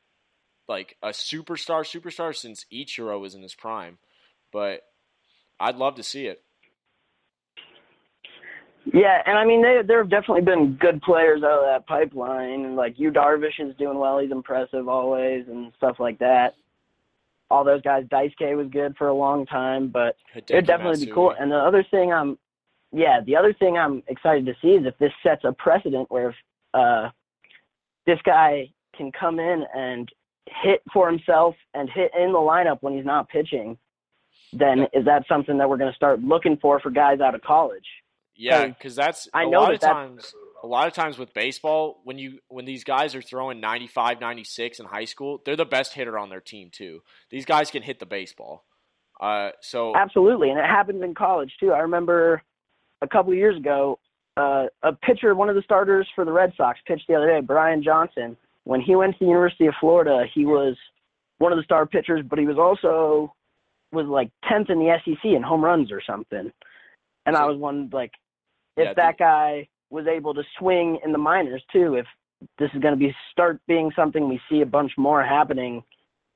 like 0.68 0.97
a 1.03 1.09
superstar 1.09 1.81
superstar 1.81 2.35
since 2.35 2.64
Ichiro 2.73 3.20
was 3.20 3.35
in 3.35 3.42
his 3.42 3.55
prime. 3.55 3.99
But 4.53 4.83
I'd 5.61 5.77
love 5.77 5.97
to 5.97 6.03
see 6.03 6.27
it. 6.27 6.42
Yeah, 8.92 9.23
and 9.25 9.38
I 9.38 9.44
mean 9.47 9.62
they 9.62 9.81
there 9.87 9.99
have 9.99 10.11
definitely 10.11 10.42
been 10.42 10.77
good 10.79 11.01
players 11.03 11.42
out 11.42 11.61
of 11.61 11.64
that 11.64 11.87
pipeline. 11.87 12.77
Like 12.77 12.99
Yu 12.99 13.11
Darvish 13.11 13.59
is 13.59 13.75
doing 13.77 13.99
well, 13.99 14.18
he's 14.18 14.31
impressive 14.31 14.88
always 14.88 15.47
and 15.49 15.73
stuff 15.77 15.97
like 15.99 16.18
that. 16.18 16.55
All 17.50 17.64
those 17.64 17.83
guys, 17.83 18.04
Dice 18.11 18.33
K 18.38 18.54
was 18.54 18.68
good 18.68 18.96
for 18.96 19.09
a 19.09 19.14
long 19.14 19.46
time, 19.46 19.88
but 19.88 20.16
it'd 20.35 20.46
Hideki 20.46 20.66
definitely 20.66 21.07
be 21.07 21.12
cool. 21.12 21.30
And 21.38 21.50
the 21.50 21.57
other 21.59 21.85
thing 21.90 22.12
I'm 22.12 22.38
yeah, 22.92 23.20
the 23.24 23.37
other 23.37 23.52
thing 23.52 23.76
I'm 23.76 24.02
excited 24.07 24.46
to 24.46 24.54
see 24.62 24.68
is 24.76 24.87
if 24.87 24.96
this 24.98 25.12
sets 25.22 25.42
a 25.44 25.52
precedent 25.52 26.11
where 26.11 26.30
if 26.30 26.37
uh 26.74 27.11
this 28.07 28.18
guy 28.24 28.70
can 28.96 29.11
come 29.12 29.38
in 29.40 29.64
and 29.74 30.09
hit 30.62 30.83
for 30.92 31.11
himself 31.11 31.54
and 31.74 31.88
hit 31.90 32.12
in 32.18 32.33
the 32.33 32.38
lineup 32.38 32.78
when 32.83 32.94
he's 32.94 33.04
not 33.04 33.28
pitching, 33.28 33.76
then 34.52 34.87
is 34.92 35.04
that 35.04 35.24
something 35.28 35.59
that 35.59 35.68
we're 35.68 35.76
going 35.78 35.90
to 35.90 35.96
start 35.96 36.20
looking 36.22 36.57
for 36.59 36.78
for 36.80 36.90
guys 36.90 37.20
out 37.20 37.34
of 37.34 37.42
college? 37.42 37.86
Yeah, 38.36 38.66
'Cause 38.66 38.74
because 38.78 38.97
that's 38.97 39.28
I 39.32 39.45
a 39.45 39.51
know 39.51 39.61
lot 39.62 39.80
that 39.80 39.92
times. 39.92 40.34
A 40.64 40.66
lot 40.66 40.86
of 40.86 40.94
times 40.94 41.18
with 41.18 41.34
baseball, 41.34 42.00
when 42.04 42.16
you 42.16 42.38
when 42.48 42.64
these 42.64 42.84
guys 42.84 43.14
are 43.14 43.20
throwing 43.20 43.60
95, 43.60 44.18
96 44.18 44.80
in 44.80 44.86
high 44.86 45.04
school, 45.04 45.42
they're 45.44 45.56
the 45.56 45.66
best 45.66 45.92
hitter 45.92 46.18
on 46.18 46.30
their 46.30 46.40
team 46.40 46.70
too. 46.72 47.02
These 47.28 47.44
guys 47.44 47.70
can 47.70 47.82
hit 47.82 47.98
the 47.98 48.06
baseball. 48.06 48.64
Uh, 49.20 49.50
so 49.60 49.94
Absolutely, 49.94 50.48
and 50.48 50.58
it 50.58 50.64
happens 50.64 51.02
in 51.02 51.14
college 51.14 51.52
too. 51.60 51.72
I 51.72 51.80
remember 51.80 52.42
a 53.02 53.06
couple 53.06 53.30
of 53.32 53.36
years 53.36 53.58
ago, 53.58 53.98
uh, 54.38 54.68
a 54.82 54.94
pitcher, 54.94 55.34
one 55.34 55.50
of 55.50 55.54
the 55.54 55.60
starters 55.60 56.08
for 56.14 56.24
the 56.24 56.32
Red 56.32 56.54
Sox, 56.56 56.80
pitched 56.86 57.08
the 57.08 57.14
other 57.14 57.26
day, 57.26 57.40
Brian 57.42 57.82
Johnson. 57.82 58.34
When 58.64 58.80
he 58.80 58.96
went 58.96 59.12
to 59.12 59.18
the 59.20 59.26
University 59.26 59.66
of 59.66 59.74
Florida, 59.78 60.24
he 60.34 60.46
was 60.46 60.78
one 61.36 61.52
of 61.52 61.58
the 61.58 61.64
star 61.64 61.84
pitchers, 61.84 62.24
but 62.26 62.38
he 62.38 62.46
was 62.46 62.56
also 62.56 63.34
was 63.92 64.06
like 64.06 64.30
tenth 64.48 64.70
in 64.70 64.78
the 64.78 64.98
SEC 65.04 65.26
in 65.26 65.42
home 65.42 65.62
runs 65.62 65.92
or 65.92 66.00
something. 66.00 66.50
And 67.26 67.36
I 67.36 67.44
was 67.44 67.58
one 67.58 67.90
like, 67.92 68.12
if 68.78 68.86
Yeah, 68.86 68.94
that 68.94 69.18
the- 69.18 69.22
guy 69.24 69.68
was 69.95 70.07
able 70.09 70.34
to 70.34 70.42
swing 70.59 70.99
in 71.05 71.12
the 71.12 71.18
minors 71.18 71.62
too, 71.72 71.95
if 71.95 72.07
this 72.59 72.68
is 72.74 72.82
going 72.82 72.92
to 72.92 72.99
be 72.99 73.14
start 73.30 73.61
being 73.68 73.90
something 73.95 74.28
we 74.28 74.40
see 74.51 74.61
a 74.61 74.66
bunch 74.66 74.92
more 74.99 75.22
happening 75.22 75.82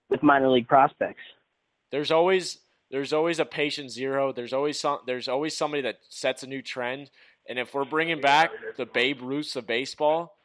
with 0.09 0.22
minor 0.22 0.48
league 0.48 0.68
prospects. 0.68 1.20
there's 1.90 2.11
always 2.11 2.59
there's 2.90 3.12
always 3.12 3.38
a 3.38 3.44
patient 3.44 3.90
zero. 3.90 4.32
There's 4.32 4.52
always 4.52 4.80
some 4.80 5.00
there's 5.06 5.28
always 5.28 5.56
somebody 5.56 5.82
that 5.82 5.98
sets 6.09 6.42
a 6.42 6.46
new 6.46 6.62
trend. 6.62 7.11
And 7.48 7.59
if 7.59 7.74
we're 7.74 7.84
bringing 7.84 8.20
back 8.20 8.50
the 8.76 8.86
Babe 8.86 9.20
Ruths 9.22 9.56
of 9.56 9.66
baseball, 9.66 10.36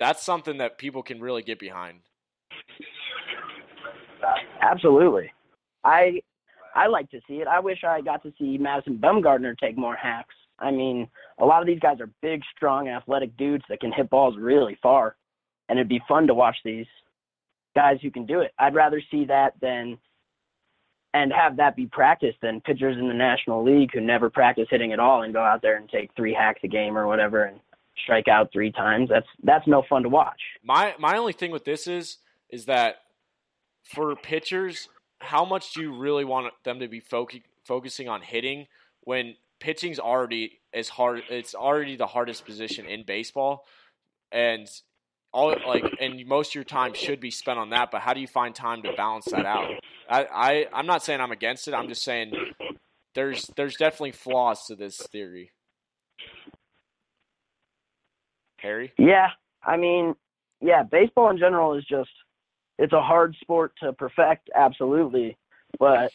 that's 0.00 0.22
something 0.24 0.58
that 0.58 0.78
people 0.78 1.02
can 1.02 1.20
really 1.20 1.42
get 1.42 1.58
behind. 1.58 2.00
Absolutely. 4.62 5.32
I 5.84 6.20
I 6.74 6.86
like 6.88 7.10
to 7.10 7.20
see 7.28 7.34
it. 7.34 7.46
I 7.46 7.60
wish 7.60 7.84
I 7.84 8.00
got 8.00 8.22
to 8.22 8.32
see 8.38 8.58
Madison 8.58 8.98
Bumgarner 8.98 9.56
take 9.58 9.76
more 9.76 9.96
hacks. 9.96 10.34
I 10.58 10.70
mean, 10.70 11.08
a 11.38 11.44
lot 11.44 11.60
of 11.60 11.66
these 11.66 11.80
guys 11.80 12.00
are 12.00 12.10
big, 12.22 12.42
strong, 12.56 12.88
athletic 12.88 13.36
dudes 13.36 13.64
that 13.68 13.80
can 13.80 13.92
hit 13.92 14.10
balls 14.10 14.36
really 14.38 14.78
far, 14.82 15.16
and 15.68 15.78
it'd 15.78 15.88
be 15.88 16.02
fun 16.08 16.26
to 16.28 16.34
watch 16.34 16.56
these 16.64 16.86
guys 17.74 17.98
who 18.02 18.10
can 18.10 18.26
do 18.26 18.40
it. 18.40 18.52
I'd 18.58 18.74
rather 18.74 19.02
see 19.10 19.26
that 19.26 19.54
than 19.60 19.98
and 21.12 21.32
have 21.32 21.56
that 21.56 21.76
be 21.76 21.86
practiced 21.86 22.38
than 22.42 22.60
pitchers 22.60 22.98
in 22.98 23.08
the 23.08 23.14
National 23.14 23.64
League 23.64 23.90
who 23.92 24.00
never 24.00 24.28
practice 24.28 24.66
hitting 24.70 24.92
at 24.92 24.98
all 25.00 25.22
and 25.22 25.32
go 25.32 25.40
out 25.40 25.62
there 25.62 25.76
and 25.76 25.88
take 25.88 26.10
three 26.14 26.34
hacks 26.34 26.60
a 26.62 26.68
game 26.68 26.96
or 26.96 27.06
whatever 27.06 27.44
and 27.44 27.58
strike 28.02 28.28
out 28.28 28.52
three 28.52 28.70
times. 28.70 29.08
That's 29.08 29.26
that's 29.42 29.66
no 29.66 29.82
fun 29.88 30.02
to 30.02 30.08
watch. 30.08 30.40
My 30.62 30.94
my 30.98 31.16
only 31.16 31.32
thing 31.32 31.50
with 31.50 31.64
this 31.64 31.86
is 31.86 32.18
is 32.50 32.66
that 32.66 32.96
for 33.82 34.14
pitchers, 34.16 34.88
how 35.20 35.44
much 35.44 35.72
do 35.72 35.80
you 35.80 35.96
really 35.96 36.24
want 36.24 36.52
them 36.64 36.80
to 36.80 36.88
be 36.88 37.00
foc- 37.00 37.42
focusing 37.64 38.08
on 38.08 38.20
hitting 38.20 38.66
when 39.02 39.36
pitching's 39.66 39.98
already 39.98 40.60
as 40.72 40.88
hard? 40.88 41.24
It's 41.28 41.56
already 41.56 41.96
the 41.96 42.06
hardest 42.06 42.44
position 42.44 42.86
in 42.86 43.02
baseball, 43.04 43.66
and 44.30 44.68
all 45.32 45.52
like 45.66 45.84
and 46.00 46.24
most 46.24 46.52
of 46.52 46.54
your 46.54 46.64
time 46.64 46.94
should 46.94 47.18
be 47.18 47.32
spent 47.32 47.58
on 47.58 47.70
that. 47.70 47.90
But 47.90 48.00
how 48.00 48.14
do 48.14 48.20
you 48.20 48.28
find 48.28 48.54
time 48.54 48.82
to 48.84 48.92
balance 48.92 49.24
that 49.26 49.44
out? 49.44 49.72
I, 50.08 50.24
I 50.24 50.66
I'm 50.72 50.86
not 50.86 51.02
saying 51.02 51.20
I'm 51.20 51.32
against 51.32 51.66
it. 51.66 51.74
I'm 51.74 51.88
just 51.88 52.04
saying 52.04 52.32
there's 53.16 53.50
there's 53.56 53.74
definitely 53.74 54.12
flaws 54.12 54.66
to 54.66 54.76
this 54.76 54.98
theory. 54.98 55.50
Harry? 58.58 58.92
Yeah, 58.98 59.30
I 59.64 59.76
mean, 59.76 60.14
yeah, 60.60 60.84
baseball 60.84 61.30
in 61.30 61.38
general 61.38 61.74
is 61.76 61.84
just 61.84 62.10
it's 62.78 62.92
a 62.92 63.02
hard 63.02 63.34
sport 63.40 63.72
to 63.82 63.92
perfect, 63.92 64.48
absolutely, 64.54 65.36
but 65.80 66.12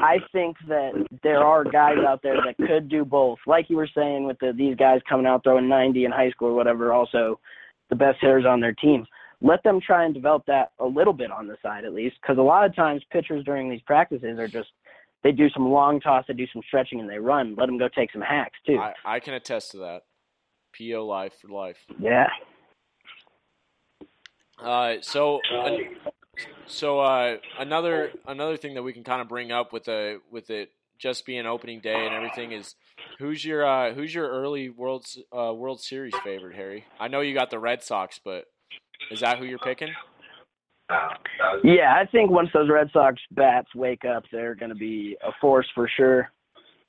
I 0.00 0.16
think 0.32 0.56
that 0.68 1.06
there 1.22 1.38
are 1.38 1.64
guys 1.64 1.98
out 2.06 2.22
there 2.22 2.36
that 2.44 2.56
could 2.66 2.88
do 2.88 3.04
both. 3.04 3.38
Like 3.46 3.70
you 3.70 3.76
were 3.76 3.88
saying 3.94 4.24
with 4.24 4.38
the, 4.40 4.52
these 4.56 4.76
guys 4.76 5.00
coming 5.08 5.26
out 5.26 5.44
throwing 5.44 5.68
90 5.68 6.04
in 6.04 6.10
high 6.10 6.30
school 6.30 6.48
or 6.48 6.54
whatever, 6.54 6.92
also 6.92 7.38
the 7.90 7.96
best 7.96 8.18
hitters 8.20 8.44
on 8.46 8.60
their 8.60 8.72
team. 8.72 9.06
Let 9.40 9.62
them 9.62 9.80
try 9.84 10.04
and 10.04 10.14
develop 10.14 10.44
that 10.46 10.72
a 10.78 10.86
little 10.86 11.12
bit 11.12 11.30
on 11.30 11.46
the 11.46 11.56
side 11.62 11.84
at 11.84 11.94
least, 11.94 12.16
because 12.20 12.38
a 12.38 12.42
lot 12.42 12.64
of 12.64 12.74
times 12.74 13.02
pitchers 13.10 13.44
during 13.44 13.70
these 13.70 13.82
practices 13.82 14.38
are 14.38 14.48
just 14.48 14.68
they 15.22 15.32
do 15.32 15.48
some 15.50 15.70
long 15.70 16.00
toss, 16.00 16.24
they 16.26 16.34
do 16.34 16.46
some 16.52 16.62
stretching, 16.66 17.00
and 17.00 17.08
they 17.08 17.18
run. 17.18 17.54
Let 17.56 17.66
them 17.66 17.78
go 17.78 17.88
take 17.88 18.12
some 18.12 18.22
hacks 18.22 18.58
too. 18.66 18.78
I, 18.78 18.94
I 19.04 19.20
can 19.20 19.34
attest 19.34 19.72
to 19.72 19.78
that. 19.78 20.02
PO 20.76 21.06
life 21.06 21.34
for 21.40 21.48
life. 21.48 21.76
yeah. 22.00 22.28
Uh, 24.58 24.94
so, 25.00 25.40
uh, 25.52 25.70
so 26.66 27.00
uh, 27.00 27.36
another 27.58 28.12
another 28.26 28.56
thing 28.56 28.74
that 28.74 28.82
we 28.82 28.92
can 28.92 29.04
kind 29.04 29.20
of 29.20 29.28
bring 29.28 29.52
up 29.52 29.72
with 29.72 29.84
the 29.84 30.20
with 30.30 30.50
it 30.50 30.70
just 30.98 31.26
being 31.26 31.46
opening 31.46 31.80
day 31.80 32.06
and 32.06 32.14
everything 32.14 32.52
is 32.52 32.76
who's 33.18 33.44
your 33.44 33.66
uh, 33.66 33.92
who's 33.92 34.14
your 34.14 34.28
early 34.28 34.70
World 34.70 35.04
uh, 35.36 35.52
World 35.52 35.80
Series 35.80 36.14
favorite, 36.24 36.54
Harry? 36.54 36.84
I 37.00 37.08
know 37.08 37.20
you 37.20 37.34
got 37.34 37.50
the 37.50 37.58
Red 37.58 37.82
Sox, 37.82 38.20
but 38.24 38.44
is 39.10 39.20
that 39.20 39.38
who 39.38 39.44
you're 39.44 39.58
picking? 39.58 39.92
Yeah, 41.64 41.94
I 41.94 42.06
think 42.06 42.30
once 42.30 42.50
those 42.52 42.68
Red 42.68 42.90
Sox 42.92 43.20
bats 43.30 43.74
wake 43.74 44.04
up, 44.04 44.24
they're 44.30 44.54
going 44.54 44.68
to 44.68 44.76
be 44.76 45.16
a 45.26 45.30
force 45.40 45.66
for 45.74 45.88
sure. 45.96 46.30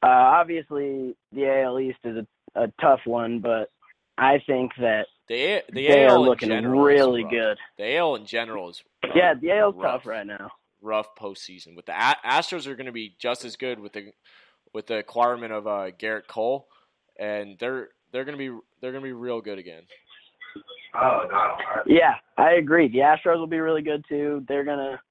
Uh, 0.04 0.08
obviously, 0.10 1.16
the 1.32 1.62
AL 1.64 1.80
East 1.80 2.00
is 2.04 2.18
a, 2.18 2.62
a 2.64 2.68
tough 2.82 3.00
one, 3.06 3.40
but 3.40 3.70
I 4.18 4.40
think 4.46 4.72
that 4.80 5.06
The 5.34 5.42
A- 5.46 5.64
the 5.72 5.88
they 5.88 6.06
AL 6.06 6.14
are 6.16 6.20
looking 6.20 6.50
really 6.68 7.24
good. 7.24 7.58
The 7.80 7.96
AL 7.96 8.16
in 8.18 8.26
general 8.28 8.70
is 8.70 8.84
Yeah, 9.16 9.34
the 9.34 9.52
AL's 9.52 9.74
rough. 9.76 10.04
tough 10.04 10.06
right 10.06 10.28
now. 10.28 10.52
rough 10.80 11.16
postseason. 11.16 11.76
With 11.76 11.88
the 11.88 11.94
A- 11.94 12.20
Astros 12.24 12.68
are 12.68 12.76
going 12.76 12.86
to 12.86 12.92
be 12.92 13.16
just 13.18 13.44
as 13.44 13.56
good 13.56 13.80
with 13.80 13.94
the 13.94 14.12
with 14.76 14.86
the 14.86 14.98
acquirement 15.00 15.52
of 15.52 15.66
uh, 15.66 15.90
Gerrit 15.98 16.28
Cole, 16.28 16.68
and 17.18 17.58
they're 17.58 17.90
they're 18.12 18.26
going 18.26 18.38
to 18.38 18.52
be 18.52 18.56
they're 18.80 18.92
going 18.92 19.02
to 19.04 19.08
be 19.08 19.14
real 19.14 19.42
good 19.42 19.58
again. 19.58 19.82
Oh, 20.94 21.22
no. 21.32 21.56
Yeah, 21.88 22.14
I 22.38 22.52
agree. 22.52 22.88
The 22.88 23.00
Astros 23.00 23.40
will 23.40 23.48
be 23.48 23.58
really 23.60 23.82
good 23.82 24.06
too. 24.08 24.46
They're 24.48 24.64
gonna 24.64 25.02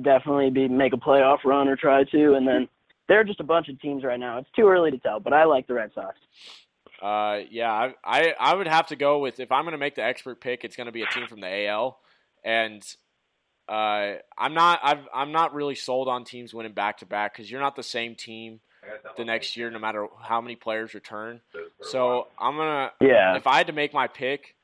definitely 0.00 0.48
be 0.48 0.68
make 0.68 0.94
a 0.94 0.96
playoff 0.96 1.44
run 1.44 1.68
or 1.68 1.76
try 1.76 2.04
to, 2.04 2.32
and 2.34 2.48
then 2.48 2.66
they're 3.08 3.24
just 3.24 3.40
a 3.40 3.44
bunch 3.44 3.68
of 3.68 3.78
teams 3.82 4.04
right 4.04 4.18
now. 4.18 4.38
It's 4.38 4.48
too 4.56 4.66
early 4.68 4.90
to 4.90 4.98
tell, 4.98 5.20
but 5.20 5.34
I 5.34 5.44
like 5.44 5.66
the 5.66 5.74
Red 5.74 5.90
Sox. 5.94 6.16
Uh, 7.00 7.40
yeah, 7.50 7.72
I, 7.72 7.94
I 8.04 8.34
I 8.38 8.54
would 8.54 8.68
have 8.68 8.88
to 8.88 8.96
go 8.96 9.18
with 9.18 9.40
if 9.40 9.50
I'm 9.52 9.64
going 9.64 9.72
to 9.72 9.78
make 9.78 9.94
the 9.94 10.04
expert 10.04 10.40
pick, 10.40 10.64
it's 10.64 10.76
going 10.76 10.86
to 10.86 10.92
be 10.92 11.02
a 11.02 11.06
team 11.06 11.26
from 11.26 11.40
the 11.40 11.66
AL, 11.66 11.98
and 12.44 12.82
uh, 13.68 14.14
I'm 14.36 14.54
not 14.54 14.80
I've, 14.82 15.08
I'm 15.14 15.32
not 15.32 15.54
really 15.54 15.74
sold 15.76 16.08
on 16.08 16.24
teams 16.24 16.52
winning 16.52 16.72
back 16.72 16.98
to 16.98 17.06
back 17.06 17.32
because 17.32 17.50
you're 17.50 17.60
not 17.60 17.76
the 17.76 17.82
same 17.82 18.14
team 18.16 18.60
the 19.16 19.24
next 19.24 19.56
year, 19.56 19.70
no 19.70 19.78
matter 19.78 20.06
how 20.22 20.40
many 20.40 20.56
players 20.56 20.94
return. 20.94 21.40
So 21.82 22.28
I'm 22.38 22.56
gonna 22.56 22.92
Yeah, 23.00 23.36
if 23.36 23.46
I 23.46 23.58
had 23.58 23.68
to 23.68 23.72
make 23.72 23.94
my 23.94 24.06
pick, 24.06 24.54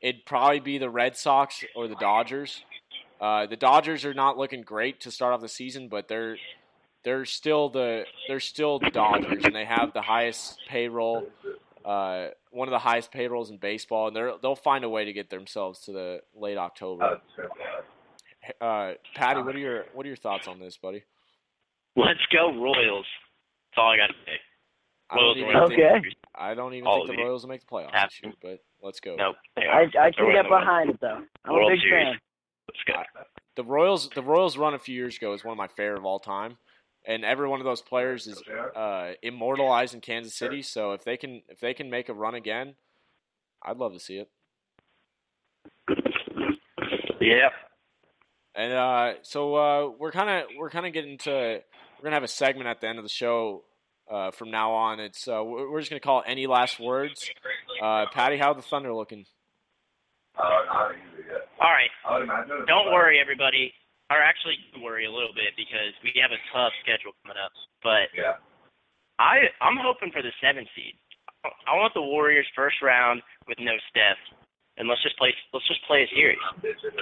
it'd 0.00 0.24
probably 0.24 0.60
be 0.60 0.78
the 0.78 0.90
Red 0.90 1.16
Sox 1.16 1.64
or 1.74 1.88
the 1.88 1.96
Dodgers. 1.96 2.64
Uh, 3.20 3.46
the 3.46 3.56
Dodgers 3.56 4.04
are 4.04 4.14
not 4.14 4.36
looking 4.36 4.62
great 4.62 5.00
to 5.00 5.10
start 5.10 5.32
off 5.32 5.40
the 5.40 5.48
season, 5.48 5.88
but 5.88 6.08
they're 6.08 6.36
they're 7.04 7.24
still 7.24 7.68
the 7.68 8.04
they're 8.28 8.40
still 8.40 8.78
the 8.78 8.90
Dodgers, 8.90 9.44
and 9.44 9.54
they 9.54 9.64
have 9.64 9.92
the 9.92 10.02
highest 10.02 10.58
payroll, 10.68 11.26
uh, 11.84 12.28
one 12.50 12.68
of 12.68 12.72
the 12.72 12.78
highest 12.78 13.10
payrolls 13.12 13.50
in 13.50 13.56
baseball, 13.58 14.06
and 14.08 14.16
they're 14.16 14.32
they'll 14.40 14.54
find 14.56 14.84
a 14.84 14.88
way 14.88 15.04
to 15.04 15.12
get 15.12 15.30
themselves 15.30 15.80
to 15.80 15.92
the 15.92 16.20
late 16.34 16.58
October. 16.58 17.20
Uh, 18.60 18.92
Patty, 19.14 19.40
what 19.42 19.54
are 19.54 19.58
your 19.58 19.84
what 19.94 20.04
are 20.04 20.08
your 20.08 20.16
thoughts 20.16 20.48
on 20.48 20.58
this, 20.58 20.76
buddy? 20.76 21.04
Let's 21.96 22.20
go 22.32 22.52
Royals. 22.52 23.06
That's 23.70 23.78
all 23.78 23.90
I 23.92 23.96
got 23.96 24.06
to 24.08 24.14
say. 24.26 24.38
I 25.10 25.16
don't 25.16 25.24
Royals 25.24 25.36
even 25.38 25.48
win. 25.48 25.68
think, 25.68 25.80
Okay. 25.80 26.08
I 26.34 26.54
don't 26.54 26.74
even 26.74 26.86
All 26.86 27.06
think 27.06 27.16
the. 27.18 27.22
Royals 27.22 27.42
will 27.42 27.50
make 27.50 27.60
the 27.60 27.66
playoffs 27.66 27.92
Have 27.94 28.08
this 28.10 28.20
year, 28.22 28.32
to. 28.32 28.38
but 28.42 28.58
let's 28.82 28.98
go. 29.00 29.14
Nope. 29.16 29.36
I. 29.58 29.62
I 30.00 30.10
can 30.10 30.26
winning 30.26 30.42
get 30.42 30.48
behind 30.48 30.90
it 30.90 31.00
though. 31.00 31.20
I'm 31.44 31.52
World 31.52 31.70
a 31.70 31.74
big 31.74 31.80
Series. 31.82 32.06
fan. 32.06 32.18
Let's 32.68 32.80
go. 32.86 33.22
the 33.56 33.64
Royals 33.64 34.08
the 34.14 34.22
Royals 34.22 34.56
run 34.56 34.74
a 34.74 34.78
few 34.78 34.94
years 34.94 35.16
ago 35.16 35.32
is 35.34 35.44
one 35.44 35.52
of 35.52 35.58
my 35.58 35.68
favorite 35.68 35.98
of 35.98 36.04
all 36.04 36.18
time, 36.18 36.56
and 37.04 37.24
every 37.24 37.48
one 37.48 37.60
of 37.60 37.64
those 37.64 37.82
players 37.82 38.26
is 38.26 38.42
uh, 38.76 39.12
immortalized 39.22 39.94
in 39.94 40.00
Kansas 40.00 40.34
City. 40.34 40.62
So 40.62 40.92
if 40.92 41.04
they 41.04 41.16
can 41.16 41.42
if 41.48 41.60
they 41.60 41.74
can 41.74 41.90
make 41.90 42.08
a 42.08 42.14
run 42.14 42.34
again, 42.34 42.74
I'd 43.62 43.76
love 43.76 43.92
to 43.92 44.00
see 44.00 44.18
it. 44.18 44.28
Yeah. 47.20 47.50
And 48.54 48.72
uh, 48.72 49.12
so 49.22 49.54
uh, 49.54 49.90
we're 49.98 50.12
kind 50.12 50.28
of 50.28 50.48
we're 50.58 50.70
kind 50.70 50.86
of 50.86 50.92
getting 50.92 51.18
to 51.18 51.30
we're 51.30 52.02
gonna 52.02 52.16
have 52.16 52.22
a 52.22 52.28
segment 52.28 52.68
at 52.68 52.80
the 52.80 52.88
end 52.88 52.98
of 52.98 53.04
the 53.04 53.08
show. 53.10 53.64
Uh, 54.10 54.30
from 54.30 54.50
now 54.50 54.72
on, 54.72 55.00
it's 55.00 55.26
uh, 55.26 55.42
we're 55.42 55.70
we're 55.70 55.80
just 55.80 55.90
gonna 55.90 56.00
call 56.00 56.20
it 56.20 56.24
any 56.26 56.46
last 56.46 56.78
words. 56.80 57.30
Uh, 57.82 58.06
Patty, 58.12 58.36
how 58.36 58.52
the 58.52 58.60
Thunder 58.60 58.92
looking? 58.92 59.24
All 61.60 61.70
right. 61.70 62.66
Don't 62.66 62.92
worry, 62.92 63.20
everybody. 63.20 63.72
Or 64.12 64.20
actually, 64.22 64.60
worry 64.84 65.06
a 65.06 65.10
little 65.12 65.32
bit 65.32 65.56
because 65.56 65.96
we 66.04 66.12
have 66.20 66.32
a 66.32 66.40
tough 66.52 66.72
schedule 66.84 67.12
coming 67.24 67.40
up. 67.40 67.52
But 67.82 68.12
Yeah. 68.12 68.36
I 69.18 69.48
I'm 69.60 69.76
hoping 69.80 70.12
for 70.12 70.20
the 70.22 70.32
seventh 70.40 70.68
seed. 70.76 70.94
I 71.44 71.74
want 71.74 71.94
the 71.94 72.02
Warriors 72.02 72.46
first 72.54 72.82
round 72.82 73.22
with 73.48 73.58
no 73.58 73.72
Steph, 73.90 74.18
and 74.76 74.88
let's 74.88 75.02
just 75.02 75.16
play 75.18 75.34
let's 75.52 75.66
just 75.66 75.82
play 75.86 76.04
a 76.04 76.08
series 76.14 76.38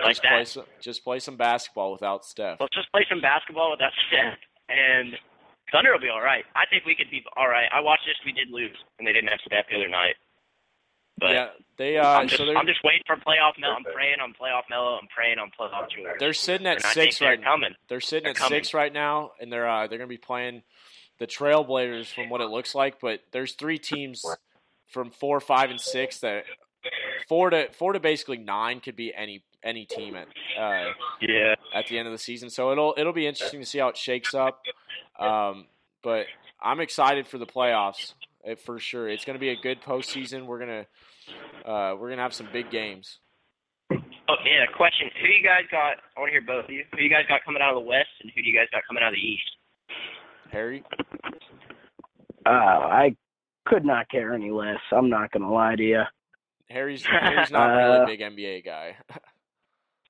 like 0.03 0.17
Just 0.17 0.23
play 0.23 0.39
that. 0.39 0.49
some, 0.49 0.67
just 0.81 1.05
play 1.05 1.19
some 1.19 1.37
basketball 1.37 1.93
without 1.93 2.25
Steph. 2.25 2.59
Let's 2.61 2.75
just 2.75 2.91
play 2.93 3.05
some 3.09 3.21
basketball 3.21 3.71
without 3.71 3.93
Steph, 4.09 4.39
and 4.69 5.15
Thunder 5.73 5.93
will 5.93 6.01
be 6.01 6.09
all 6.09 6.23
right. 6.23 6.45
I 6.57 6.65
think 6.67 6.85
we 6.85 6.95
could 6.95 7.11
be 7.11 7.23
all 7.37 7.49
right. 7.49 7.69
I 7.73 7.81
watched 7.81 8.07
this. 8.07 8.17
We 8.25 8.33
did 8.33 8.51
lose, 8.51 8.77
and 8.99 9.07
they 9.07 9.13
didn't 9.13 9.29
have 9.31 9.41
Steph 9.47 9.67
the 9.71 9.77
other 9.77 9.89
night. 9.89 10.17
But 11.81 11.85
yeah, 11.87 12.03
they 12.03 12.09
uh, 12.09 12.19
I'm 12.21 12.29
just 12.29 12.39
so 12.39 12.47
they're 12.47 12.57
I'm 12.57 12.67
just 12.67 12.85
waiting 12.85 13.03
for 13.07 13.17
playoff 13.17 13.53
Melo. 13.59 13.75
I'm 13.75 13.85
praying 13.85 14.21
on 14.23 14.33
playoff 14.35 14.63
Melo. 14.69 14.99
I'm 15.01 15.09
praying 15.09 15.39
on 15.39 15.51
playoff 15.59 15.89
George. 15.91 16.19
they're 16.19 16.33
sitting 16.35 16.67
at 16.67 16.77
and 16.77 16.85
I 16.85 16.93
six 16.93 16.95
think 16.95 17.19
they're 17.19 17.29
right 17.31 17.43
coming. 17.45 17.75
They're 17.89 18.01
sitting 18.01 18.25
They're 18.25 18.31
at 18.33 18.37
coming. 18.37 18.59
six 18.59 18.75
right 18.75 18.93
now, 18.93 19.33
and 19.41 19.53
they're 19.53 19.69
uh, 19.69 19.87
they're 19.87 19.99
going 19.99 20.09
to 20.09 20.15
be 20.15 20.19
playing 20.19 20.63
the 21.19 21.27
Trailblazers 21.27 22.13
from 22.15 22.29
what 22.29 22.41
it 22.41 22.49
looks 22.51 22.75
like. 22.75 23.01
But 23.01 23.21
there's 23.33 23.55
three 23.55 23.79
teams 23.79 24.25
from 24.89 25.11
four, 25.11 25.41
five, 25.41 25.71
and 25.71 25.81
six 25.81 26.19
that 26.21 26.45
four 27.29 27.51
to 27.51 27.71
four 27.73 27.93
to 27.95 28.01
basically 28.01 28.39
nine 28.39 28.81
could 28.81 28.97
be 28.97 29.13
any 29.15 29.43
any 29.63 29.85
team 29.87 30.17
at 30.17 30.27
uh, 30.59 30.93
Yeah. 31.21 31.55
at 31.75 31.87
the 31.89 31.99
end 31.99 32.09
of 32.09 32.13
the 32.13 32.19
season. 32.19 32.51
So 32.51 32.73
it'll 32.73 32.95
it'll 32.97 33.13
be 33.13 33.27
interesting 33.27 33.61
to 33.61 33.67
see 33.67 33.79
how 33.79 33.89
it 33.89 33.97
shakes 33.97 34.35
up. 34.35 34.61
Um, 35.19 35.67
but 36.03 36.27
I'm 36.61 36.81
excited 36.81 37.27
for 37.27 37.39
the 37.39 37.47
playoffs 37.47 38.15
for 38.65 38.79
sure. 38.79 39.09
It's 39.09 39.25
going 39.25 39.35
to 39.35 39.41
be 39.41 39.51
a 39.51 39.57
good 39.57 39.83
postseason. 39.83 40.47
We're 40.47 40.59
gonna 40.59 40.87
uh, 41.65 41.95
we're 41.99 42.11
gonna 42.11 42.23
have 42.23 42.35
some 42.35 42.49
big 42.53 42.71
games. 42.71 43.19
Oh 43.93 44.37
yeah. 44.45 44.65
Question: 44.77 45.11
Who 45.21 45.27
you 45.29 45.43
guys 45.45 45.63
got? 45.71 45.97
I 46.17 46.21
want 46.21 46.29
to 46.29 46.33
hear 46.33 46.41
both 46.47 46.65
of 46.67 46.71
you. 46.71 46.85
Who 46.93 47.03
you 47.03 47.11
guys 47.11 47.25
got 47.29 47.45
coming 47.45 47.63
out 47.63 47.71
of 47.77 47.83
the 47.83 47.89
West, 47.89 48.09
and 48.23 48.31
who 48.35 48.43
do 48.43 48.49
you 48.49 48.57
guys 48.59 48.69
got 48.73 48.83
coming 48.89 49.03
out 49.03 49.09
of 49.09 49.15
the 49.15 49.27
East? 49.27 49.51
Harry, 50.53 50.83
Uh, 52.47 52.49
I 52.51 53.17
could 53.67 53.85
not 53.85 54.09
care 54.11 54.33
any 54.35 54.51
less. 54.51 54.79
I'm 54.93 55.09
not 55.11 55.31
gonna 55.33 55.53
lie 55.53 55.77
to 55.77 55.83
you. 55.83 56.03
Harry's 56.69 57.05
Harry's 57.05 57.51
not 57.53 57.67
really 57.75 57.99
Uh, 57.99 58.03
a 58.03 58.07
big 58.07 58.21
NBA 58.21 58.65
guy. 58.65 58.97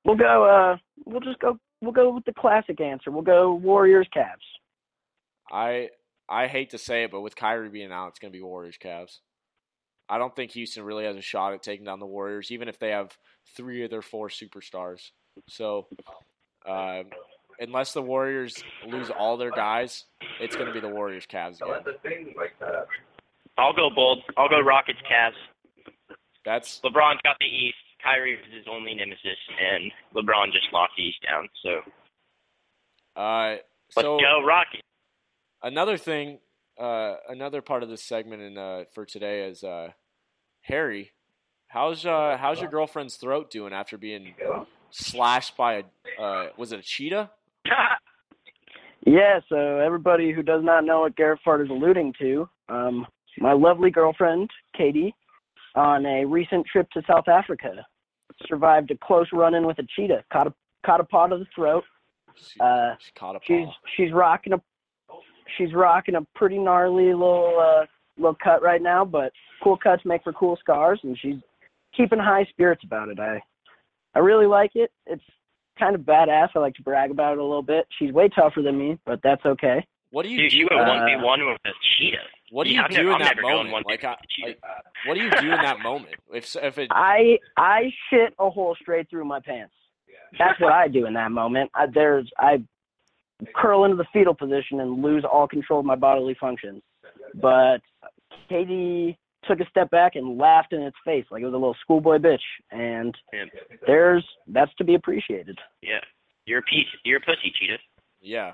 We'll 0.02 0.16
go. 0.16 0.44
Uh, 0.46 0.78
we'll 1.04 1.20
just 1.20 1.38
go. 1.40 1.58
We'll 1.82 1.92
go 1.92 2.10
with 2.14 2.24
the 2.24 2.32
classic 2.32 2.80
answer. 2.80 3.10
We'll 3.10 3.20
go 3.20 3.52
Warriors, 3.52 4.08
Cavs. 4.16 4.36
I 5.52 5.90
I 6.26 6.46
hate 6.46 6.70
to 6.70 6.78
say 6.78 7.04
it, 7.04 7.10
but 7.10 7.20
with 7.20 7.36
Kyrie 7.36 7.68
being 7.68 7.92
out, 7.92 8.08
it's 8.08 8.18
going 8.18 8.32
to 8.32 8.36
be 8.36 8.42
Warriors 8.42 8.78
Cavs. 8.82 9.18
I 10.10 10.18
don't 10.18 10.34
think 10.34 10.50
Houston 10.52 10.82
really 10.82 11.04
has 11.04 11.16
a 11.16 11.22
shot 11.22 11.54
at 11.54 11.62
taking 11.62 11.86
down 11.86 12.00
the 12.00 12.06
Warriors, 12.06 12.50
even 12.50 12.68
if 12.68 12.80
they 12.80 12.90
have 12.90 13.16
three 13.56 13.84
of 13.84 13.90
their 13.90 14.02
four 14.02 14.28
superstars. 14.28 15.10
So, 15.48 15.86
uh, 16.66 17.04
unless 17.60 17.92
the 17.92 18.02
Warriors 18.02 18.60
lose 18.84 19.08
all 19.08 19.36
their 19.36 19.52
guys, 19.52 20.06
it's 20.40 20.56
going 20.56 20.66
to 20.66 20.72
be 20.72 20.80
the 20.80 20.88
Warriors 20.88 21.26
Cavs 21.26 21.62
again. 21.62 21.80
that's 21.84 21.84
the 22.02 22.08
thing 22.08 22.34
like. 22.36 22.52
I'll 23.56 23.72
go 23.72 23.88
bold. 23.94 24.22
I'll 24.36 24.48
go 24.48 24.60
Rockets, 24.60 24.98
Cavs. 25.10 25.32
That's 26.44 26.80
LeBron's 26.80 27.20
got 27.22 27.36
the 27.38 27.46
East. 27.46 27.76
Kyrie 28.02 28.32
is 28.32 28.40
his 28.52 28.64
only 28.68 28.94
nemesis, 28.94 29.38
and 29.60 29.92
LeBron 30.16 30.52
just 30.52 30.72
locked 30.72 30.94
the 30.96 31.04
East 31.04 31.18
down. 31.22 31.48
So 31.62 33.20
uh, 33.20 33.56
let's 33.94 34.06
so 34.06 34.18
go 34.18 34.42
Rockets. 34.44 34.82
another 35.62 35.98
thing, 35.98 36.38
uh, 36.80 37.16
another 37.28 37.60
part 37.60 37.82
of 37.82 37.88
this 37.88 38.02
segment 38.02 38.42
in 38.42 38.56
uh, 38.56 38.84
for 38.94 39.04
today 39.04 39.48
is 39.48 39.62
uh, 39.62 39.90
Harry. 40.62 41.10
How's 41.68 42.04
uh, 42.04 42.36
how's 42.40 42.60
your 42.60 42.70
girlfriend's 42.70 43.16
throat 43.16 43.50
doing 43.50 43.72
after 43.72 43.96
being 43.96 44.34
slashed 44.90 45.56
by 45.56 45.82
a 46.18 46.20
uh, 46.22 46.48
was 46.56 46.72
it 46.72 46.80
a 46.80 46.82
cheetah? 46.82 47.30
Yeah, 49.06 49.40
so 49.48 49.56
everybody 49.78 50.30
who 50.30 50.42
does 50.42 50.62
not 50.62 50.84
know 50.84 51.00
what 51.00 51.16
Garrett 51.16 51.40
Fart 51.42 51.62
is 51.62 51.70
alluding 51.70 52.12
to, 52.20 52.46
um, 52.68 53.06
my 53.38 53.54
lovely 53.54 53.90
girlfriend, 53.90 54.50
Katie, 54.76 55.14
on 55.74 56.04
a 56.04 56.26
recent 56.26 56.66
trip 56.66 56.86
to 56.90 57.02
South 57.08 57.26
Africa, 57.26 57.86
survived 58.46 58.90
a 58.90 58.98
close 59.02 59.26
run 59.32 59.54
in 59.54 59.66
with 59.66 59.78
a 59.78 59.86
cheetah, 59.96 60.22
caught 60.30 60.48
a 60.48 60.54
caught 60.84 61.00
a 61.00 61.04
paw 61.04 61.26
to 61.28 61.38
the 61.38 61.46
throat. 61.54 61.82
She, 62.34 62.60
Uh, 62.60 62.94
she 62.98 63.10
caught 63.12 63.36
a 63.36 63.40
She's 63.42 63.64
paw. 63.64 63.72
she's 63.96 64.12
rocking 64.12 64.52
a 64.52 64.60
she's 65.56 65.72
rocking 65.72 66.16
a 66.16 66.22
pretty 66.34 66.58
gnarly 66.58 67.06
little 67.14 67.58
uh 67.58 67.86
little 68.18 68.36
cut 68.44 68.60
right 68.62 68.82
now, 68.82 69.02
but 69.02 69.32
cool 69.62 69.76
cuts 69.76 70.04
make 70.04 70.22
for 70.22 70.32
cool 70.32 70.56
scars 70.60 71.00
and 71.02 71.18
she's 71.18 71.36
keeping 71.96 72.18
high 72.18 72.44
spirits 72.50 72.82
about 72.84 73.08
it. 73.08 73.18
I 73.20 73.42
I 74.14 74.18
really 74.20 74.46
like 74.46 74.72
it. 74.74 74.90
It's 75.06 75.22
kind 75.78 75.94
of 75.94 76.02
badass. 76.02 76.48
I 76.54 76.58
like 76.58 76.74
to 76.74 76.82
brag 76.82 77.10
about 77.10 77.32
it 77.34 77.38
a 77.38 77.44
little 77.44 77.62
bit. 77.62 77.86
She's 77.98 78.12
way 78.12 78.28
tougher 78.28 78.62
than 78.62 78.78
me, 78.78 78.98
but 79.06 79.20
that's 79.22 79.44
okay. 79.46 79.86
What 80.10 80.24
do 80.24 80.28
you 80.28 80.38
Dude, 80.38 80.50
do? 80.50 80.56
you 80.56 80.68
went 80.70 80.82
uh, 80.82 80.88
one 80.92 81.04
v 81.06 81.24
one 81.24 81.46
with 81.46 81.58
a 81.64 81.70
cheetah. 81.98 82.16
What 82.50 82.64
do 82.66 82.72
you 82.72 82.82
I've 82.82 82.90
do 82.90 82.96
never- 82.96 83.12
in 83.12 83.18
that 83.20 83.36
moment? 83.40 83.86
Like, 83.86 84.02
I, 84.02 84.10
with 84.10 84.18
a 84.20 84.26
cheetah. 84.28 84.48
like, 84.48 84.60
what 85.06 85.14
do 85.14 85.20
you 85.20 85.30
do 85.30 85.52
in 85.52 85.62
that 85.62 85.78
moment? 85.80 86.14
If 86.32 86.56
if 86.56 86.78
it 86.78 86.88
I 86.92 87.38
I 87.56 87.92
shit 88.10 88.34
a 88.38 88.50
hole 88.50 88.76
straight 88.80 89.08
through 89.08 89.24
my 89.24 89.40
pants. 89.40 89.74
That's 90.38 90.60
what 90.60 90.72
I 90.72 90.86
do 90.88 91.06
in 91.06 91.14
that 91.14 91.30
moment. 91.32 91.70
I, 91.74 91.86
there's 91.92 92.28
I 92.38 92.62
curl 93.54 93.84
into 93.84 93.96
the 93.96 94.04
fetal 94.12 94.34
position 94.34 94.80
and 94.80 95.02
lose 95.02 95.24
all 95.24 95.48
control 95.48 95.80
of 95.80 95.86
my 95.86 95.96
bodily 95.96 96.36
functions. 96.40 96.82
But 97.34 97.78
Katie 98.48 99.16
took 99.46 99.60
a 99.60 99.68
step 99.70 99.90
back 99.90 100.16
and 100.16 100.38
laughed 100.38 100.72
in 100.72 100.82
its 100.82 100.96
face 101.04 101.24
like 101.30 101.42
it 101.42 101.46
was 101.46 101.54
a 101.54 101.56
little 101.56 101.76
schoolboy 101.80 102.18
bitch, 102.18 102.40
and 102.70 103.16
Yeah. 103.32 103.44
there's 103.86 104.24
that's 104.48 104.72
to 104.74 104.84
be 104.84 104.94
appreciated. 104.94 105.58
Yeah, 105.82 106.00
you're 106.46 106.58
a 106.60 106.62
piece. 106.62 106.86
You're 107.04 107.18
a 107.18 107.20
pussy, 107.20 107.50
cheetah. 107.58 107.78
yeah, 108.20 108.52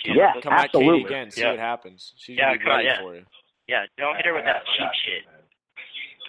Cheetah. 0.00 0.16
Yeah, 0.18 0.32
come 0.42 0.52
at 0.52 0.70
Katie 0.72 0.78
absolutely. 0.78 1.04
again, 1.04 1.30
see 1.30 1.40
Yeah. 1.42 1.50
what 1.50 1.58
happens. 1.58 2.12
She's 2.18 2.36
Yeah, 2.36 2.54
gonna 2.56 2.58
be 2.58 2.64
ready 2.66 2.84
yeah. 2.84 3.00
for 3.00 3.14
you. 3.16 3.24
Yeah, 3.66 3.86
don't 3.96 4.16
hit 4.16 4.26
her 4.26 4.34
with 4.34 4.44
that 4.44 4.64
cheap 4.76 4.88
shit. 5.04 5.24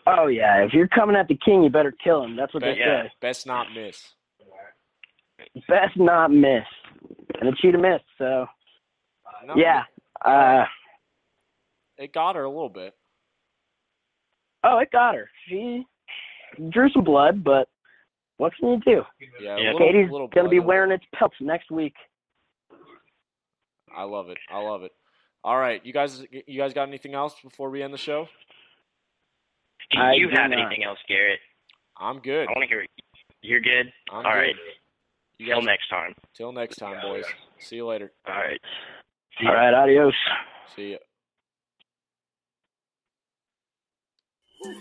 Oh 0.07 0.27
yeah, 0.27 0.63
if 0.63 0.73
you're 0.73 0.87
coming 0.87 1.15
at 1.15 1.27
the 1.27 1.35
king, 1.35 1.61
you 1.63 1.69
better 1.69 1.91
kill 1.91 2.23
him. 2.23 2.35
That's 2.35 2.53
what 2.53 2.61
But 2.61 2.73
they 2.75 2.79
yeah. 2.79 3.03
say. 3.03 3.11
Best 3.21 3.45
not 3.47 3.71
miss. 3.73 4.13
Best 5.67 5.95
not 5.97 6.31
miss, 6.31 6.65
and 7.39 7.47
the 7.51 7.55
cheetah 7.61 7.77
missed. 7.77 8.05
So 8.17 8.47
No, 9.45 9.55
yeah. 9.55 9.83
Uh, 10.21 10.65
it 11.97 12.11
got 12.13 12.35
her 12.35 12.43
a 12.43 12.49
little 12.49 12.69
bit. 12.69 12.93
Oh, 14.63 14.79
it 14.79 14.91
got 14.91 15.15
her. 15.15 15.29
She 15.47 15.85
drew 16.69 16.89
some 16.89 17.03
blood, 17.03 17.43
but 17.43 17.67
what 18.37 18.53
can 18.59 18.69
you 18.69 18.79
do? 18.85 19.03
Yeah, 19.41 19.57
Yeah. 19.57 19.71
little, 19.73 19.87
Katie's 19.87 20.11
little 20.11 20.27
gonna 20.27 20.49
be 20.49 20.59
wearing 20.59 20.91
its 20.91 21.05
pelts 21.15 21.35
next 21.39 21.71
week. 21.71 21.93
I 23.95 24.03
love 24.03 24.29
it. 24.29 24.37
I 24.49 24.59
love 24.59 24.83
it. 24.83 24.91
All 25.43 25.57
right, 25.57 25.83
you 25.85 25.93
guys, 25.93 26.25
you 26.31 26.57
guys 26.59 26.73
got 26.73 26.87
anything 26.87 27.13
else 27.13 27.33
before 27.41 27.69
we 27.69 27.81
end 27.81 27.93
the 27.93 27.97
show? 27.97 28.27
Do 29.91 29.97
you 30.13 30.29
do 30.29 30.35
have 30.35 30.51
not. 30.51 30.59
anything 30.59 30.83
else, 30.83 30.99
Garrett? 31.07 31.39
I'm 31.97 32.19
good. 32.19 32.47
I 32.47 32.51
want 32.51 32.61
to 32.63 32.67
hear. 32.67 32.81
it. 32.81 32.89
You're 33.41 33.61
good. 33.61 33.91
I'm 34.11 34.17
All 34.17 34.23
good. 34.23 34.29
right. 34.37 34.55
You 35.39 35.45
Till 35.47 35.55
guys, 35.61 35.65
next 35.65 35.89
time. 35.89 36.13
till 36.35 36.51
next 36.51 36.75
time, 36.75 37.01
boys. 37.01 37.23
See 37.59 37.77
you 37.77 37.87
later. 37.87 38.11
All 38.27 38.35
right. 38.35 38.59
See 39.39 39.47
All 39.47 39.55
adios. 39.55 40.13
See 40.75 40.91
ya. 40.91 40.97
Dance 44.59 44.75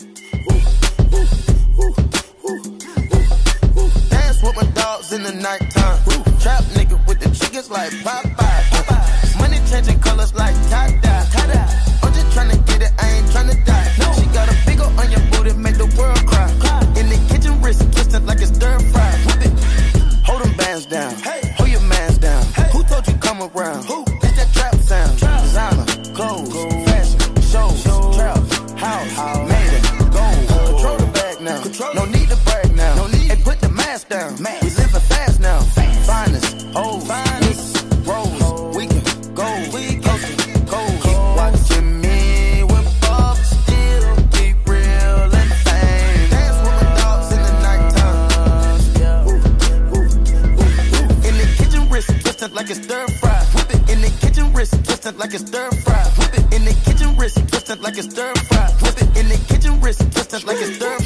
with 4.43 4.55
my 4.57 4.67
dogs 4.75 5.13
in 5.13 5.23
the 5.23 5.31
nighttime. 5.31 6.03
Trap 6.41 6.63
nigga 6.75 6.99
with 7.07 7.21
the 7.21 7.29
chickens 7.29 7.71
like 7.71 7.89
Popeye. 8.03 9.39
Money 9.39 9.57
changing 9.71 10.01
colors 10.01 10.33
like 10.35 10.53
tie-dye. 10.69 11.23
I'm 12.03 12.11
just 12.11 12.27
tryna 12.35 12.59
get 12.67 12.81
it, 12.81 12.91
I 12.99 13.09
ain't 13.09 13.27
tryna 13.27 13.65
die. 13.65 13.87
She 14.19 14.25
got 14.33 14.49
a 14.49 14.55
big 14.65 14.81
on 14.81 15.11
your 15.11 15.21
booty, 15.31 15.53
make 15.53 15.77
the 15.77 15.85
world 15.97 16.27
cry. 16.27 16.49
In 16.99 17.07
the 17.07 17.15
kitchen, 17.29 17.61
wrist 17.61 17.79
twisted 17.93 18.25
like 18.25 18.41
it's 18.41 18.53
stir 18.53 18.79
fry. 18.91 19.11
Hold 20.25 20.41
them 20.43 20.57
bands 20.57 20.87
down. 20.87 21.13
Hold 21.55 21.69
your 21.69 21.79
mans 21.81 22.17
down. 22.17 22.43
Who 22.73 22.83
told 22.83 23.07
you 23.07 23.13
come 23.13 23.43
around? 23.43 23.85
Who? 23.85 24.08
The 34.09 34.41
mask. 34.41 34.63
We 34.63 34.69
living 34.71 35.01
fast 35.01 35.39
now. 35.39 35.59
Finest, 36.09 36.65
old, 36.75 37.07
finest, 37.07 37.85
rose. 38.05 38.75
We 38.75 38.87
can 38.87 39.03
go, 39.35 39.45
we 39.73 39.99
to 40.01 40.15
coast. 40.65 41.03
Keep 41.03 41.19
watching 41.37 42.01
me 42.01 42.63
with 42.63 43.01
Bob 43.01 43.37
still 43.37 44.15
keep 44.33 44.57
real 44.67 45.29
and 45.39 45.51
fame. 45.65 46.29
Dance 46.33 46.57
with 46.65 46.75
my 46.79 46.87
dogs 46.97 47.29
in 47.35 47.41
the 47.45 47.53
nighttime. 47.61 48.29
In 51.27 51.35
the 51.37 51.45
kitchen, 51.57 51.89
wrist 51.89 52.09
twisted 52.21 52.51
like 52.53 52.69
it's 52.71 52.81
stir 52.83 53.07
fry. 53.21 53.39
Whip 53.53 53.69
it 53.75 53.89
in 53.91 54.01
the 54.01 54.09
kitchen, 54.21 54.51
wrist 54.53 54.73
twisted 54.85 55.17
like 55.17 55.33
it's 55.33 55.45
stir 55.45 55.69
fry. 55.85 56.03
Whip 56.17 56.33
it 56.33 56.53
in 56.55 56.65
the 56.65 56.73
kitchen, 56.83 57.15
wrist 57.15 57.37
twisted 57.47 57.79
like 57.81 57.97
it's 57.97 58.09
stir 58.09 58.33
fry. 58.49 58.69
Whip 58.81 58.97
it 58.97 59.17
in 59.17 59.29
the 59.29 59.37
kitchen, 59.47 59.79
wrist 59.81 60.01
twisted 60.11 60.43
like 60.45 60.57
it's 60.57 60.75
stir 60.77 60.98